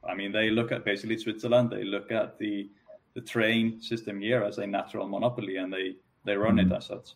I 0.08 0.14
mean, 0.14 0.32
they 0.32 0.50
look 0.50 0.72
at 0.72 0.84
basically 0.84 1.18
Switzerland, 1.18 1.70
they 1.70 1.84
look 1.84 2.10
at 2.12 2.38
the 2.38 2.68
the 3.16 3.22
train 3.22 3.80
system 3.80 4.20
here 4.20 4.42
as 4.42 4.58
a 4.58 4.66
natural 4.66 5.08
monopoly 5.08 5.56
and 5.56 5.72
they, 5.72 5.96
they 6.26 6.36
run 6.36 6.58
it 6.58 6.66
mm-hmm. 6.66 6.74
as 6.74 6.84
such. 6.84 7.14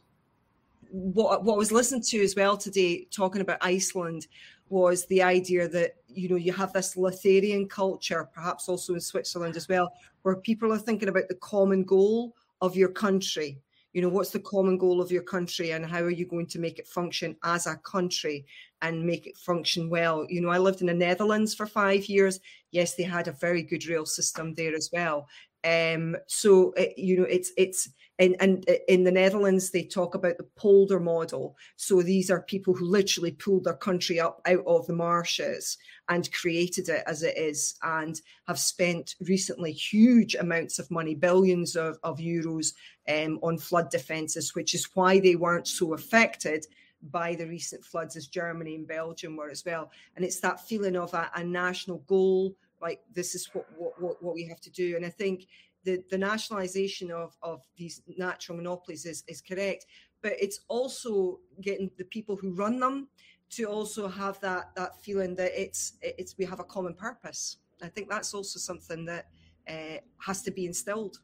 What, 0.91 1.45
what 1.45 1.55
I 1.55 1.59
was 1.59 1.71
listening 1.71 2.03
to 2.05 2.23
as 2.23 2.35
well 2.35 2.57
today, 2.57 3.07
talking 3.11 3.43
about 3.43 3.59
Iceland, 3.61 4.27
was 4.71 5.05
the 5.07 5.23
idea 5.23 5.69
that 5.69 5.97
you 6.09 6.29
know 6.29 6.37
you 6.37 6.53
have 6.53 6.73
this 6.73 6.97
Lutheran 6.97 7.69
culture, 7.69 8.29
perhaps 8.33 8.69
also 8.69 8.95
in 8.95 9.01
Switzerland 9.01 9.57
as 9.57 9.69
well, 9.69 9.93
where 10.23 10.37
people 10.37 10.73
are 10.73 10.79
thinking 10.79 11.09
about 11.09 11.29
the 11.29 11.35
common 11.35 11.85
goal 11.85 12.35
of 12.61 12.77
your 12.77 12.89
country. 12.89 13.59
You 13.93 14.03
know, 14.03 14.09
what's 14.09 14.31
the 14.31 14.41
common 14.41 14.79
goal 14.79 15.01
of 15.01 15.11
your 15.11 15.23
country, 15.23 15.73
and 15.73 15.85
how 15.85 16.01
are 16.01 16.11
you 16.11 16.27
going 16.27 16.47
to 16.47 16.61
make 16.61 16.79
it 16.79 16.87
function 16.87 17.37
as 17.43 17.67
a 17.67 17.77
country 17.77 18.47
and 18.83 19.05
make 19.05 19.27
it 19.27 19.37
function 19.37 19.91
well? 19.91 20.27
You 20.29 20.41
know, 20.41 20.51
I 20.51 20.59
lived 20.59 20.81
in 20.81 20.87
the 20.87 20.95
Netherlands 20.95 21.55
for 21.55 21.67
five 21.67 22.07
years. 22.07 22.39
Yes, 22.71 22.95
they 22.95 23.03
had 23.03 23.27
a 23.27 23.33
very 23.33 23.63
good 23.63 23.87
rail 23.87 24.07
system 24.07 24.55
there 24.55 24.75
as 24.75 24.91
well. 24.93 25.27
Um, 25.63 26.17
so 26.27 26.73
it, 26.73 26.99
you 26.99 27.19
know, 27.19 27.25
it's 27.25 27.53
it's 27.57 27.89
and 28.19 28.37
and 28.41 28.65
in 28.89 29.05
the 29.05 29.13
Netherlands 29.13 29.71
they 29.71 29.83
talk 29.83 30.15
about 30.15 30.39
the 30.39 30.49
polder 30.57 31.01
model. 31.01 31.57
So 31.77 32.03
these 32.03 32.31
are 32.31 32.43
people 32.43 32.75
who 32.75 32.87
literally 32.87 33.33
pulled 33.33 33.65
their 33.65 33.75
country 33.75 34.19
up 34.21 34.41
out 34.47 34.65
of 34.67 34.87
the 34.87 34.95
marshes 34.95 35.77
and 36.09 36.33
created 36.33 36.89
it 36.89 37.03
as 37.07 37.23
it 37.23 37.37
is, 37.37 37.75
and 37.83 38.21
have 38.49 38.59
spent 38.59 39.17
recently 39.21 39.73
huge 39.73 40.35
amounts 40.35 40.79
of 40.79 40.91
money, 40.91 41.15
billions 41.15 41.77
of, 41.77 41.99
of 42.03 42.19
euros, 42.19 42.73
um, 43.09 43.39
on 43.43 43.59
flood 43.59 43.91
defences, 43.91 44.55
which 44.55 44.75
is 44.75 44.89
why 44.95 45.21
they 45.21 45.37
weren't 45.37 45.69
so 45.69 45.95
affected 45.95 46.67
by 47.11 47.35
the 47.35 47.47
recent 47.47 47.85
floods 47.85 48.17
as 48.17 48.27
Germany 48.27 48.75
and 48.75 48.87
Belgium 48.87 49.37
were 49.37 49.51
as 49.51 49.65
well. 49.65 49.91
And 50.17 50.25
it's 50.25 50.41
that 50.41 50.61
feeling 50.61 50.97
of 50.97 51.15
a, 51.15 51.31
a 51.35 51.45
national 51.45 51.99
goal 52.07 52.55
like 52.81 53.01
this 53.15 53.35
is 53.35 53.49
what, 53.53 53.67
what, 53.77 54.23
what 54.23 54.35
we 54.35 54.47
have 54.47 54.61
to 54.61 54.71
do. 54.71 54.97
And 54.97 55.05
I 55.05 55.11
think 55.11 55.47
the, 55.85 56.03
the 56.11 56.19
nationalization 56.19 57.11
of, 57.11 57.37
of 57.43 57.63
these 57.77 58.03
natural 58.17 58.57
monopolies 58.57 59.07
is, 59.07 59.25
is 59.29 59.41
correct, 59.41 59.87
but 60.23 60.33
it's 60.39 60.61
also 60.69 61.41
getting 61.61 61.91
the 61.97 62.05
people 62.05 62.37
who 62.37 62.53
run 62.53 62.79
them 62.81 63.09
to 63.51 63.65
also 63.65 64.07
have 64.07 64.39
that 64.41 64.71
that 64.77 65.03
feeling 65.03 65.35
that 65.35 65.51
it's 65.61 65.95
it's 66.03 66.37
we 66.39 66.45
have 66.45 66.61
a 66.61 66.65
common 66.65 66.95
purpose. 66.95 67.57
I 67.83 67.89
think 67.89 68.09
that's 68.09 68.33
also 68.33 68.59
something 68.59 69.05
that 69.07 69.27
uh, 69.69 69.99
has 70.25 70.43
to 70.43 70.51
be 70.51 70.67
instilled. 70.67 71.19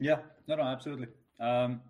Yeah, 0.00 0.18
no, 0.48 0.56
no, 0.56 0.62
absolutely. 0.62 1.06
Um, 1.38 1.80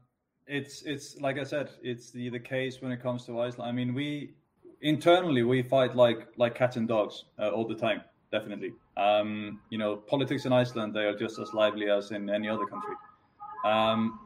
it's 0.46 0.82
it's 0.82 1.18
like 1.20 1.38
I 1.38 1.44
said, 1.44 1.70
it's 1.82 2.10
the 2.10 2.28
the 2.28 2.40
case 2.40 2.82
when 2.82 2.92
it 2.92 3.02
comes 3.02 3.24
to 3.26 3.40
Iceland. 3.40 3.70
I 3.70 3.72
mean, 3.72 3.94
we 3.94 4.34
internally 4.82 5.44
we 5.44 5.62
fight 5.62 5.96
like 5.96 6.28
like 6.36 6.54
cats 6.54 6.76
and 6.76 6.86
dogs 6.86 7.24
uh, 7.38 7.48
all 7.48 7.66
the 7.66 7.76
time 7.76 8.02
definitely. 8.32 8.72
Um, 8.96 9.60
you 9.70 9.78
know, 9.78 9.96
politics 9.96 10.46
in 10.46 10.52
Iceland, 10.52 10.94
they 10.94 11.04
are 11.04 11.16
just 11.16 11.38
as 11.38 11.52
lively 11.52 11.88
as 11.90 12.10
in 12.10 12.28
any 12.28 12.48
other 12.48 12.66
country. 12.66 12.94
Um, 13.64 14.18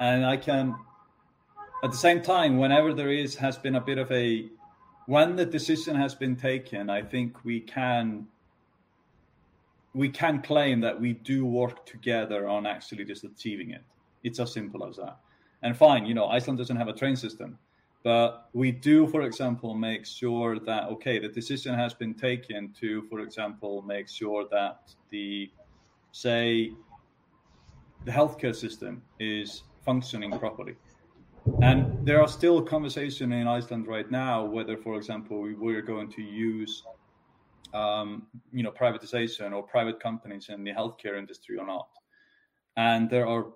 and 0.00 0.24
I 0.24 0.36
can, 0.36 0.74
at 1.82 1.90
the 1.90 1.96
same 1.96 2.22
time, 2.22 2.56
whenever 2.58 2.94
there 2.94 3.10
is, 3.10 3.34
has 3.36 3.58
been 3.58 3.74
a 3.74 3.80
bit 3.80 3.98
of 3.98 4.10
a, 4.10 4.48
when 5.06 5.36
the 5.36 5.44
decision 5.44 5.96
has 5.96 6.14
been 6.14 6.36
taken, 6.36 6.88
I 6.88 7.02
think 7.02 7.44
we 7.44 7.60
can, 7.60 8.26
we 9.92 10.08
can 10.08 10.40
claim 10.40 10.80
that 10.80 10.98
we 10.98 11.12
do 11.12 11.44
work 11.44 11.84
together 11.84 12.48
on 12.48 12.66
actually 12.66 13.04
just 13.04 13.24
achieving 13.24 13.70
it. 13.70 13.82
It's 14.22 14.40
as 14.40 14.52
simple 14.52 14.86
as 14.86 14.96
that. 14.96 15.18
And 15.62 15.76
fine, 15.76 16.06
you 16.06 16.14
know, 16.14 16.26
Iceland 16.26 16.58
doesn't 16.58 16.76
have 16.76 16.88
a 16.88 16.92
train 16.92 17.16
system 17.16 17.58
but 18.04 18.50
we 18.52 18.70
do, 18.70 19.06
for 19.06 19.22
example, 19.22 19.74
make 19.74 20.04
sure 20.04 20.58
that, 20.60 20.84
okay, 20.90 21.18
the 21.18 21.28
decision 21.28 21.74
has 21.74 21.94
been 21.94 22.12
taken 22.12 22.70
to, 22.78 23.02
for 23.08 23.20
example, 23.20 23.80
make 23.80 24.10
sure 24.10 24.46
that 24.50 24.94
the, 25.08 25.50
say, 26.12 26.70
the 28.04 28.12
healthcare 28.12 28.54
system 28.54 29.02
is 29.18 29.62
functioning 29.86 30.38
properly. 30.38 30.76
And 31.62 32.06
there 32.06 32.20
are 32.20 32.28
still 32.28 32.60
conversation 32.60 33.32
in 33.32 33.48
Iceland 33.48 33.86
right 33.86 34.10
now 34.10 34.44
whether, 34.44 34.76
for 34.76 34.96
example, 34.96 35.40
we 35.40 35.54
were 35.54 35.80
going 35.80 36.10
to 36.12 36.22
use, 36.22 36.82
um, 37.72 38.26
you 38.52 38.62
know, 38.62 38.70
privatization 38.70 39.54
or 39.54 39.62
private 39.62 39.98
companies 39.98 40.50
in 40.50 40.62
the 40.62 40.72
healthcare 40.72 41.18
industry 41.18 41.56
or 41.56 41.66
not. 41.66 41.88
And 42.76 43.08
there 43.08 43.26
are 43.26 43.46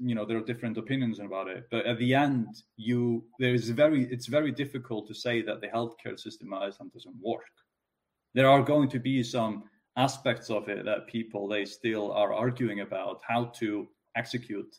you 0.00 0.14
know 0.14 0.24
there 0.24 0.36
are 0.36 0.44
different 0.44 0.76
opinions 0.78 1.20
about 1.20 1.48
it 1.48 1.64
but 1.70 1.86
at 1.86 1.96
the 1.98 2.12
end 2.12 2.62
you 2.76 3.24
there 3.38 3.54
is 3.54 3.70
very 3.70 4.04
it's 4.12 4.26
very 4.26 4.50
difficult 4.50 5.06
to 5.06 5.14
say 5.14 5.42
that 5.42 5.60
the 5.60 5.68
healthcare 5.68 6.18
system 6.18 6.52
in 6.52 6.54
iceland 6.54 6.92
doesn't 6.92 7.14
work. 7.20 7.44
There 8.34 8.48
are 8.48 8.62
going 8.62 8.88
to 8.90 9.00
be 9.00 9.22
some 9.22 9.64
aspects 9.96 10.50
of 10.50 10.68
it 10.68 10.84
that 10.84 11.06
people 11.06 11.48
they 11.48 11.64
still 11.64 12.12
are 12.12 12.32
arguing 12.32 12.80
about 12.80 13.20
how 13.26 13.44
to 13.60 13.88
execute 14.16 14.72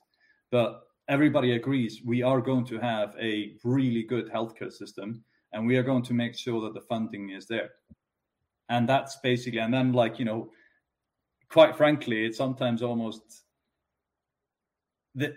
but 0.52 0.82
everybody 1.08 1.54
agrees 1.54 2.02
we 2.06 2.22
are 2.22 2.42
going 2.42 2.66
to 2.66 2.78
have 2.80 3.16
a 3.20 3.56
really 3.64 4.04
good 4.04 4.30
healthcare 4.32 4.72
system 4.72 5.24
and 5.54 5.68
we 5.68 5.78
are 5.78 5.84
going 5.84 6.04
to 6.04 6.14
make 6.14 6.38
sure 6.38 6.62
that 6.62 6.74
the 6.74 6.82
funding 6.82 7.32
is 7.32 7.46
there. 7.46 7.72
And 8.70 8.88
that's 8.88 9.18
basically 9.18 9.60
and 9.60 9.74
then 9.74 9.92
like 9.92 10.18
you 10.18 10.26
know 10.26 10.50
quite 11.50 11.76
frankly 11.76 12.26
it's 12.26 12.38
sometimes 12.38 12.82
almost 12.82 13.44
the 15.16 15.36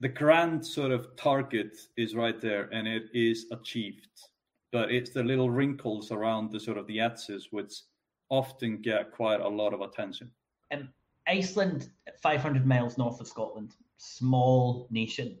the 0.00 0.08
grand 0.08 0.66
sort 0.66 0.92
of 0.92 1.14
target 1.16 1.76
is 1.98 2.14
right 2.14 2.40
there 2.40 2.70
and 2.72 2.88
it 2.88 3.04
is 3.12 3.46
achieved. 3.52 4.08
But 4.72 4.90
it's 4.90 5.10
the 5.10 5.22
little 5.22 5.50
wrinkles 5.50 6.10
around 6.10 6.50
the 6.50 6.60
sort 6.60 6.78
of 6.78 6.86
the 6.86 7.00
edges 7.00 7.48
which 7.50 7.74
often 8.30 8.80
get 8.80 9.10
quite 9.10 9.40
a 9.40 9.48
lot 9.48 9.74
of 9.74 9.80
attention. 9.82 10.30
Um, 10.72 10.88
iceland 11.26 11.90
500 12.22 12.66
miles 12.66 12.96
north 12.96 13.20
of 13.20 13.28
scotland 13.28 13.74
small 14.00 14.88
nation. 14.90 15.38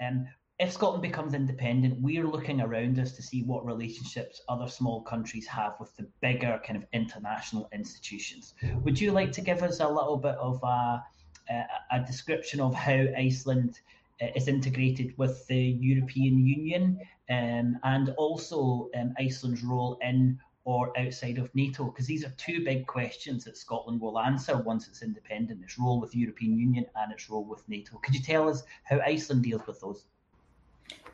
Um, 0.00 0.26
if 0.58 0.70
Scotland 0.72 1.02
becomes 1.02 1.34
independent, 1.34 2.00
we're 2.00 2.26
looking 2.26 2.60
around 2.60 2.98
us 2.98 3.12
to 3.12 3.22
see 3.22 3.42
what 3.42 3.66
relationships 3.66 4.42
other 4.48 4.68
small 4.68 5.02
countries 5.02 5.46
have 5.46 5.74
with 5.80 5.96
the 5.96 6.06
bigger 6.20 6.60
kind 6.64 6.76
of 6.76 6.86
international 6.92 7.68
institutions. 7.72 8.54
Would 8.84 9.00
you 9.00 9.10
like 9.10 9.32
to 9.32 9.40
give 9.40 9.62
us 9.62 9.80
a 9.80 9.88
little 9.88 10.18
bit 10.18 10.36
of 10.36 10.62
a, 10.62 11.02
a 11.48 12.00
description 12.06 12.60
of 12.60 12.74
how 12.74 13.06
Iceland 13.16 13.80
uh, 14.22 14.26
is 14.36 14.48
integrated 14.48 15.16
with 15.18 15.46
the 15.46 15.56
European 15.56 16.46
Union 16.46 17.00
um, 17.30 17.78
and 17.82 18.10
also 18.10 18.88
um, 18.94 19.14
Iceland's 19.18 19.62
role 19.62 19.98
in 20.02 20.38
or 20.64 20.96
outside 20.96 21.38
of 21.38 21.52
NATO? 21.54 21.84
Because 21.84 22.06
these 22.06 22.24
are 22.24 22.32
two 22.36 22.64
big 22.64 22.86
questions 22.86 23.44
that 23.44 23.56
Scotland 23.56 24.00
will 24.00 24.18
answer 24.18 24.56
once 24.58 24.86
it's 24.86 25.02
independent 25.02 25.62
its 25.64 25.78
role 25.78 26.00
with 26.00 26.12
the 26.12 26.18
European 26.18 26.56
Union 26.58 26.86
and 26.96 27.12
its 27.12 27.28
role 27.28 27.44
with 27.44 27.68
NATO. 27.68 27.98
Could 27.98 28.14
you 28.14 28.22
tell 28.22 28.48
us 28.48 28.62
how 28.84 29.00
Iceland 29.00 29.42
deals 29.42 29.66
with 29.66 29.80
those? 29.80 30.04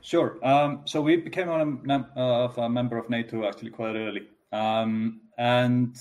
Sure. 0.01 0.39
Um, 0.47 0.83
so 0.85 1.01
we 1.01 1.16
became 1.16 1.49
a, 1.49 2.07
uh, 2.16 2.53
a, 2.57 2.68
member 2.68 2.99
of 2.99 3.09
NATO 3.11 3.47
actually 3.47 3.70
quite 3.70 3.97
early. 3.97 4.29
Um, 4.53 5.20
and 5.39 5.97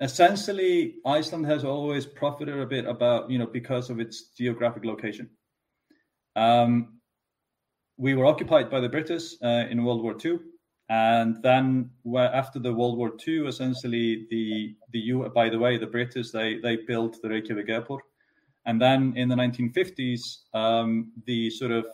essentially 0.00 0.96
Iceland 1.04 1.46
has 1.46 1.64
always 1.64 2.06
profited 2.06 2.58
a 2.58 2.66
bit 2.66 2.86
about 2.86 3.30
you 3.30 3.38
know 3.38 3.46
because 3.46 3.90
of 3.90 4.00
its 4.00 4.30
geographic 4.36 4.84
location. 4.84 5.30
Um, 6.34 6.98
we 7.96 8.14
were 8.14 8.26
occupied 8.26 8.70
by 8.70 8.80
the 8.80 8.88
British 8.88 9.34
uh, 9.42 9.64
in 9.70 9.84
World 9.84 10.02
War 10.02 10.16
II, 10.22 10.38
and 10.90 11.42
then 11.42 11.90
after 12.14 12.58
the 12.58 12.72
World 12.72 12.98
War 12.98 13.12
II, 13.26 13.46
essentially 13.46 14.26
the 14.30 14.76
the 14.92 14.98
U. 15.00 15.30
By 15.34 15.48
the 15.48 15.58
way, 15.58 15.78
the 15.78 15.86
British 15.86 16.30
they 16.30 16.58
they 16.58 16.76
built 16.76 17.16
the 17.22 17.28
Reykjavik 17.28 17.68
airport, 17.68 18.04
and 18.66 18.80
then 18.80 19.14
in 19.16 19.28
the 19.28 19.36
1950s, 19.36 20.20
um, 20.52 21.12
the 21.24 21.50
sort 21.50 21.72
of 21.72 21.86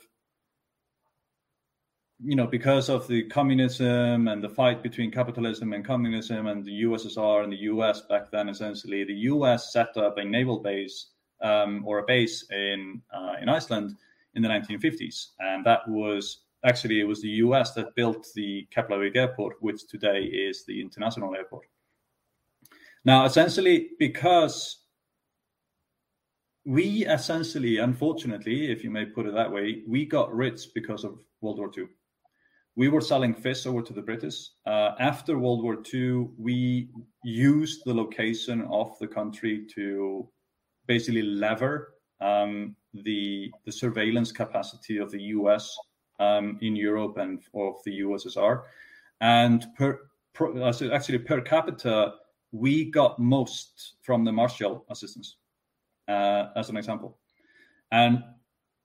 you 2.24 2.36
know, 2.36 2.46
because 2.46 2.88
of 2.88 3.08
the 3.08 3.24
communism 3.24 4.28
and 4.28 4.42
the 4.42 4.48
fight 4.48 4.82
between 4.82 5.10
capitalism 5.10 5.72
and 5.72 5.84
communism 5.84 6.46
and 6.46 6.64
the 6.64 6.82
USSR 6.84 7.42
and 7.42 7.52
the 7.52 7.62
US 7.72 8.02
back 8.02 8.30
then, 8.30 8.48
essentially, 8.48 9.04
the 9.04 9.14
US 9.32 9.72
set 9.72 9.96
up 9.96 10.18
a 10.18 10.24
naval 10.24 10.60
base 10.60 11.10
um, 11.42 11.82
or 11.84 11.98
a 11.98 12.04
base 12.04 12.46
in 12.50 13.02
uh, 13.12 13.34
in 13.40 13.48
Iceland 13.48 13.96
in 14.34 14.42
the 14.42 14.48
1950s, 14.48 15.28
and 15.40 15.64
that 15.66 15.86
was 15.88 16.44
actually, 16.64 17.00
it 17.00 17.04
was 17.04 17.20
the 17.20 17.42
US 17.46 17.72
that 17.72 17.94
built 17.96 18.28
the 18.34 18.66
Keflavik 18.74 19.16
airport, 19.16 19.56
which 19.60 19.86
today 19.88 20.22
is 20.22 20.64
the 20.64 20.80
international 20.80 21.34
airport. 21.34 21.66
Now, 23.04 23.24
essentially, 23.24 23.90
because 23.98 24.82
we 26.64 27.04
essentially, 27.06 27.78
unfortunately, 27.78 28.70
if 28.70 28.84
you 28.84 28.90
may 28.90 29.06
put 29.06 29.26
it 29.26 29.34
that 29.34 29.50
way, 29.50 29.82
we 29.88 30.06
got 30.06 30.32
rich 30.32 30.68
because 30.72 31.02
of 31.02 31.18
World 31.40 31.58
War 31.58 31.70
II. 31.76 31.86
We 32.74 32.88
were 32.88 33.02
selling 33.02 33.34
fish 33.34 33.66
over 33.66 33.82
to 33.82 33.92
the 33.92 34.00
British. 34.00 34.48
Uh, 34.66 34.92
after 34.98 35.38
World 35.38 35.62
War 35.62 35.82
II, 35.92 36.28
we 36.38 36.88
used 37.22 37.82
the 37.84 37.92
location 37.92 38.62
of 38.70 38.98
the 38.98 39.06
country 39.06 39.66
to 39.74 40.28
basically 40.86 41.22
lever 41.22 41.94
um, 42.20 42.76
the 42.94 43.50
the 43.64 43.72
surveillance 43.72 44.32
capacity 44.32 44.98
of 44.98 45.10
the 45.10 45.20
U.S. 45.36 45.76
Um, 46.18 46.58
in 46.62 46.76
Europe 46.76 47.18
and 47.18 47.42
of 47.54 47.74
the 47.84 48.00
USSR, 48.00 48.62
and 49.20 49.66
per, 49.76 49.98
per 50.32 50.72
actually 50.92 51.18
per 51.18 51.40
capita, 51.40 52.14
we 52.52 52.90
got 52.90 53.18
most 53.18 53.96
from 54.02 54.24
the 54.24 54.32
Marshall 54.32 54.84
assistance 54.88 55.36
uh, 56.08 56.46
as 56.56 56.68
an 56.70 56.76
example. 56.76 57.18
And 57.90 58.22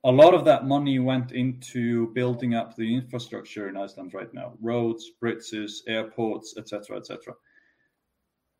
a 0.04 0.12
lot 0.12 0.34
of 0.34 0.45
that 0.45 0.66
money 0.66 1.00
went 1.00 1.32
into 1.32 2.08
building 2.14 2.54
up 2.56 2.76
the 2.76 2.95
infrastructure 2.95 3.68
in 3.68 3.78
Iceland 3.78 4.14
right 4.14 4.34
now 4.34 4.54
roads, 4.62 5.12
bridges, 5.20 5.84
airports, 5.88 6.56
etc., 6.58 6.98
etc. 6.98 7.34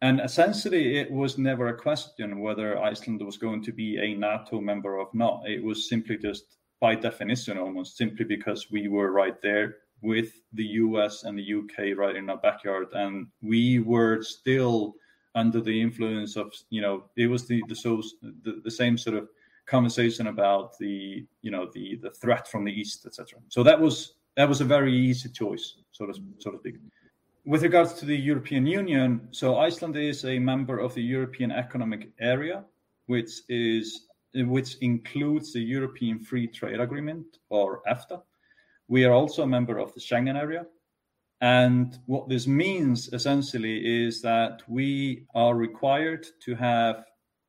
And 0.01 0.19
essentially, 0.19 0.97
it 0.97 1.11
was 1.11 1.38
never 1.38 1.69
a 1.69 1.77
question 1.77 2.39
whether 2.39 2.77
Iceland 2.77 3.21
was 3.25 3.38
going 3.38 3.63
to 3.63 3.71
be 3.71 3.97
a 3.97 4.13
NATO 4.13 4.61
member 4.61 4.99
or 4.99 5.09
not. 5.13 5.41
It 5.47 5.63
was 5.63 5.89
simply 5.89 6.17
just 6.17 6.57
by 6.79 6.93
definition, 6.93 7.57
almost 7.57 7.97
simply 7.97 8.25
because 8.25 8.67
we 8.71 8.88
were 8.88 9.11
right 9.11 9.41
there 9.41 9.77
with 10.03 10.31
the 10.53 10.65
US 10.65 11.23
and 11.23 11.38
the 11.38 11.53
UK 11.53 11.97
right 11.97 12.15
in 12.15 12.29
our 12.29 12.38
backyard. 12.38 12.88
And 12.93 13.27
we 13.41 13.79
were 13.79 14.21
still 14.21 14.93
under 15.33 15.61
the 15.61 15.81
influence 15.81 16.35
of 16.35 16.51
you 16.69 16.81
know 16.81 17.03
it 17.15 17.27
was 17.27 17.47
the 17.47 17.63
the 17.67 17.75
so 17.75 18.01
the, 18.43 18.59
the 18.63 18.71
same 18.71 18.97
sort 18.97 19.15
of 19.15 19.29
conversation 19.68 20.28
about 20.28 20.78
the 20.80 21.26
you 21.41 21.51
know 21.51 21.70
the 21.74 21.97
the 22.01 22.11
threat 22.11 22.47
from 22.47 22.63
the 22.63 22.72
east 22.72 23.05
etc 23.05 23.39
so 23.49 23.63
that 23.63 23.80
was 23.80 24.15
that 24.36 24.47
was 24.47 24.61
a 24.61 24.65
very 24.65 24.95
easy 24.95 25.30
choice 25.30 25.78
so 25.91 26.05
to 26.05 26.13
so 26.39 26.51
to 26.51 26.57
speak. 26.59 26.76
With 27.45 27.63
regards 27.63 27.93
to 27.95 28.05
the 28.05 28.18
european 28.18 28.65
union 28.65 29.28
so 29.32 29.57
iceland 29.57 29.95
is 29.95 30.26
a 30.26 30.39
member 30.39 30.80
of 30.80 30.93
the 30.93 31.03
european 31.03 31.51
economic 31.51 32.09
area 32.20 32.63
which 33.07 33.41
is 33.49 34.07
which 34.34 34.78
includes 34.82 35.53
the 35.53 35.59
european 35.59 36.20
free 36.20 36.47
trade 36.47 36.80
agreement 36.80 37.26
or 37.49 37.82
efta. 37.89 38.22
We 38.88 39.03
are 39.05 39.13
also 39.13 39.43
a 39.43 39.47
member 39.47 39.80
of 39.80 39.93
the 39.93 39.99
schengen 39.99 40.38
area. 40.38 40.65
And 41.41 41.97
what 42.05 42.30
this 42.30 42.47
means 42.47 43.09
essentially 43.13 44.05
is 44.05 44.22
that 44.22 44.63
we 44.68 45.26
are 45.36 45.55
required 45.55 46.26
to 46.45 46.55
have 46.55 47.03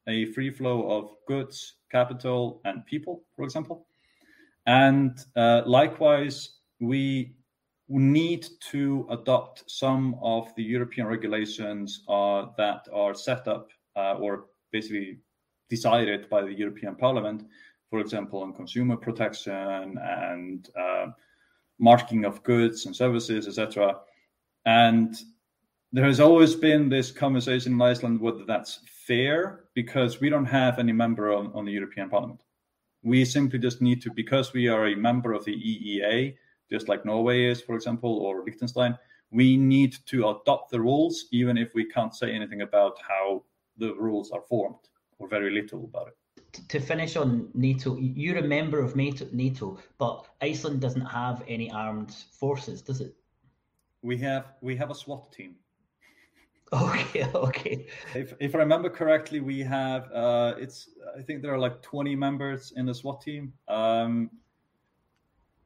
a 0.06 0.26
free 0.32 0.50
flow 0.50 0.90
of 0.90 1.14
goods, 1.26 1.74
capital, 1.90 2.60
and 2.64 2.84
people, 2.86 3.22
for 3.36 3.44
example. 3.44 3.86
And 4.66 5.18
uh, 5.36 5.62
likewise, 5.66 6.50
we 6.80 7.34
need 7.88 8.46
to 8.70 9.06
adopt 9.10 9.64
some 9.70 10.16
of 10.22 10.54
the 10.56 10.62
European 10.62 11.06
regulations 11.06 12.02
uh, 12.08 12.46
that 12.56 12.86
are 12.92 13.14
set 13.14 13.48
up 13.48 13.68
uh, 13.96 14.14
or 14.14 14.46
basically 14.70 15.18
decided 15.70 16.28
by 16.28 16.42
the 16.42 16.52
European 16.52 16.94
Parliament, 16.94 17.44
for 17.90 18.00
example, 18.00 18.42
on 18.42 18.52
consumer 18.52 18.96
protection 18.96 19.98
and 19.98 20.68
uh, 20.78 21.06
marking 21.78 22.24
of 22.24 22.42
goods 22.42 22.86
and 22.86 22.94
services, 22.94 23.46
etc. 23.48 23.96
And 24.66 25.16
there 25.92 26.04
has 26.04 26.20
always 26.20 26.54
been 26.54 26.88
this 26.88 27.10
conversation 27.10 27.72
in 27.72 27.82
Iceland 27.82 28.20
whether 28.20 28.44
that's 28.44 28.80
fair 28.86 29.64
because 29.74 30.20
we 30.20 30.28
don't 30.28 30.44
have 30.44 30.78
any 30.78 30.92
member 30.92 31.32
on, 31.32 31.50
on 31.54 31.64
the 31.64 31.72
European 31.72 32.10
Parliament. 32.10 32.42
We 33.02 33.24
simply 33.24 33.58
just 33.58 33.80
need 33.80 34.02
to, 34.02 34.10
because 34.10 34.52
we 34.52 34.68
are 34.68 34.88
a 34.88 34.96
member 34.96 35.32
of 35.32 35.44
the 35.44 35.54
EEA, 35.54 36.36
just 36.70 36.88
like 36.88 37.04
Norway 37.04 37.44
is, 37.44 37.62
for 37.62 37.74
example, 37.74 38.18
or 38.18 38.44
Liechtenstein, 38.44 38.98
we 39.30 39.56
need 39.56 39.96
to 40.06 40.28
adopt 40.30 40.70
the 40.70 40.80
rules, 40.80 41.26
even 41.32 41.56
if 41.56 41.72
we 41.74 41.84
can't 41.84 42.14
say 42.14 42.34
anything 42.34 42.62
about 42.62 42.98
how 43.06 43.44
the 43.78 43.94
rules 43.94 44.30
are 44.30 44.42
formed, 44.42 44.88
or 45.18 45.28
very 45.28 45.50
little 45.50 45.84
about 45.84 46.08
it 46.08 46.16
to 46.68 46.80
finish 46.80 47.16
on 47.16 47.48
NATO, 47.54 47.96
you're 47.98 48.38
a 48.38 48.42
member 48.42 48.80
of 48.80 48.96
NATO, 48.96 49.78
but 49.98 50.26
Iceland 50.40 50.80
doesn't 50.80 51.06
have 51.06 51.42
any 51.46 51.70
armed 51.70 52.14
forces, 52.32 52.82
does 52.82 53.00
it? 53.00 53.14
We 54.02 54.16
have 54.18 54.46
we 54.60 54.76
have 54.76 54.90
a 54.90 54.94
SWAT 54.94 55.32
team. 55.32 55.56
Okay, 56.72 57.24
okay. 57.34 57.86
If, 58.14 58.34
if 58.40 58.54
I 58.54 58.58
remember 58.58 58.90
correctly, 58.90 59.40
we 59.40 59.60
have 59.60 60.12
uh, 60.12 60.52
it's 60.58 60.90
I 61.18 61.22
think 61.22 61.40
there 61.40 61.54
are 61.54 61.58
like 61.58 61.80
20 61.80 62.14
members 62.14 62.74
in 62.76 62.84
the 62.84 62.94
SWAT 62.94 63.22
team. 63.22 63.54
Um, 63.68 64.30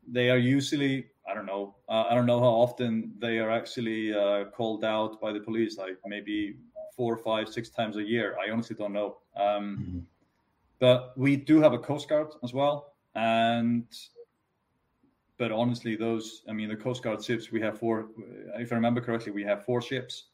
they 0.07 0.31
are 0.31 0.39
usually 0.39 1.07
I 1.29 1.35
don't 1.35 1.47
know 1.47 1.75
uh, 1.89 2.05
I 2.09 2.15
don't 2.15 2.27
know 2.27 2.39
how 2.39 2.55
often 2.67 3.15
they 3.19 3.41
are 3.41 3.51
actually 3.51 4.15
uh, 4.15 4.45
called 4.57 4.85
out 4.85 5.21
by 5.21 5.33
the 5.33 5.41
police. 5.41 5.77
Like 5.77 5.97
maybe 6.07 6.55
four, 6.97 7.17
five, 7.17 7.49
six 7.49 7.69
times 7.69 7.97
a 7.97 8.03
year. 8.05 8.37
I 8.39 8.53
honestly 8.53 8.77
don't 8.77 8.93
know. 8.93 9.17
Um, 9.37 9.79
mm-hmm 9.81 9.99
but 10.83 11.17
we 11.17 11.37
do 11.37 11.61
have 11.61 11.75
a 11.75 11.79
Coast 11.79 12.09
Guard 12.09 12.33
as 12.43 12.53
well, 12.53 12.95
and 13.15 13.85
but 15.39 15.53
honestly, 15.53 15.95
those 15.95 16.43
I 16.49 16.53
mean 16.53 16.69
the 16.69 16.75
Coast 16.75 17.05
Guard 17.05 17.23
ships 17.23 17.53
we 17.53 17.61
have 17.61 17.79
four. 17.79 18.09
If 18.57 18.73
I 18.73 18.75
remember 18.75 19.01
correctly, 19.01 19.31
we 19.31 19.45
have 19.45 19.65
four 19.65 19.81
ships, 19.81 20.25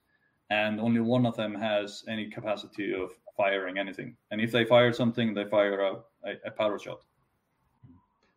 and 0.50 0.80
only 0.80 1.00
one 1.00 1.26
of 1.26 1.36
them 1.36 1.54
has 1.54 2.04
any 2.08 2.30
capacity 2.30 2.94
of 2.94 3.10
firing 3.36 3.78
anything. 3.78 4.16
And 4.30 4.40
if 4.40 4.50
they 4.50 4.64
fire 4.64 4.92
something, 4.92 5.34
they 5.34 5.44
fire 5.44 5.80
a, 5.80 5.96
a, 6.44 6.50
powder 6.50 6.78
shot. 6.78 7.04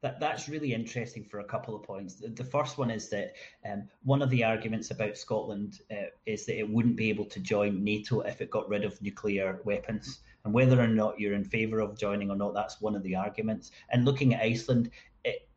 That, 0.01 0.19
that's 0.19 0.49
really 0.49 0.73
interesting 0.73 1.23
for 1.23 1.39
a 1.39 1.43
couple 1.43 1.75
of 1.75 1.83
points. 1.83 2.15
The 2.15 2.43
first 2.43 2.77
one 2.77 2.91
is 2.91 3.09
that 3.09 3.33
um, 3.69 3.87
one 4.03 4.21
of 4.21 4.29
the 4.29 4.43
arguments 4.43 4.91
about 4.91 5.17
Scotland 5.17 5.79
uh, 5.91 6.09
is 6.25 6.45
that 6.45 6.57
it 6.57 6.69
wouldn't 6.69 6.95
be 6.95 7.09
able 7.09 7.25
to 7.25 7.39
join 7.39 7.83
NATO 7.83 8.21
if 8.21 8.41
it 8.41 8.49
got 8.49 8.69
rid 8.69 8.83
of 8.83 9.01
nuclear 9.01 9.59
weapons. 9.63 10.19
And 10.43 10.53
whether 10.53 10.79
or 10.79 10.87
not 10.87 11.19
you're 11.19 11.35
in 11.35 11.43
favour 11.43 11.79
of 11.79 11.97
joining 11.97 12.31
or 12.31 12.35
not, 12.35 12.53
that's 12.53 12.81
one 12.81 12.95
of 12.95 13.03
the 13.03 13.15
arguments. 13.15 13.71
And 13.89 14.05
looking 14.05 14.33
at 14.33 14.41
Iceland, 14.41 14.89
it, 15.23 15.47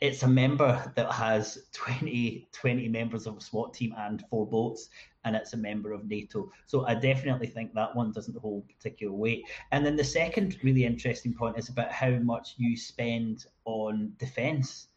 it's 0.00 0.22
a 0.22 0.28
member 0.28 0.92
that 0.94 1.10
has 1.12 1.58
20, 1.72 2.48
20 2.52 2.88
members 2.88 3.26
of 3.26 3.36
a 3.36 3.40
SWAT 3.40 3.74
team 3.74 3.94
and 3.98 4.22
four 4.28 4.46
boats, 4.46 4.88
and 5.26 5.34
it's 5.34 5.52
a 5.52 5.56
member 5.56 5.92
of 5.92 6.08
NATO. 6.08 6.50
So 6.66 6.86
I 6.86 6.94
definitely 6.94 7.48
think 7.48 7.74
that 7.74 7.94
one 7.94 8.12
doesn't 8.12 8.38
hold 8.38 8.68
particular 8.68 9.12
weight. 9.12 9.44
And 9.72 9.84
then 9.84 9.96
the 9.96 10.04
second 10.04 10.56
really 10.62 10.86
interesting 10.86 11.34
point 11.34 11.58
is 11.58 11.68
about 11.68 11.90
how 11.90 12.10
much 12.10 12.54
you 12.56 12.76
spend 12.76 13.44
on 13.64 14.12
defence 14.18 14.88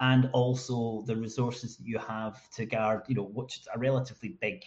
and 0.00 0.28
also 0.32 1.04
the 1.06 1.16
resources 1.16 1.76
that 1.76 1.86
you 1.86 1.98
have 1.98 2.50
to 2.50 2.66
guard, 2.66 3.02
you 3.06 3.14
know, 3.14 3.30
which 3.32 3.60
is 3.60 3.68
a 3.74 3.78
relatively 3.78 4.36
big 4.40 4.62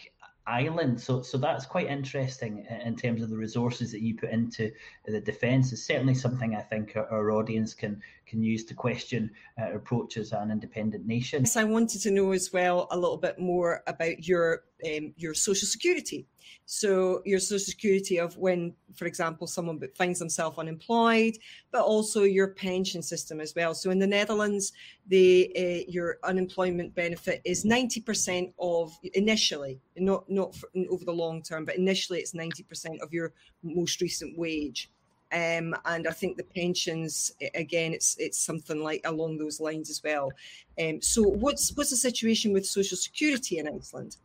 island. 0.47 0.99
So, 0.99 1.21
so 1.21 1.37
that's 1.37 1.65
quite 1.65 1.87
interesting 1.87 2.65
in 2.83 2.95
terms 2.95 3.21
of 3.21 3.29
the 3.29 3.37
resources 3.37 3.91
that 3.91 4.01
you 4.01 4.15
put 4.15 4.31
into 4.31 4.71
the 5.05 5.19
defence. 5.19 5.71
It's 5.71 5.83
certainly 5.85 6.15
something 6.15 6.55
I 6.55 6.61
think 6.61 6.93
our, 6.95 7.07
our 7.11 7.31
audience 7.31 7.73
can 7.73 8.01
can 8.29 8.41
use 8.53 8.63
to 8.65 8.73
question 8.73 9.31
uh, 9.59 9.71
approach 9.79 10.17
as 10.17 10.31
an 10.31 10.51
independent 10.51 11.05
nation. 11.05 11.45
I 11.59 11.63
wanted 11.77 12.01
to 12.01 12.11
know 12.11 12.31
as 12.31 12.53
well 12.53 12.87
a 12.91 12.97
little 13.03 13.17
bit 13.17 13.37
more 13.39 13.83
about 13.87 14.17
your 14.27 14.63
um, 14.85 15.13
your 15.17 15.33
social 15.33 15.67
security. 15.67 16.25
So 16.65 17.21
your 17.25 17.39
social 17.39 17.71
security 17.73 18.17
of 18.19 18.37
when, 18.37 18.73
for 18.95 19.05
example, 19.05 19.45
someone 19.47 19.79
finds 19.95 20.19
themselves 20.19 20.57
unemployed, 20.57 21.35
but 21.71 21.83
also 21.83 22.23
your 22.23 22.49
pension 22.49 23.01
system 23.01 23.41
as 23.41 23.53
well. 23.55 23.73
So 23.73 23.89
in 23.91 23.99
the 23.99 24.07
Netherlands, 24.07 24.71
the 25.07 25.51
uh, 25.57 25.91
your 25.91 26.17
unemployment 26.23 26.93
benefit 26.95 27.41
is 27.43 27.65
ninety 27.65 28.01
percent 28.01 28.53
of 28.59 28.97
initially, 29.13 29.79
not 29.97 30.29
not 30.29 30.55
for, 30.55 30.69
over 30.89 31.05
the 31.05 31.19
long 31.23 31.41
term, 31.41 31.65
but 31.65 31.75
initially 31.75 32.19
it's 32.19 32.33
ninety 32.33 32.63
percent 32.63 33.01
of 33.01 33.11
your 33.11 33.33
most 33.63 33.99
recent 34.01 34.37
wage. 34.37 34.89
Um, 35.31 35.75
and 35.85 36.07
I 36.07 36.11
think 36.11 36.37
the 36.37 36.43
pensions 36.43 37.33
again, 37.53 37.93
it's 37.93 38.15
it's 38.17 38.39
something 38.39 38.81
like 38.81 39.01
along 39.05 39.37
those 39.37 39.59
lines 39.59 39.89
as 39.89 40.01
well. 40.03 40.31
Um, 40.79 41.01
so 41.01 41.21
what's 41.21 41.75
what's 41.75 41.91
the 41.91 41.97
situation 41.97 42.51
with 42.51 42.65
social 42.65 42.97
security 42.97 43.59
in 43.59 43.67
Iceland? 43.67 44.17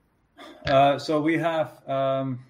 Uh, 0.66 0.98
so 0.98 1.20
we 1.20 1.36
have 1.38 1.86
um, 1.88 2.40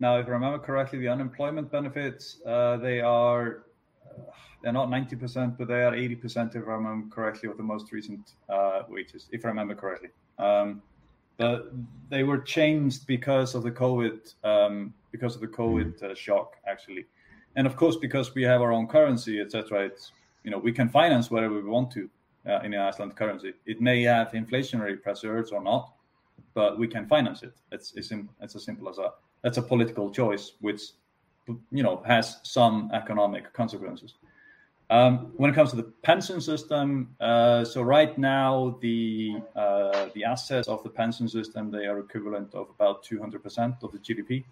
now, 0.00 0.18
if 0.18 0.26
I 0.26 0.30
remember 0.30 0.58
correctly, 0.58 0.98
the 0.98 1.08
unemployment 1.08 1.70
benefits 1.70 2.40
uh, 2.46 2.76
they 2.76 3.00
are 3.00 3.64
uh, 4.10 4.22
they're 4.62 4.72
not 4.72 4.90
ninety 4.90 5.16
percent, 5.16 5.56
but 5.56 5.68
they 5.68 5.82
are 5.82 5.94
eighty 5.94 6.16
percent 6.16 6.54
if 6.54 6.64
I 6.68 6.72
remember 6.72 7.14
correctly 7.14 7.48
of 7.48 7.56
the 7.56 7.62
most 7.62 7.90
recent 7.92 8.32
uh, 8.48 8.82
wages, 8.88 9.28
if 9.32 9.44
I 9.44 9.48
remember 9.48 9.74
correctly. 9.74 10.10
Um, 10.38 10.82
but 11.36 11.72
they 12.10 12.22
were 12.22 12.38
changed 12.38 13.06
because 13.06 13.54
of 13.54 13.62
the 13.62 13.70
COVID 13.70 14.34
um, 14.44 14.92
because 15.10 15.34
of 15.34 15.40
the 15.40 15.48
COVID 15.48 16.02
uh, 16.02 16.14
shock 16.14 16.56
actually 16.66 17.06
and 17.56 17.66
of 17.66 17.76
course 17.76 17.96
because 17.96 18.34
we 18.34 18.42
have 18.42 18.60
our 18.60 18.72
own 18.72 18.86
currency 18.86 19.40
etc 19.40 19.84
it's 19.84 20.12
you 20.42 20.50
know 20.50 20.58
we 20.58 20.72
can 20.72 20.88
finance 20.88 21.30
whatever 21.30 21.54
we 21.54 21.68
want 21.68 21.90
to 21.90 22.08
uh, 22.48 22.60
in 22.60 22.72
the 22.72 22.78
Iceland 22.78 23.16
currency. 23.16 23.54
It 23.66 23.80
may 23.80 24.02
have 24.02 24.32
inflationary 24.32 25.00
pressures 25.00 25.50
or 25.50 25.62
not, 25.62 25.92
but 26.54 26.78
we 26.78 26.86
can 26.86 27.06
finance 27.06 27.42
it. 27.42 27.54
It's 27.72 27.92
it's, 27.94 28.12
it's 28.40 28.54
as 28.54 28.64
simple 28.64 28.88
as 28.88 28.96
that. 28.96 29.14
That's 29.42 29.58
a 29.58 29.62
political 29.62 30.10
choice, 30.10 30.52
which 30.60 30.82
you 31.46 31.82
know 31.82 32.02
has 32.06 32.38
some 32.42 32.90
economic 32.92 33.52
consequences. 33.52 34.14
Um, 34.90 35.32
when 35.36 35.50
it 35.50 35.54
comes 35.54 35.70
to 35.70 35.76
the 35.76 35.90
pension 36.02 36.40
system, 36.40 37.14
uh, 37.18 37.64
so 37.64 37.80
right 37.82 38.16
now 38.18 38.78
the 38.80 39.40
uh, 39.56 40.08
the 40.14 40.24
assets 40.24 40.68
of 40.68 40.82
the 40.82 40.90
pension 40.90 41.28
system 41.28 41.70
they 41.70 41.86
are 41.86 41.98
equivalent 41.98 42.54
of 42.54 42.68
about 42.70 43.04
200% 43.04 43.82
of 43.82 43.92
the 43.92 43.98
GDP. 43.98 44.44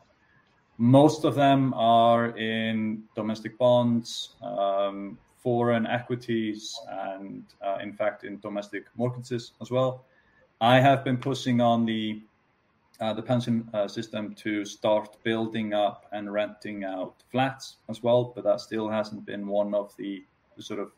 Most 0.79 1.25
of 1.25 1.35
them 1.35 1.75
are 1.75 2.37
in 2.37 3.05
domestic 3.15 3.59
bonds, 3.59 4.31
um, 4.43 5.19
foreign 5.43 5.87
equities, 5.87 6.79
and 6.89 7.45
uh, 7.65 7.79
in 7.83 7.93
fact 7.93 8.25
in 8.25 8.39
domestic 8.41 8.85
mortgages 8.97 9.53
as 9.61 9.71
well. 9.71 10.05
I 10.61 10.81
have 10.81 11.05
been 11.05 11.17
pushing 11.17 11.61
on 11.61 11.85
the 11.85 12.23
uh, 13.01 13.13
the 13.13 13.23
pension 13.23 13.69
uh, 13.75 13.89
system 13.89 14.33
to 14.33 14.65
start 14.65 15.17
building 15.25 15.75
up 15.75 16.07
and 16.13 16.33
renting 16.33 16.85
out 16.85 17.15
flats 17.33 17.79
as 17.89 18.01
well, 18.01 18.33
but 18.33 18.45
that 18.45 18.61
still 18.61 18.89
hasn't 18.89 19.27
been 19.27 19.45
one 19.45 19.75
of 19.75 19.93
the, 19.97 20.25
sort 20.61 20.79
of 20.79 20.93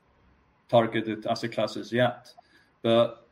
targeted 0.69 1.25
asset 1.27 1.53
classes 1.53 1.91
yet. 1.91 2.31
But 2.83 3.27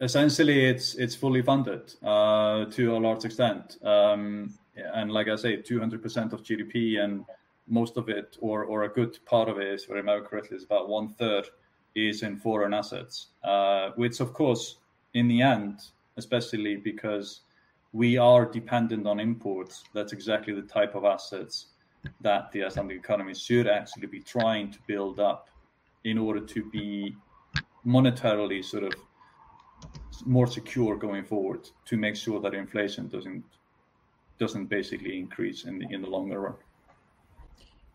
essentially, 0.00 0.64
it's 0.64 0.94
it's 0.94 1.14
fully 1.14 1.42
funded 1.42 1.92
uh, 2.02 2.64
to 2.66 2.96
a 2.96 2.98
large 2.98 3.26
extent, 3.26 3.76
um, 3.84 4.54
and 4.76 5.12
like 5.12 5.28
I 5.28 5.36
say, 5.36 5.56
200% 5.56 6.32
of 6.32 6.42
GDP, 6.42 7.02
and 7.02 7.24
most 7.68 7.96
of 7.96 8.08
it, 8.08 8.36
or 8.40 8.64
or 8.64 8.84
a 8.84 8.88
good 8.88 9.18
part 9.26 9.48
of 9.48 9.58
it, 9.58 9.80
if 9.82 9.90
I 9.90 9.94
remember 9.94 10.26
correctly, 10.26 10.56
is 10.56 10.64
about 10.64 10.88
one 10.88 11.08
third 11.08 11.48
is 11.94 12.22
in 12.22 12.36
foreign 12.36 12.74
assets, 12.74 13.28
uh, 13.44 13.90
which 13.96 14.20
of 14.20 14.32
course, 14.32 14.78
in 15.14 15.28
the 15.28 15.40
end, 15.40 15.80
especially 16.16 16.76
because 16.76 17.42
we 17.92 18.18
are 18.18 18.44
dependent 18.44 19.06
on 19.06 19.20
imports. 19.20 19.84
That's 19.94 20.12
exactly 20.12 20.52
the 20.52 20.62
type 20.62 20.96
of 20.96 21.04
assets 21.04 21.66
that 22.20 22.50
the 22.52 22.64
Icelandic 22.64 22.98
economy 22.98 23.34
should 23.34 23.68
actually 23.68 24.08
be 24.08 24.20
trying 24.20 24.70
to 24.72 24.78
build 24.86 25.20
up 25.20 25.48
in 26.02 26.18
order 26.18 26.40
to 26.40 26.64
be 26.70 27.16
monetarily 27.86 28.64
sort 28.64 28.84
of 28.84 28.94
more 30.26 30.46
secure 30.46 30.96
going 30.96 31.24
forward 31.24 31.68
to 31.84 31.96
make 31.96 32.16
sure 32.16 32.40
that 32.40 32.54
inflation 32.54 33.08
doesn't 33.08 33.44
doesn't 34.38 34.66
basically 34.66 35.18
increase 35.18 35.64
in 35.64 35.78
the 35.78 35.86
in 35.90 36.02
the 36.02 36.08
longer 36.08 36.40
run. 36.40 36.54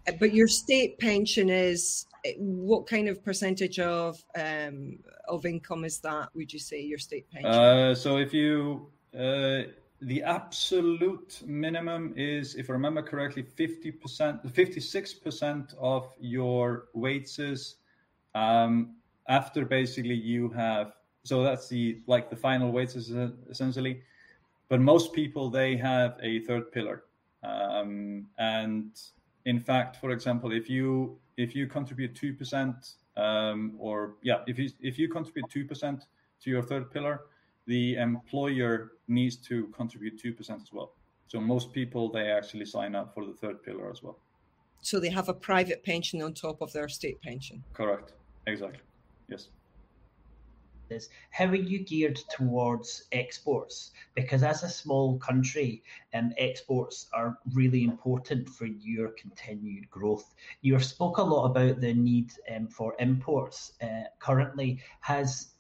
Uh, 0.08 0.14
but 0.20 0.34
your 0.34 0.48
state 0.48 0.98
pension 1.00 1.50
is 1.50 2.06
uh, 2.26 2.30
what 2.38 2.88
kind 2.88 3.08
of 3.08 3.24
percentage 3.24 3.80
of 3.80 4.24
um, 4.36 5.00
of 5.28 5.46
income 5.46 5.86
is 5.86 6.00
that? 6.00 6.30
Would 6.36 6.52
you 6.52 6.60
say 6.60 6.82
your 6.82 7.00
state 7.00 7.30
pension? 7.32 7.52
Uh, 7.52 7.96
so 7.96 8.18
if 8.18 8.34
you 8.34 8.88
uh, 9.18 9.64
the 10.02 10.24
absolute 10.24 11.42
minimum 11.46 12.14
is, 12.16 12.56
if 12.56 12.70
I 12.70 12.74
remember 12.74 13.02
correctly, 13.02 13.44
50%, 13.44 14.46
56% 14.50 15.74
of 15.80 16.14
your 16.20 16.86
wages 16.94 17.76
um, 18.34 18.96
after 19.28 19.66
basically 19.66 20.16
you 20.16 20.50
have, 20.50 20.94
so 21.24 21.44
that's 21.44 21.68
the, 21.68 22.02
like 22.08 22.30
the 22.30 22.36
final 22.36 22.72
wages 22.72 23.12
essentially. 23.50 24.02
But 24.70 24.80
most 24.80 25.14
people, 25.14 25.50
they 25.50 25.76
have 25.78 26.18
a 26.22 26.40
third 26.42 26.72
pillar. 26.72 27.04
Um, 27.44 28.28
and 28.38 28.92
in 29.46 29.60
fact, 29.60 29.98
for 29.98 30.12
example, 30.12 30.52
if 30.52 30.70
you, 30.70 31.18
if 31.38 31.56
you 31.56 31.68
contribute 31.68 32.14
2%, 32.14 32.94
um, 33.18 33.74
or 33.80 34.16
yeah, 34.22 34.42
if 34.48 34.60
you, 34.60 34.70
if 34.80 35.00
you 35.00 35.10
contribute 35.10 35.50
2% 35.50 36.02
to 36.42 36.50
your 36.50 36.62
third 36.62 36.92
pillar, 36.92 37.22
the 37.66 37.96
employer 37.96 38.94
needs 39.08 39.36
to 39.38 39.68
contribute 39.68 40.22
2% 40.22 40.62
as 40.62 40.72
well. 40.72 40.94
So 41.28 41.40
most 41.40 41.74
people, 41.74 42.12
they 42.12 42.30
actually 42.30 42.66
sign 42.66 42.96
up 42.96 43.14
for 43.14 43.26
the 43.26 43.34
third 43.34 43.62
pillar 43.64 43.92
as 43.92 44.02
well. 44.02 44.20
So 44.82 45.00
they 45.00 45.10
have 45.10 45.30
a 45.30 45.34
private 45.34 45.84
pension 45.84 46.22
on 46.22 46.34
top 46.34 46.62
of 46.62 46.72
their 46.74 46.90
state 46.90 47.22
pension. 47.22 47.64
Correct. 47.74 48.14
Exactly. 48.48 48.80
Yes. 49.28 49.50
Is 50.92 51.10
how 51.32 51.46
are 51.46 51.56
you 51.56 51.80
geared 51.80 52.18
towards 52.30 53.04
exports? 53.12 53.92
Because 54.16 54.44
as 54.44 54.64
a 54.64 54.70
small 54.70 55.18
country, 55.20 55.84
um, 56.14 56.34
exports 56.38 57.08
are 57.14 57.38
really 57.54 57.84
important 57.84 58.50
for 58.50 58.66
your 58.66 59.10
continued 59.10 59.90
growth. 59.90 60.34
You 60.62 60.80
spoke 60.80 61.18
a 61.18 61.24
lot 61.24 61.46
about 61.46 61.82
the 61.82 61.94
need 61.94 62.32
um, 62.56 62.68
for 62.68 62.96
imports. 63.00 63.74
Uh, 63.82 64.04
currently, 64.20 64.82
has 65.02 65.54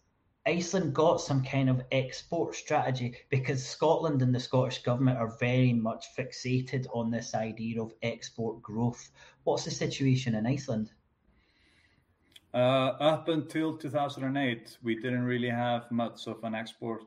Iceland 0.45 0.95
got 0.95 1.21
some 1.21 1.43
kind 1.43 1.69
of 1.69 1.83
export 1.91 2.55
strategy 2.55 3.13
because 3.29 3.63
Scotland 3.63 4.21
and 4.21 4.33
the 4.33 4.39
Scottish 4.39 4.81
government 4.81 5.19
are 5.19 5.37
very 5.37 5.73
much 5.73 6.07
fixated 6.17 6.87
on 6.93 7.11
this 7.11 7.35
idea 7.35 7.81
of 7.81 7.93
export 8.01 8.61
growth. 8.61 9.11
What's 9.43 9.65
the 9.65 9.71
situation 9.71 10.33
in 10.33 10.47
Iceland? 10.47 10.91
Uh, 12.53 12.95
up 12.99 13.27
until 13.27 13.77
2008, 13.77 14.77
we 14.81 14.95
didn't 14.95 15.23
really 15.23 15.49
have 15.49 15.89
much 15.91 16.27
of 16.27 16.43
an 16.43 16.55
export 16.55 17.03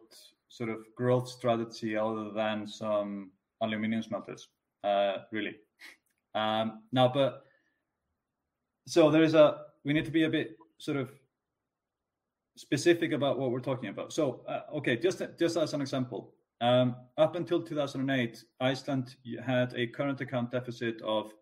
sort 0.48 0.70
of 0.70 0.78
growth 0.94 1.28
strategy 1.28 1.96
other 1.96 2.30
than 2.30 2.66
some 2.66 3.30
aluminium 3.60 4.02
smelters, 4.02 4.48
uh, 4.84 5.16
really. 5.32 5.56
Um, 6.34 6.82
now, 6.92 7.08
but 7.08 7.44
so 8.86 9.10
there 9.10 9.22
is 9.22 9.34
a, 9.34 9.62
we 9.84 9.92
need 9.92 10.04
to 10.04 10.10
be 10.10 10.24
a 10.24 10.30
bit 10.30 10.56
sort 10.78 10.96
of 10.96 11.10
specific 12.56 13.12
about 13.12 13.38
what 13.38 13.50
we're 13.50 13.60
talking 13.60 13.88
about. 13.88 14.12
So, 14.12 14.44
uh, 14.48 14.76
okay, 14.76 14.96
just 14.96 15.22
just 15.38 15.56
as 15.56 15.74
an 15.74 15.80
example, 15.80 16.34
um, 16.60 16.94
up 17.18 17.34
until 17.34 17.62
2008, 17.62 18.44
Iceland 18.60 19.16
had 19.44 19.74
a 19.74 19.86
current 19.88 20.20
account 20.20 20.50
deficit 20.52 21.00
of 21.02 21.32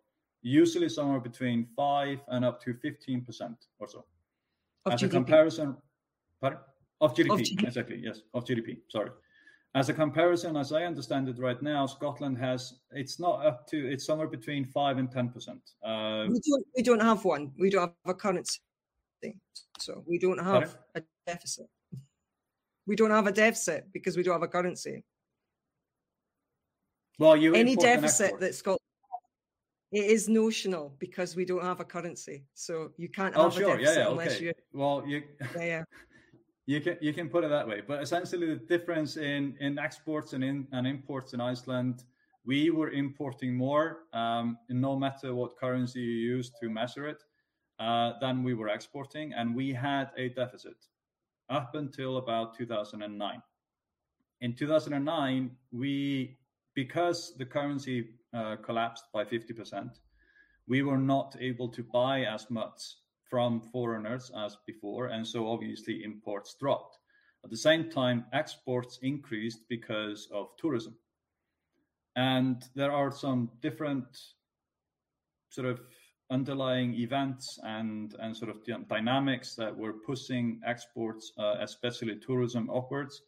usually 0.41 0.89
somewhere 0.89 1.19
between 1.19 1.67
five 1.75 2.19
and 2.29 2.43
up 2.45 2.61
to 2.63 2.73
15 2.73 3.21
percent 3.25 3.55
or 3.79 3.87
so. 3.87 4.05
Of 4.85 4.93
as 4.93 5.01
GDP. 5.01 5.05
a 5.05 5.09
comparison, 5.09 5.77
pardon? 6.41 6.59
Of 7.01 7.15
GDP, 7.15 7.31
Of 7.31 7.39
GDP. 7.41 7.63
exactly. 7.63 7.99
Yes, 8.03 8.21
of 8.33 8.45
GDP. 8.45 8.77
Sorry. 8.89 9.09
As 9.73 9.87
a 9.89 9.93
comparison, 9.93 10.57
as 10.57 10.73
I 10.73 10.83
understand 10.83 11.29
it 11.29 11.39
right 11.39 11.61
now, 11.61 11.85
Scotland 11.85 12.37
has 12.37 12.73
it's 12.91 13.19
not 13.19 13.45
up 13.45 13.65
to 13.67 13.77
it's 13.91 14.05
somewhere 14.05 14.27
between 14.27 14.65
five 14.65 14.97
and 14.97 15.09
ten 15.09 15.29
percent. 15.29 15.61
Uh, 15.83 16.25
We 16.29 16.39
don't, 16.49 16.65
we 16.75 16.83
don't 16.83 16.99
have 17.01 17.23
one. 17.23 17.51
We 17.57 17.69
don't 17.69 17.81
have 17.81 17.93
a 18.05 18.13
currency. 18.13 18.59
So 19.79 20.03
we 20.05 20.17
don't 20.19 20.37
have 20.39 20.63
Pardon? 20.63 20.71
a 20.95 21.01
deficit. 21.25 21.67
We 22.85 22.95
don't 22.95 23.11
have 23.11 23.27
a 23.27 23.31
deficit 23.31 23.85
because 23.93 24.17
we 24.17 24.23
don't 24.23 24.33
have 24.33 24.43
a 24.43 24.47
currency. 24.47 25.03
well, 27.19 27.37
you 27.37 27.53
Any 27.55 27.75
deficit 27.75 28.39
that 28.39 28.53
Scotland 28.55 28.79
it 29.91 30.05
is 30.05 30.29
notional 30.29 30.95
because 30.99 31.35
we 31.35 31.45
don't 31.45 31.63
have 31.63 31.79
a 31.79 31.85
currency. 31.85 32.45
So 32.53 32.91
you 32.97 33.09
can't 33.09 33.35
Oh, 33.35 33.43
have 33.43 33.53
sure. 33.53 33.75
a 33.75 33.81
Yeah, 33.81 33.93
deficit 33.93 33.97
yeah. 33.97 34.09
unless 34.09 34.35
Okay. 34.35 34.45
you 34.45 34.53
Well, 34.73 35.03
you 35.05 35.23
yeah, 35.55 35.63
yeah. 35.65 35.83
You 36.67 36.79
can 36.79 36.97
you 37.01 37.11
can 37.11 37.27
put 37.27 37.43
it 37.43 37.49
that 37.49 37.67
way, 37.67 37.81
but 37.85 38.01
essentially 38.03 38.47
the 38.47 38.55
difference 38.55 39.17
in 39.17 39.57
in 39.59 39.79
exports 39.79 40.33
and 40.33 40.43
in 40.43 40.67
and 40.71 40.87
imports 40.87 41.33
in 41.33 41.41
Iceland, 41.41 42.03
we 42.45 42.69
were 42.69 42.91
importing 42.91 43.55
more, 43.57 44.03
um, 44.13 44.57
no 44.69 44.95
matter 44.95 45.33
what 45.35 45.57
currency 45.57 45.99
you 45.99 46.35
use 46.35 46.51
to 46.61 46.69
measure 46.69 47.07
it, 47.07 47.23
uh, 47.79 48.13
than 48.21 48.43
we 48.43 48.53
were 48.53 48.69
exporting, 48.69 49.33
and 49.33 49.55
we 49.55 49.73
had 49.73 50.11
a 50.17 50.29
deficit 50.29 50.77
up 51.49 51.75
until 51.75 52.17
about 52.17 52.55
2009. 52.55 53.41
In 54.41 54.55
2009, 54.55 55.51
we 55.71 56.37
because 56.75 57.35
the 57.37 57.45
currency 57.45 58.20
collapsed 58.63 59.05
by 59.13 59.23
50%, 59.23 59.89
we 60.67 60.81
were 60.81 60.97
not 60.97 61.35
able 61.39 61.69
to 61.69 61.83
buy 61.83 62.21
as 62.21 62.49
much 62.49 62.95
from 63.29 63.61
foreigners 63.61 64.31
as 64.37 64.57
before, 64.67 65.07
and 65.07 65.25
so 65.25 65.47
obviously 65.47 66.03
imports 66.03 66.55
dropped. 66.59 66.97
At 67.43 67.49
the 67.49 67.57
same 67.57 67.89
time, 67.89 68.25
exports 68.33 68.99
increased 69.01 69.61
because 69.67 70.27
of 70.31 70.49
tourism. 70.57 70.95
And 72.15 72.61
there 72.75 72.91
are 72.91 73.11
some 73.11 73.49
different 73.61 74.05
sort 75.49 75.67
of 75.67 75.81
underlying 76.29 76.93
events 76.95 77.59
and, 77.63 78.15
and 78.19 78.35
sort 78.35 78.51
of 78.51 78.87
dynamics 78.87 79.55
that 79.55 79.75
were 79.75 79.93
pushing 79.93 80.61
exports, 80.65 81.31
uh, 81.37 81.55
especially 81.59 82.15
tourism, 82.17 82.69
upwards. 82.69 83.21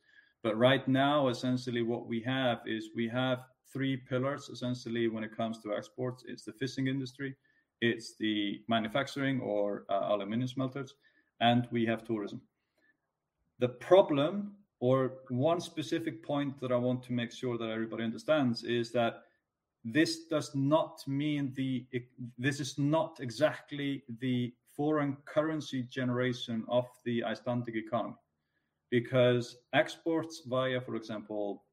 But 0.44 0.58
right 0.58 0.86
now, 0.88 1.30
essentially, 1.30 1.82
what 1.82 2.08
we 2.08 2.22
have 2.22 2.60
is 2.66 2.90
we 2.96 3.08
have 3.08 3.40
three 3.74 3.98
pillars 3.98 4.50
essentially 4.50 5.08
when 5.08 5.24
it 5.24 5.36
comes 5.36 5.60
to 5.60 5.74
exports 5.76 6.24
it's 6.28 6.44
the 6.44 6.54
fishing 6.54 6.88
industry, 6.88 7.36
it's 7.82 8.16
the 8.18 8.62
manufacturing 8.70 9.42
or 9.42 9.86
uh, 9.90 10.08
aluminum 10.10 10.48
smelters, 10.48 10.94
and 11.42 11.68
we 11.72 11.86
have 11.86 12.06
tourism. 12.06 12.40
The 13.60 13.70
problem, 13.70 14.54
or 14.80 15.16
one 15.30 15.60
specific 15.60 16.24
point 16.24 16.60
that 16.62 16.72
I 16.72 16.78
want 16.78 17.04
to 17.04 17.14
make 17.14 17.32
sure 17.32 17.58
that 17.58 17.70
everybody 17.70 18.04
understands, 18.04 18.64
is 18.64 18.92
that 18.92 19.24
this 19.84 20.26
does 20.26 20.56
not 20.56 21.04
mean 21.08 21.54
the 21.56 21.86
this 22.38 22.60
is 22.62 22.78
not 22.78 23.18
exactly 23.20 24.04
the 24.20 24.54
foreign 24.78 25.18
currency 25.26 25.84
generation 25.84 26.64
of 26.70 26.86
the 27.06 27.24
Icelandic 27.24 27.76
economy 27.76 28.16
because 28.90 29.58
exports 29.74 30.44
via, 30.46 30.80
for 30.80 30.96
example, 30.96 31.64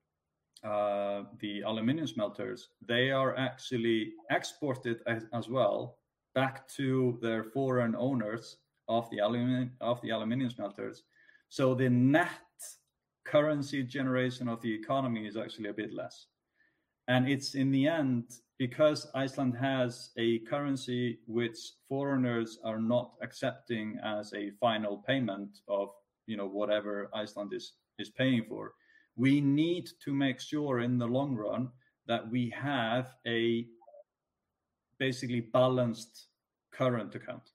uh, 0.65 1.23
the 1.39 1.63
aluminium 1.63 2.07
smelters, 2.07 2.69
they 2.87 3.11
are 3.11 3.37
actually 3.37 4.13
exported 4.31 5.01
as, 5.07 5.25
as, 5.33 5.49
well 5.49 5.97
back 6.35 6.69
to 6.69 7.19
their 7.23 7.45
foreign 7.45 7.97
owners 7.97 8.59
of 8.89 9.09
the 9.11 9.19
aluminium 9.19 9.73
of 9.81 10.01
the 10.03 10.11
aluminium 10.11 10.51
smelters. 10.51 11.05
So 11.49 11.75
the 11.75 11.89
net 11.89 12.29
currency 13.25 13.83
generation 13.83 14.49
of 14.49 14.61
the 14.61 14.73
economy 14.73 15.27
is 15.27 15.37
actually 15.37 15.71
a 15.71 15.75
bit 15.75 15.95
less. 15.95 16.27
And 17.09 17.29
it's 17.29 17.55
in 17.55 17.71
the 17.71 17.87
end 17.87 18.25
because 18.59 19.09
Iceland 19.15 19.57
has 19.57 20.11
a 20.19 20.41
currency 20.41 21.21
which 21.27 21.59
foreigners 21.89 22.59
are 22.63 22.79
not 22.79 23.13
accepting 23.23 23.99
as 24.05 24.33
a 24.35 24.51
final 24.61 24.99
payment 25.07 25.61
of 25.67 25.89
you 26.27 26.37
know 26.37 26.47
whatever 26.47 27.11
Iceland 27.15 27.53
is 27.55 27.73
is 27.99 28.11
paying 28.11 28.45
for. 28.49 28.75
We 29.21 29.43
need 29.43 29.87
to 30.05 30.15
make 30.15 30.41
sure 30.41 30.81
in 30.81 30.97
the 30.97 31.07
long 31.07 31.37
run 31.37 31.69
that 32.07 32.31
we 32.31 32.49
have 32.57 33.07
a 33.27 33.67
basically 34.99 35.43
balanced 35.43 36.29
current 36.73 37.15
account. 37.15 37.47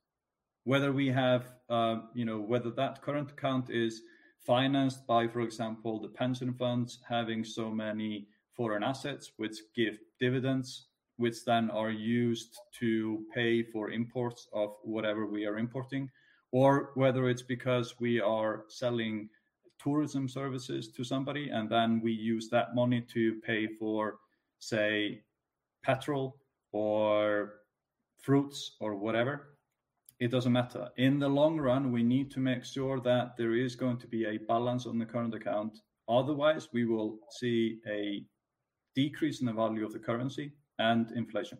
Whether 0.63 0.91
we 0.91 1.07
have, 1.07 1.43
uh, 1.67 1.97
you 2.13 2.25
know, 2.25 2.39
whether 2.39 2.69
that 2.71 3.01
current 3.01 3.31
account 3.31 3.71
is 3.71 4.03
financed 4.45 5.07
by, 5.07 5.27
for 5.27 5.41
example, 5.41 5.99
the 5.99 6.09
pension 6.09 6.53
funds 6.53 6.99
having 7.09 7.43
so 7.43 7.71
many 7.71 8.27
foreign 8.55 8.83
assets 8.83 9.31
which 9.37 9.57
give 9.75 9.97
dividends 10.19 10.69
which 11.17 11.45
then 11.45 11.71
are 11.71 11.89
used 11.89 12.59
to 12.79 13.25
pay 13.33 13.63
for 13.63 13.89
imports 13.89 14.47
of 14.53 14.75
whatever 14.83 15.25
we 15.25 15.45
are 15.45 15.57
importing, 15.57 16.09
or 16.51 16.91
whether 16.95 17.29
it's 17.29 17.41
because 17.55 17.99
we 17.99 18.19
are 18.19 18.65
selling 18.67 19.29
tourism 19.85 20.27
services 20.27 20.87
to 20.89 21.03
somebody 21.03 21.49
and 21.49 21.69
then 21.69 22.01
we 22.01 22.11
use 22.11 22.49
that 22.49 22.73
money 22.73 23.01
to 23.13 23.35
pay 23.45 23.67
for, 23.67 24.15
say, 24.57 25.21
petrol 25.83 26.37
or 26.71 27.53
fruits 28.17 28.77
or 28.79 28.95
whatever. 28.95 29.57
It 30.19 30.31
doesn't 30.31 30.51
matter. 30.51 30.89
In 30.97 31.19
the 31.19 31.27
long 31.27 31.59
run, 31.59 31.91
we 31.91 32.01
need 32.01 32.31
to 32.31 32.39
make 32.39 32.65
sure 32.65 32.99
that 33.01 33.37
there 33.37 33.53
is 33.53 33.75
going 33.75 33.97
to 33.97 34.07
be 34.07 34.25
a 34.25 34.39
balance 34.47 34.87
on 34.87 34.97
the 34.97 35.05
current 35.05 35.35
account. 35.35 35.77
Otherwise, 36.09 36.69
we 36.73 36.85
will 36.85 37.19
see 37.29 37.79
a 37.87 38.25
decrease 38.95 39.41
in 39.41 39.45
the 39.45 39.53
value 39.53 39.85
of 39.85 39.93
the 39.93 39.99
currency 39.99 40.53
and 40.79 41.11
inflation. 41.11 41.59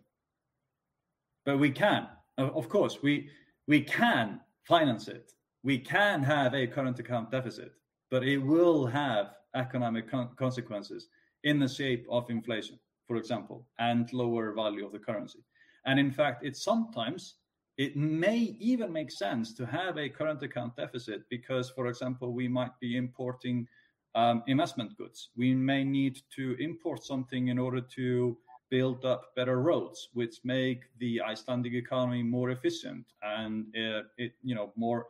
But 1.44 1.58
we 1.58 1.70
can, 1.70 2.08
of 2.38 2.68
course, 2.68 3.02
we 3.02 3.30
we 3.68 3.82
can 3.82 4.40
finance 4.66 5.06
it. 5.08 5.32
We 5.62 5.78
can 5.78 6.22
have 6.22 6.54
a 6.54 6.66
current 6.66 6.98
account 6.98 7.30
deficit, 7.30 7.72
but 8.10 8.24
it 8.24 8.38
will 8.38 8.86
have 8.86 9.34
economic 9.54 10.10
con- 10.10 10.30
consequences 10.36 11.08
in 11.44 11.58
the 11.58 11.68
shape 11.68 12.06
of 12.10 12.28
inflation, 12.30 12.78
for 13.06 13.16
example, 13.16 13.66
and 13.78 14.12
lower 14.12 14.52
value 14.52 14.84
of 14.84 14.92
the 14.92 14.98
currency. 14.98 15.40
And 15.84 15.98
in 15.98 16.10
fact, 16.10 16.44
it 16.44 16.56
sometimes 16.56 17.36
it 17.78 17.94
may 17.96 18.56
even 18.58 18.92
make 18.92 19.10
sense 19.10 19.52
to 19.54 19.66
have 19.66 19.98
a 19.98 20.08
current 20.08 20.42
account 20.42 20.76
deficit 20.76 21.22
because, 21.28 21.70
for 21.70 21.88
example, 21.88 22.32
we 22.32 22.48
might 22.48 22.78
be 22.80 22.96
importing 22.96 23.68
um, 24.14 24.42
investment 24.46 24.96
goods. 24.96 25.30
We 25.36 25.54
may 25.54 25.84
need 25.84 26.20
to 26.36 26.56
import 26.58 27.04
something 27.04 27.48
in 27.48 27.58
order 27.58 27.82
to 27.96 28.36
build 28.70 29.04
up 29.04 29.34
better 29.36 29.60
roads, 29.60 30.08
which 30.14 30.40
make 30.42 30.84
the 30.98 31.20
Icelandic 31.20 31.74
economy 31.74 32.22
more 32.22 32.50
efficient 32.50 33.04
and 33.22 33.66
uh, 33.76 34.02
it, 34.16 34.32
you 34.42 34.54
know, 34.54 34.72
more 34.74 35.06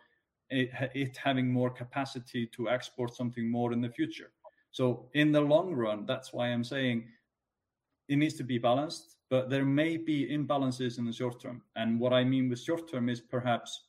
it, 0.50 0.70
it 0.94 1.16
having 1.16 1.52
more 1.52 1.70
capacity 1.70 2.46
to 2.54 2.68
export 2.68 3.14
something 3.14 3.50
more 3.50 3.72
in 3.72 3.80
the 3.80 3.88
future. 3.88 4.30
So 4.70 5.08
in 5.14 5.32
the 5.32 5.40
long 5.40 5.74
run, 5.74 6.06
that's 6.06 6.32
why 6.32 6.48
I'm 6.48 6.64
saying 6.64 7.04
it 8.08 8.16
needs 8.16 8.34
to 8.34 8.44
be 8.44 8.58
balanced, 8.58 9.16
but 9.30 9.50
there 9.50 9.64
may 9.64 9.96
be 9.96 10.28
imbalances 10.30 10.98
in 10.98 11.06
the 11.06 11.12
short 11.12 11.40
term. 11.40 11.62
And 11.76 11.98
what 11.98 12.12
I 12.12 12.24
mean 12.24 12.48
with 12.48 12.60
short 12.60 12.90
term 12.90 13.08
is 13.08 13.20
perhaps 13.20 13.86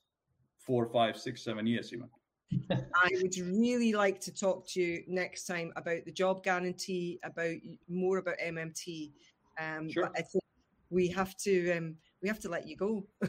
four, 0.59 0.87
five, 0.87 1.17
six, 1.17 1.43
seven 1.43 1.67
years 1.67 1.93
even. 1.93 2.09
I 2.71 3.09
would 3.21 3.37
really 3.37 3.93
like 3.93 4.19
to 4.21 4.33
talk 4.33 4.67
to 4.69 4.81
you 4.81 5.03
next 5.07 5.45
time 5.45 5.73
about 5.75 6.05
the 6.05 6.11
job 6.11 6.43
guarantee, 6.43 7.19
about 7.23 7.55
more 7.89 8.19
about 8.19 8.37
MMT, 8.43 9.11
um, 9.59 9.89
sure. 9.89 10.03
But 10.03 10.13
I 10.17 10.21
think 10.21 10.43
we 10.89 11.07
have 11.09 11.35
to 11.37 11.71
um, 11.73 11.95
we 12.21 12.29
have 12.29 12.39
to 12.39 12.49
let 12.49 12.67
you 12.67 12.77
go. 12.77 13.05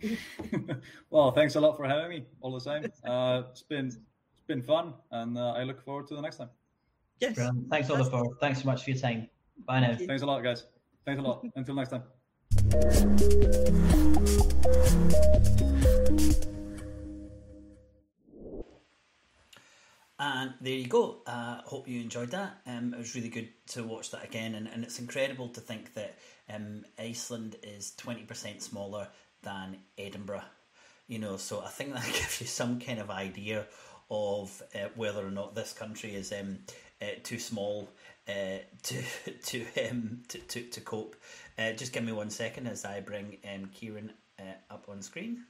well, 1.10 1.30
thanks 1.32 1.54
a 1.54 1.60
lot 1.60 1.76
for 1.76 1.86
having 1.86 2.08
me. 2.08 2.26
All 2.40 2.52
the 2.52 2.60
same, 2.60 2.84
uh, 3.04 3.42
it's 3.50 3.62
been 3.62 3.86
it's 3.86 4.46
been 4.46 4.62
fun, 4.62 4.94
and 5.10 5.36
uh, 5.36 5.52
I 5.52 5.64
look 5.64 5.82
forward 5.84 6.08
to 6.08 6.14
the 6.14 6.22
next 6.22 6.36
time. 6.36 6.50
Yes. 7.20 7.34
Brilliant. 7.34 7.68
Thanks, 7.68 7.88
Olafur. 7.88 8.38
Thanks 8.40 8.62
so 8.62 8.66
much 8.66 8.84
for 8.84 8.90
your 8.90 8.98
time. 8.98 9.28
Bye 9.66 9.80
now. 9.80 9.94
Thanks 9.94 10.22
a 10.22 10.26
lot, 10.26 10.42
guys. 10.42 10.64
Thanks 11.04 11.20
a 11.20 11.22
lot. 11.22 11.44
Until 11.54 11.74
next 11.74 11.90
time. 11.90 12.02
And 20.22 20.52
there 20.60 20.74
you 20.74 20.86
go. 20.86 21.22
Uh, 21.26 21.62
hope 21.64 21.88
you 21.88 22.00
enjoyed 22.00 22.30
that. 22.32 22.60
Um, 22.66 22.92
it 22.92 22.98
was 22.98 23.14
really 23.14 23.30
good 23.30 23.48
to 23.68 23.82
watch 23.82 24.10
that 24.10 24.22
again, 24.22 24.54
and, 24.54 24.68
and 24.68 24.84
it's 24.84 24.98
incredible 24.98 25.48
to 25.48 25.60
think 25.60 25.94
that 25.94 26.18
um, 26.48 26.84
Iceland 26.98 27.56
is 27.62 27.92
twenty 27.92 28.24
percent 28.24 28.62
smaller 28.62 29.08
than 29.42 29.78
Edinburgh. 29.98 30.44
You 31.08 31.18
know, 31.18 31.36
so 31.36 31.60
I 31.60 31.68
think 31.68 31.92
that 31.94 32.04
gives 32.12 32.40
you 32.40 32.46
some 32.46 32.80
kind 32.80 32.98
of 32.98 33.10
idea 33.10 33.66
of 34.10 34.62
uh, 34.74 34.88
whether 34.96 35.26
or 35.26 35.30
not 35.30 35.54
this 35.54 35.72
country 35.72 36.14
is 36.14 36.32
um, 36.32 36.58
uh, 37.00 37.06
too 37.22 37.38
small 37.38 37.88
uh, 38.28 38.58
to 38.82 39.02
to, 39.44 39.66
um, 39.88 40.22
to 40.28 40.38
to 40.38 40.62
to 40.62 40.80
cope. 40.80 41.16
Uh, 41.58 41.72
just 41.72 41.92
give 41.92 42.04
me 42.04 42.12
one 42.12 42.30
second 42.30 42.66
as 42.66 42.84
I 42.84 43.00
bring 43.00 43.38
um, 43.52 43.70
Kieran 43.74 44.12
uh, 44.38 44.72
up 44.72 44.86
on 44.88 45.02
screen. 45.02 45.44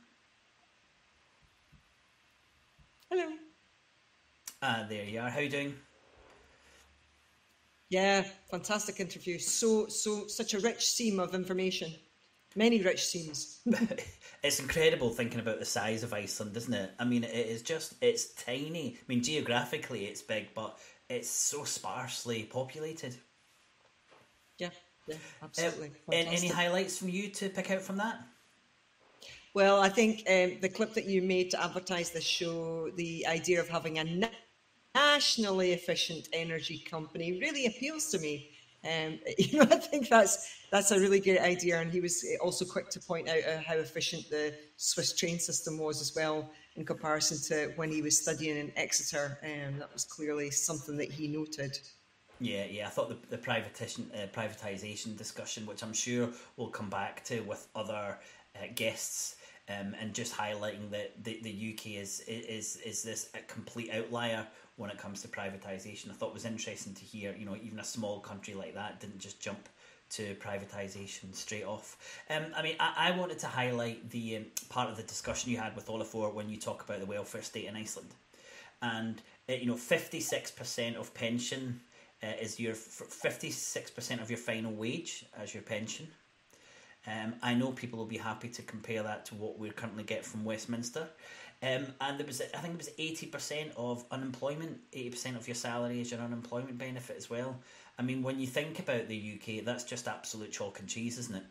Hello. 3.10 3.26
Ah, 4.62 4.86
there 4.88 5.04
you 5.04 5.20
are. 5.20 5.30
How 5.30 5.38
are 5.38 5.42
you 5.42 5.48
doing? 5.48 5.74
Yeah, 7.88 8.22
fantastic 8.50 9.00
interview. 9.00 9.38
So, 9.40 9.88
so 9.88 10.28
such 10.28 10.54
a 10.54 10.60
rich 10.60 10.86
seam 10.86 11.18
of 11.18 11.34
information. 11.34 11.92
Many 12.56 12.82
rich 12.82 13.06
seams. 13.06 13.60
it's 14.42 14.58
incredible 14.58 15.10
thinking 15.10 15.40
about 15.40 15.60
the 15.60 15.64
size 15.64 16.02
of 16.02 16.12
Iceland, 16.12 16.56
isn't 16.56 16.74
it? 16.74 16.90
I 16.98 17.04
mean, 17.04 17.22
it 17.22 17.34
is 17.34 17.62
just, 17.62 17.94
it's 18.00 18.34
tiny. 18.34 18.96
I 18.98 19.04
mean, 19.06 19.22
geographically 19.22 20.06
it's 20.06 20.22
big, 20.22 20.48
but 20.54 20.78
it's 21.08 21.30
so 21.30 21.64
sparsely 21.64 22.44
populated. 22.44 23.14
Yeah, 24.58 24.70
yeah, 25.06 25.16
absolutely. 25.42 25.92
Uh, 26.08 26.16
any 26.16 26.48
highlights 26.48 26.98
from 26.98 27.08
you 27.08 27.28
to 27.28 27.48
pick 27.48 27.70
out 27.70 27.82
from 27.82 27.96
that? 27.98 28.20
Well, 29.54 29.80
I 29.80 29.88
think 29.88 30.20
um, 30.28 30.58
the 30.60 30.68
clip 30.68 30.94
that 30.94 31.06
you 31.06 31.22
made 31.22 31.50
to 31.52 31.62
advertise 31.62 32.10
the 32.10 32.20
show, 32.20 32.90
the 32.90 33.26
idea 33.26 33.60
of 33.60 33.68
having 33.68 33.98
a 33.98 34.30
nationally 34.94 35.72
efficient 35.72 36.28
energy 36.32 36.78
company 36.78 37.40
really 37.40 37.66
appeals 37.66 38.10
to 38.10 38.18
me. 38.18 38.49
Um, 38.84 39.18
you 39.38 39.58
know, 39.58 39.66
I 39.70 39.76
think 39.76 40.08
that's 40.08 40.56
that's 40.70 40.90
a 40.90 41.00
really 41.00 41.20
great 41.20 41.40
idea, 41.40 41.80
and 41.80 41.90
he 41.90 42.00
was 42.00 42.24
also 42.40 42.64
quick 42.64 42.88
to 42.90 43.00
point 43.00 43.28
out 43.28 43.38
uh, 43.38 43.58
how 43.66 43.74
efficient 43.74 44.30
the 44.30 44.54
Swiss 44.76 45.14
train 45.14 45.38
system 45.38 45.78
was 45.78 46.00
as 46.00 46.14
well 46.14 46.50
in 46.76 46.84
comparison 46.84 47.38
to 47.48 47.72
when 47.76 47.90
he 47.90 48.02
was 48.02 48.20
studying 48.20 48.56
in 48.56 48.72
Exeter. 48.76 49.38
And 49.42 49.74
um, 49.74 49.80
that 49.80 49.92
was 49.92 50.04
clearly 50.04 50.50
something 50.50 50.96
that 50.96 51.10
he 51.10 51.28
noted. 51.28 51.78
Yeah, 52.40 52.64
yeah. 52.64 52.86
I 52.86 52.90
thought 52.90 53.08
the, 53.08 53.36
the 53.36 53.42
privatization 53.42 54.06
uh, 54.14 54.26
privatization 54.28 55.16
discussion, 55.16 55.66
which 55.66 55.82
I'm 55.82 55.92
sure 55.92 56.30
we'll 56.56 56.68
come 56.68 56.88
back 56.88 57.22
to 57.24 57.40
with 57.40 57.68
other 57.74 58.18
uh, 58.56 58.66
guests, 58.74 59.36
um, 59.68 59.94
and 60.00 60.14
just 60.14 60.34
highlighting 60.34 60.90
that 60.90 61.22
the, 61.22 61.38
the 61.42 61.74
UK 61.74 62.00
is 62.00 62.20
is 62.20 62.76
is 62.76 63.02
this 63.02 63.30
a 63.34 63.40
complete 63.40 63.90
outlier 63.92 64.46
when 64.76 64.90
it 64.90 64.98
comes 64.98 65.22
to 65.22 65.28
privatisation. 65.28 66.10
I 66.10 66.14
thought 66.14 66.28
it 66.28 66.34
was 66.34 66.44
interesting 66.44 66.94
to 66.94 67.04
hear, 67.04 67.34
you 67.38 67.44
know, 67.44 67.56
even 67.62 67.78
a 67.80 67.84
small 67.84 68.20
country 68.20 68.54
like 68.54 68.74
that 68.74 69.00
didn't 69.00 69.18
just 69.18 69.40
jump 69.40 69.68
to 70.10 70.34
privatisation 70.36 71.34
straight 71.34 71.64
off. 71.64 71.96
Um, 72.28 72.46
I 72.56 72.62
mean, 72.62 72.76
I, 72.80 73.08
I 73.08 73.10
wanted 73.16 73.38
to 73.40 73.46
highlight 73.46 74.10
the 74.10 74.38
um, 74.38 74.46
part 74.68 74.90
of 74.90 74.96
the 74.96 75.02
discussion 75.02 75.50
you 75.50 75.58
had 75.58 75.76
with 75.76 75.86
Olafur 75.86 76.32
when 76.34 76.48
you 76.48 76.56
talk 76.56 76.82
about 76.82 77.00
the 77.00 77.06
welfare 77.06 77.42
state 77.42 77.66
in 77.66 77.76
Iceland. 77.76 78.10
And, 78.82 79.20
uh, 79.48 79.52
you 79.52 79.66
know, 79.66 79.74
56% 79.74 80.96
of 80.96 81.14
pension 81.14 81.80
uh, 82.22 82.32
is 82.40 82.58
your 82.58 82.74
56% 82.74 84.22
of 84.22 84.30
your 84.30 84.38
final 84.38 84.72
wage 84.72 85.24
as 85.38 85.54
your 85.54 85.62
pension. 85.62 86.08
Um, 87.06 87.34
I 87.42 87.54
know 87.54 87.72
people 87.72 87.98
will 87.98 88.06
be 88.06 88.18
happy 88.18 88.48
to 88.48 88.62
compare 88.62 89.02
that 89.02 89.24
to 89.26 89.34
what 89.34 89.58
we 89.58 89.70
currently 89.70 90.04
get 90.04 90.24
from 90.24 90.44
Westminster. 90.44 91.08
Um, 91.62 91.88
and 92.00 92.18
there 92.18 92.26
was, 92.26 92.40
I 92.40 92.58
think, 92.58 92.74
it 92.74 92.78
was 92.78 92.90
eighty 92.98 93.26
percent 93.26 93.72
of 93.76 94.04
unemployment. 94.10 94.80
Eighty 94.92 95.10
percent 95.10 95.36
of 95.36 95.46
your 95.46 95.54
salary 95.54 96.00
is 96.00 96.10
your 96.10 96.20
unemployment 96.20 96.78
benefit 96.78 97.16
as 97.16 97.28
well. 97.28 97.58
I 97.98 98.02
mean, 98.02 98.22
when 98.22 98.40
you 98.40 98.46
think 98.46 98.78
about 98.78 99.08
the 99.08 99.38
UK, 99.38 99.64
that's 99.64 99.84
just 99.84 100.08
absolute 100.08 100.52
chalk 100.52 100.80
and 100.80 100.88
cheese, 100.88 101.18
isn't 101.18 101.36
it? 101.36 101.44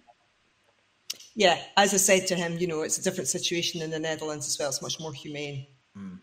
Yeah, 1.36 1.62
as 1.78 1.94
I 1.94 1.98
said 1.98 2.28
to 2.28 2.36
him, 2.36 2.58
you 2.58 2.68
know, 2.68 2.82
it's 2.82 2.98
a 2.98 3.04
different 3.04 3.28
situation 3.28 3.82
in 3.82 3.92
the 3.92 4.00
Netherlands 4.00 4.48
as 4.48 4.58
well. 4.58 4.70
It's 4.70 4.82
much 4.82 5.00
more 5.00 5.14
humane. 5.14 5.68
Mm. 5.96 6.20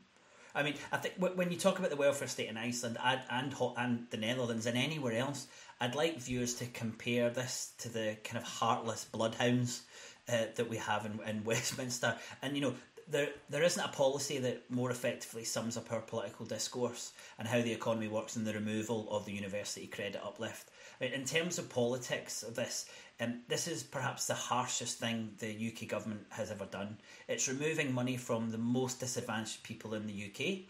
I 0.54 0.62
mean, 0.62 0.74
I 0.90 0.96
think 0.96 1.14
when 1.18 1.50
you 1.52 1.58
talk 1.58 1.78
about 1.78 1.90
the 1.90 1.96
welfare 1.96 2.28
state 2.28 2.48
in 2.48 2.56
Iceland 2.56 2.98
and 3.02 3.20
and, 3.30 3.54
and 3.76 4.06
the 4.10 4.16
Netherlands 4.16 4.66
and 4.66 4.76
anywhere 4.76 5.12
else, 5.12 5.48
I'd 5.80 5.94
like 5.94 6.18
viewers 6.18 6.54
to 6.54 6.66
compare 6.66 7.28
this 7.28 7.72
to 7.78 7.90
the 7.90 8.16
kind 8.24 8.38
of 8.38 8.44
heartless 8.44 9.04
bloodhounds 9.04 9.82
uh, 10.28 10.46
that 10.54 10.68
we 10.68 10.78
have 10.78 11.04
in, 11.04 11.20
in 11.28 11.44
Westminster. 11.44 12.16
And 12.40 12.56
you 12.56 12.62
know, 12.62 12.74
there 13.08 13.28
there 13.48 13.62
isn't 13.62 13.84
a 13.84 13.88
policy 13.88 14.38
that 14.38 14.70
more 14.70 14.90
effectively 14.90 15.44
sums 15.44 15.76
up 15.76 15.92
our 15.92 16.00
political 16.00 16.44
discourse 16.44 17.12
and 17.38 17.46
how 17.46 17.62
the 17.62 17.72
economy 17.72 18.08
works 18.08 18.34
than 18.34 18.44
the 18.44 18.52
removal 18.52 19.08
of 19.10 19.24
the 19.24 19.32
Universal 19.32 19.84
Credit 19.92 20.20
uplift. 20.24 20.70
In 21.00 21.24
terms 21.24 21.58
of 21.58 21.68
politics 21.68 22.42
of 22.42 22.54
this, 22.54 22.86
um, 23.20 23.40
this 23.48 23.68
is 23.68 23.82
perhaps 23.82 24.26
the 24.26 24.34
harshest 24.34 24.98
thing 24.98 25.30
the 25.38 25.72
UK 25.72 25.88
government 25.88 26.26
has 26.30 26.50
ever 26.50 26.66
done. 26.66 26.96
It's 27.28 27.48
removing 27.48 27.92
money 27.92 28.16
from 28.16 28.50
the 28.50 28.58
most 28.58 29.00
disadvantaged 29.00 29.62
people 29.62 29.94
in 29.94 30.06
the 30.06 30.30
UK, 30.30 30.64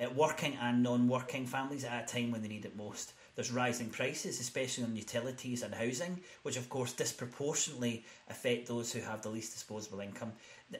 uh, 0.00 0.10
working 0.14 0.56
and 0.60 0.82
non-working 0.82 1.46
families 1.46 1.84
at 1.84 2.04
a 2.04 2.12
time 2.12 2.30
when 2.30 2.42
they 2.42 2.48
need 2.48 2.64
it 2.64 2.76
most. 2.76 3.12
There's 3.34 3.52
rising 3.52 3.90
prices, 3.90 4.40
especially 4.40 4.82
on 4.82 4.96
utilities 4.96 5.62
and 5.62 5.72
housing, 5.72 6.20
which 6.42 6.56
of 6.56 6.68
course 6.68 6.92
disproportionately 6.92 8.04
affect 8.28 8.66
those 8.66 8.92
who 8.92 9.00
have 9.00 9.22
the 9.22 9.28
least 9.28 9.52
disposable 9.52 10.00
income. 10.00 10.32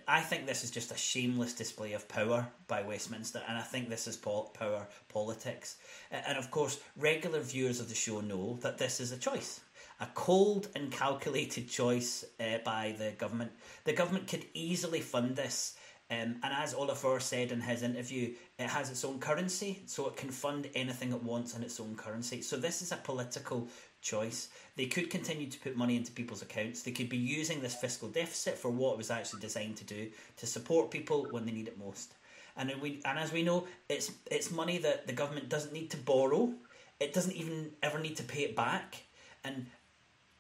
I 0.07 0.21
think 0.21 0.47
this 0.47 0.65
is 0.65 0.71
just 0.71 0.93
a 0.93 0.97
shameless 0.97 1.55
display 1.55 1.95
of 1.95 2.09
power 2.09 2.47
by 2.67 2.83
Westminster, 2.83 3.43
and 3.49 3.57
I 3.57 3.63
think 3.63 3.89
this 3.89 4.07
is 4.07 4.17
power 4.17 4.87
politics. 5.09 5.77
And 6.11 6.37
of 6.37 6.51
course, 6.51 6.81
regular 6.97 7.41
viewers 7.41 7.81
of 7.81 7.89
the 7.89 7.95
show 7.95 8.21
know 8.21 8.59
that 8.63 8.79
this 8.79 9.01
is 9.01 9.13
a 9.13 9.19
choice. 9.19 9.61
A 10.01 10.07
cold 10.15 10.69
and 10.77 10.93
calculated 10.93 11.69
choice 11.69 12.25
uh, 12.39 12.59
by 12.65 12.95
the 12.99 13.13
government. 13.13 13.53
The 13.85 13.95
government 13.95 14.29
could 14.29 14.45
easily 14.53 15.01
fund 15.01 15.37
this 15.37 15.77
um, 16.11 16.37
and 16.43 16.55
as 16.55 16.73
Ólafur 16.73 17.21
said 17.21 17.53
in 17.53 17.61
his 17.61 17.83
interview, 17.83 18.33
it 18.59 18.69
has 18.69 18.91
its 18.91 19.05
own 19.05 19.19
currency, 19.19 19.83
so 19.85 20.09
it 20.09 20.17
can 20.17 20.31
fund 20.31 20.71
anything 20.75 21.13
it 21.13 21.23
wants 21.23 21.55
in 21.55 21.63
its 21.63 21.79
own 21.81 21.97
currency. 21.97 22.41
So 22.41 22.57
this 22.57 22.81
is 22.81 22.93
a 22.93 22.97
political 22.97 23.69
choice. 24.01 24.49
They 24.77 24.87
could 24.87 25.11
continue 25.11 25.49
to 25.49 25.59
put 25.59 25.77
money 25.77 25.97
into 25.97 26.13
people's 26.13 26.43
accounts. 26.43 26.83
They 26.83 26.93
could 26.93 27.09
be 27.09 27.17
using 27.17 27.61
this 27.61 27.75
fiscal 27.75 28.09
deficit 28.09 28.59
for 28.59 28.71
what 28.71 28.93
it 28.93 28.99
was 28.99 29.11
actually 29.11 29.41
designed 29.41 29.77
to 29.79 29.85
do 29.85 30.11
to 30.37 30.47
support 30.47 30.91
people 30.91 31.27
when 31.31 31.47
they 31.47 31.53
need 31.53 31.69
it 31.69 31.79
most. 31.79 32.15
And 32.57 32.73
we 32.81 33.01
and 33.05 33.19
as 33.19 33.33
we 33.33 33.43
know, 33.43 33.67
it's 33.89 34.11
it's 34.31 34.51
money 34.51 34.79
that 34.79 35.07
the 35.07 35.13
government 35.13 35.49
doesn't 35.49 35.73
need 35.73 35.91
to 35.91 35.97
borrow. 35.97 36.53
It 36.99 37.15
doesn't 37.15 37.35
even 37.35 37.71
ever 37.83 37.99
need 37.99 38.17
to 38.17 38.25
pay 38.25 38.41
it 38.41 38.57
back. 38.57 39.03
And 39.45 39.67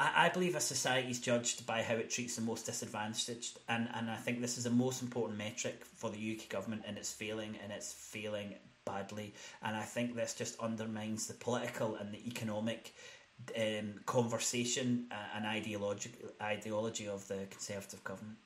I, 0.00 0.26
I 0.26 0.28
believe 0.28 0.54
a 0.54 0.60
society 0.60 1.10
is 1.10 1.20
judged 1.20 1.66
by 1.66 1.82
how 1.82 1.94
it 1.94 2.10
treats 2.10 2.36
the 2.36 2.42
most 2.42 2.66
disadvantaged, 2.66 3.58
and, 3.68 3.88
and 3.94 4.10
I 4.10 4.16
think 4.16 4.40
this 4.40 4.58
is 4.58 4.64
the 4.64 4.70
most 4.70 5.02
important 5.02 5.38
metric 5.38 5.84
for 5.84 6.10
the 6.10 6.36
UK 6.36 6.48
government, 6.48 6.82
and 6.86 6.96
it's 6.96 7.12
failing, 7.12 7.56
and 7.62 7.72
it's 7.72 7.92
failing 7.92 8.54
badly. 8.84 9.34
And 9.62 9.76
I 9.76 9.82
think 9.82 10.14
this 10.14 10.34
just 10.34 10.58
undermines 10.60 11.26
the 11.26 11.34
political 11.34 11.96
and 11.96 12.12
the 12.12 12.26
economic 12.26 12.94
um, 13.56 13.94
conversation 14.06 15.06
and 15.34 15.46
ideology 15.46 16.12
ideology 16.40 17.08
of 17.08 17.26
the 17.28 17.46
Conservative 17.50 18.02
government. 18.04 18.38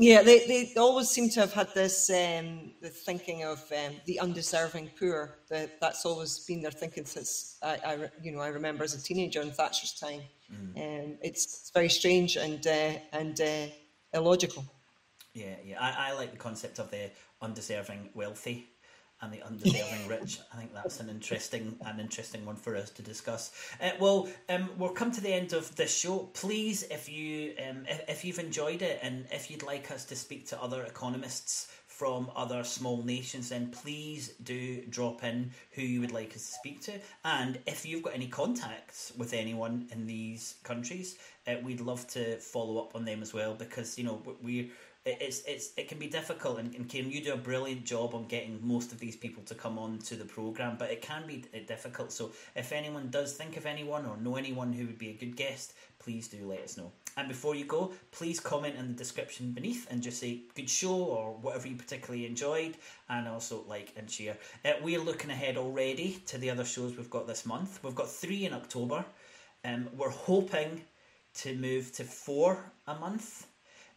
Yeah, 0.00 0.22
they, 0.22 0.46
they 0.46 0.74
always 0.76 1.08
seem 1.08 1.28
to 1.30 1.40
have 1.40 1.52
had 1.52 1.74
this 1.74 2.08
um, 2.08 2.70
the 2.80 2.88
thinking 2.88 3.42
of 3.42 3.60
um, 3.72 3.94
the 4.06 4.20
undeserving 4.20 4.90
poor. 4.96 5.38
That 5.50 5.80
that's 5.80 6.06
always 6.06 6.38
been 6.38 6.62
their 6.62 6.70
thinking 6.70 7.04
since 7.04 7.58
I, 7.62 7.78
I 7.84 8.10
you 8.22 8.30
know 8.30 8.38
I 8.38 8.48
remember 8.48 8.84
as 8.84 8.94
a 8.94 9.02
teenager 9.02 9.42
in 9.42 9.50
Thatcher's 9.50 9.94
time. 9.94 10.20
Mm. 10.52 10.76
Um, 10.76 11.18
it's, 11.20 11.44
it's 11.44 11.70
very 11.74 11.88
strange 11.88 12.36
and 12.36 12.64
uh, 12.64 12.92
and 13.12 13.40
uh, 13.40 13.66
illogical. 14.14 14.64
Yeah, 15.34 15.56
yeah. 15.64 15.80
I, 15.80 16.10
I 16.10 16.12
like 16.14 16.30
the 16.30 16.38
concept 16.38 16.78
of 16.78 16.92
the 16.92 17.10
undeserving 17.42 18.10
wealthy 18.14 18.68
and 19.20 19.32
the 19.32 19.42
undeserving 19.46 20.08
rich. 20.08 20.40
I 20.52 20.56
think 20.56 20.74
that's 20.74 21.00
an 21.00 21.08
interesting 21.08 21.76
an 21.84 22.00
interesting 22.00 22.44
one 22.44 22.56
for 22.56 22.76
us 22.76 22.90
to 22.90 23.02
discuss. 23.02 23.52
Uh, 23.80 23.90
well, 23.98 24.28
um, 24.48 24.70
we'll 24.76 24.90
come 24.90 25.12
to 25.12 25.20
the 25.20 25.32
end 25.32 25.52
of 25.52 25.74
this 25.76 25.96
show. 25.96 26.30
Please, 26.34 26.84
if 26.84 27.08
you 27.08 27.54
um, 27.68 27.84
if, 27.88 28.04
if 28.08 28.24
you've 28.24 28.38
enjoyed 28.38 28.82
it 28.82 29.00
and 29.02 29.26
if 29.30 29.50
you'd 29.50 29.62
like 29.62 29.90
us 29.90 30.04
to 30.06 30.16
speak 30.16 30.46
to 30.48 30.62
other 30.62 30.82
economists 30.84 31.68
from 31.98 32.30
other 32.36 32.62
small 32.62 33.02
nations, 33.02 33.48
then 33.48 33.68
please 33.72 34.28
do 34.44 34.82
drop 34.82 35.24
in 35.24 35.50
who 35.72 35.82
you 35.82 36.00
would 36.00 36.12
like 36.12 36.28
us 36.28 36.46
to 36.46 36.52
speak 36.52 36.80
to. 36.80 36.92
And 37.24 37.58
if 37.66 37.84
you've 37.84 38.04
got 38.04 38.14
any 38.14 38.28
contacts 38.28 39.12
with 39.16 39.34
anyone 39.34 39.88
in 39.90 40.06
these 40.06 40.54
countries, 40.62 41.18
uh, 41.48 41.54
we'd 41.64 41.80
love 41.80 42.06
to 42.06 42.36
follow 42.36 42.80
up 42.80 42.94
on 42.94 43.04
them 43.04 43.20
as 43.20 43.34
well 43.34 43.52
because 43.54 43.98
you 43.98 44.04
know 44.04 44.22
we're 44.42 44.68
it's 45.04 45.42
it's 45.46 45.70
it 45.76 45.88
can 45.88 45.98
be 45.98 46.06
difficult 46.06 46.58
and, 46.58 46.74
and 46.74 46.88
Kieran 46.88 47.10
you 47.10 47.22
do 47.22 47.32
a 47.32 47.36
brilliant 47.36 47.84
job 47.84 48.14
on 48.14 48.26
getting 48.26 48.58
most 48.62 48.92
of 48.92 48.98
these 48.98 49.16
people 49.16 49.42
to 49.44 49.54
come 49.54 49.78
on 49.78 49.98
to 49.98 50.16
the 50.16 50.24
program 50.24 50.76
but 50.78 50.90
it 50.90 51.02
can 51.02 51.26
be 51.26 51.44
difficult. 51.66 52.12
So 52.12 52.32
if 52.54 52.72
anyone 52.72 53.08
does 53.10 53.32
think 53.34 53.56
of 53.56 53.66
anyone 53.66 54.06
or 54.06 54.16
know 54.16 54.36
anyone 54.36 54.72
who 54.72 54.86
would 54.86 54.98
be 54.98 55.10
a 55.10 55.14
good 55.14 55.36
guest 55.36 55.74
please 55.98 56.28
do 56.28 56.46
let 56.46 56.60
us 56.60 56.76
know. 56.76 56.92
And 57.16 57.28
before 57.28 57.54
you 57.54 57.64
go 57.64 57.92
please 58.10 58.38
comment 58.40 58.76
in 58.76 58.88
the 58.88 58.94
description 58.94 59.52
beneath 59.52 59.86
and 59.90 60.02
just 60.02 60.20
say 60.20 60.42
good 60.54 60.68
show 60.68 60.96
or 60.96 61.32
whatever 61.40 61.68
you 61.68 61.76
particularly 61.76 62.26
enjoyed 62.26 62.76
and 63.08 63.26
also 63.26 63.64
like 63.68 63.92
and 63.96 64.10
share. 64.10 64.36
Uh, 64.64 64.72
we're 64.82 65.00
looking 65.00 65.30
ahead 65.30 65.56
already 65.56 66.22
to 66.26 66.38
the 66.38 66.50
other 66.50 66.64
shows 66.64 66.96
we've 66.96 67.10
got 67.10 67.26
this 67.26 67.46
month. 67.46 67.80
We've 67.82 67.94
got 67.94 68.10
three 68.10 68.44
in 68.44 68.52
October. 68.52 69.04
Um, 69.64 69.88
we're 69.96 70.10
hoping 70.10 70.82
to 71.34 71.54
move 71.56 71.92
to 71.92 72.04
four 72.04 72.72
a 72.86 72.94
month 72.98 73.47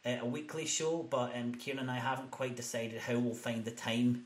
uh, 0.05 0.17
a 0.21 0.25
weekly 0.25 0.65
show, 0.65 1.03
but 1.09 1.35
um, 1.35 1.53
Kieran 1.53 1.79
and 1.79 1.91
I 1.91 1.99
haven't 1.99 2.31
quite 2.31 2.55
decided 2.55 2.99
how 2.99 3.17
we'll 3.19 3.33
find 3.33 3.63
the 3.63 3.71
time 3.71 4.25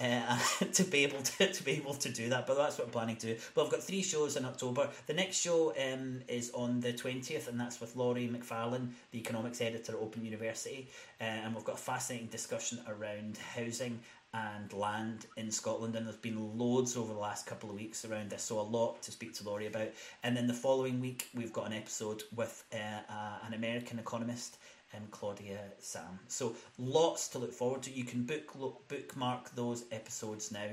uh, 0.00 0.38
to 0.72 0.84
be 0.84 1.04
able 1.04 1.22
to, 1.22 1.52
to 1.52 1.64
be 1.64 1.72
able 1.72 1.94
to 1.94 2.08
do 2.08 2.28
that. 2.28 2.46
But 2.46 2.56
that's 2.56 2.78
what 2.78 2.86
I'm 2.86 2.92
planning 2.92 3.16
to 3.16 3.34
do. 3.34 3.40
But 3.54 3.64
I've 3.64 3.70
got 3.70 3.82
three 3.82 4.02
shows 4.02 4.36
in 4.36 4.44
October. 4.44 4.88
The 5.06 5.14
next 5.14 5.40
show 5.40 5.72
um, 5.92 6.20
is 6.28 6.50
on 6.50 6.80
the 6.80 6.92
twentieth, 6.92 7.48
and 7.48 7.58
that's 7.58 7.80
with 7.80 7.96
Laurie 7.96 8.28
Macfarlane, 8.28 8.94
the 9.10 9.18
economics 9.18 9.60
editor 9.60 9.92
at 9.92 9.98
Open 9.98 10.24
University, 10.24 10.88
uh, 11.20 11.24
and 11.24 11.54
we've 11.54 11.64
got 11.64 11.76
a 11.76 11.78
fascinating 11.78 12.28
discussion 12.28 12.80
around 12.88 13.38
housing 13.38 14.00
and 14.34 14.72
land 14.72 15.26
in 15.36 15.50
Scotland, 15.50 15.96
and 15.96 16.06
there's 16.06 16.16
been 16.16 16.58
loads 16.58 16.96
over 16.96 17.12
the 17.12 17.18
last 17.18 17.46
couple 17.46 17.70
of 17.70 17.76
weeks 17.76 18.04
around 18.04 18.30
this, 18.30 18.42
so 18.42 18.60
a 18.60 18.60
lot 18.60 19.00
to 19.02 19.10
speak 19.10 19.32
to 19.34 19.44
Laurie 19.44 19.66
about. 19.66 19.88
And 20.22 20.36
then 20.36 20.46
the 20.46 20.54
following 20.54 21.00
week, 21.00 21.28
we've 21.34 21.52
got 21.52 21.66
an 21.66 21.72
episode 21.72 22.22
with 22.34 22.64
uh, 22.74 23.12
uh, 23.12 23.38
an 23.46 23.54
American 23.54 23.98
economist 23.98 24.58
and 24.96 25.10
Claudia 25.10 25.58
Sahm. 25.80 26.18
So 26.28 26.54
lots 26.78 27.28
to 27.28 27.38
look 27.38 27.52
forward 27.52 27.82
to. 27.84 27.92
You 27.92 28.04
can 28.04 28.24
book 28.24 28.54
look, 28.58 28.88
bookmark 28.88 29.54
those 29.54 29.84
episodes 29.92 30.50
now, 30.50 30.68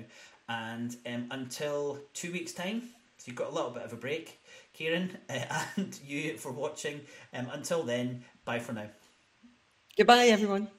and 0.49 0.95
um, 1.05 1.27
until 1.31 1.99
two 2.13 2.31
weeks 2.31 2.53
time. 2.53 2.83
So 3.17 3.25
you've 3.27 3.35
got 3.35 3.51
a 3.51 3.53
little 3.53 3.71
bit 3.71 3.83
of 3.83 3.93
a 3.93 3.97
break, 3.97 4.41
Kieran, 4.73 5.17
uh, 5.29 5.63
and 5.75 5.97
you 6.05 6.37
for 6.37 6.51
watching. 6.51 7.01
Um, 7.33 7.47
until 7.51 7.83
then, 7.83 8.23
bye 8.45 8.59
for 8.59 8.73
now. 8.73 8.87
Goodbye, 9.97 10.27
everyone. 10.27 10.69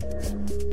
Thank 0.00 0.50
you. 0.50 0.64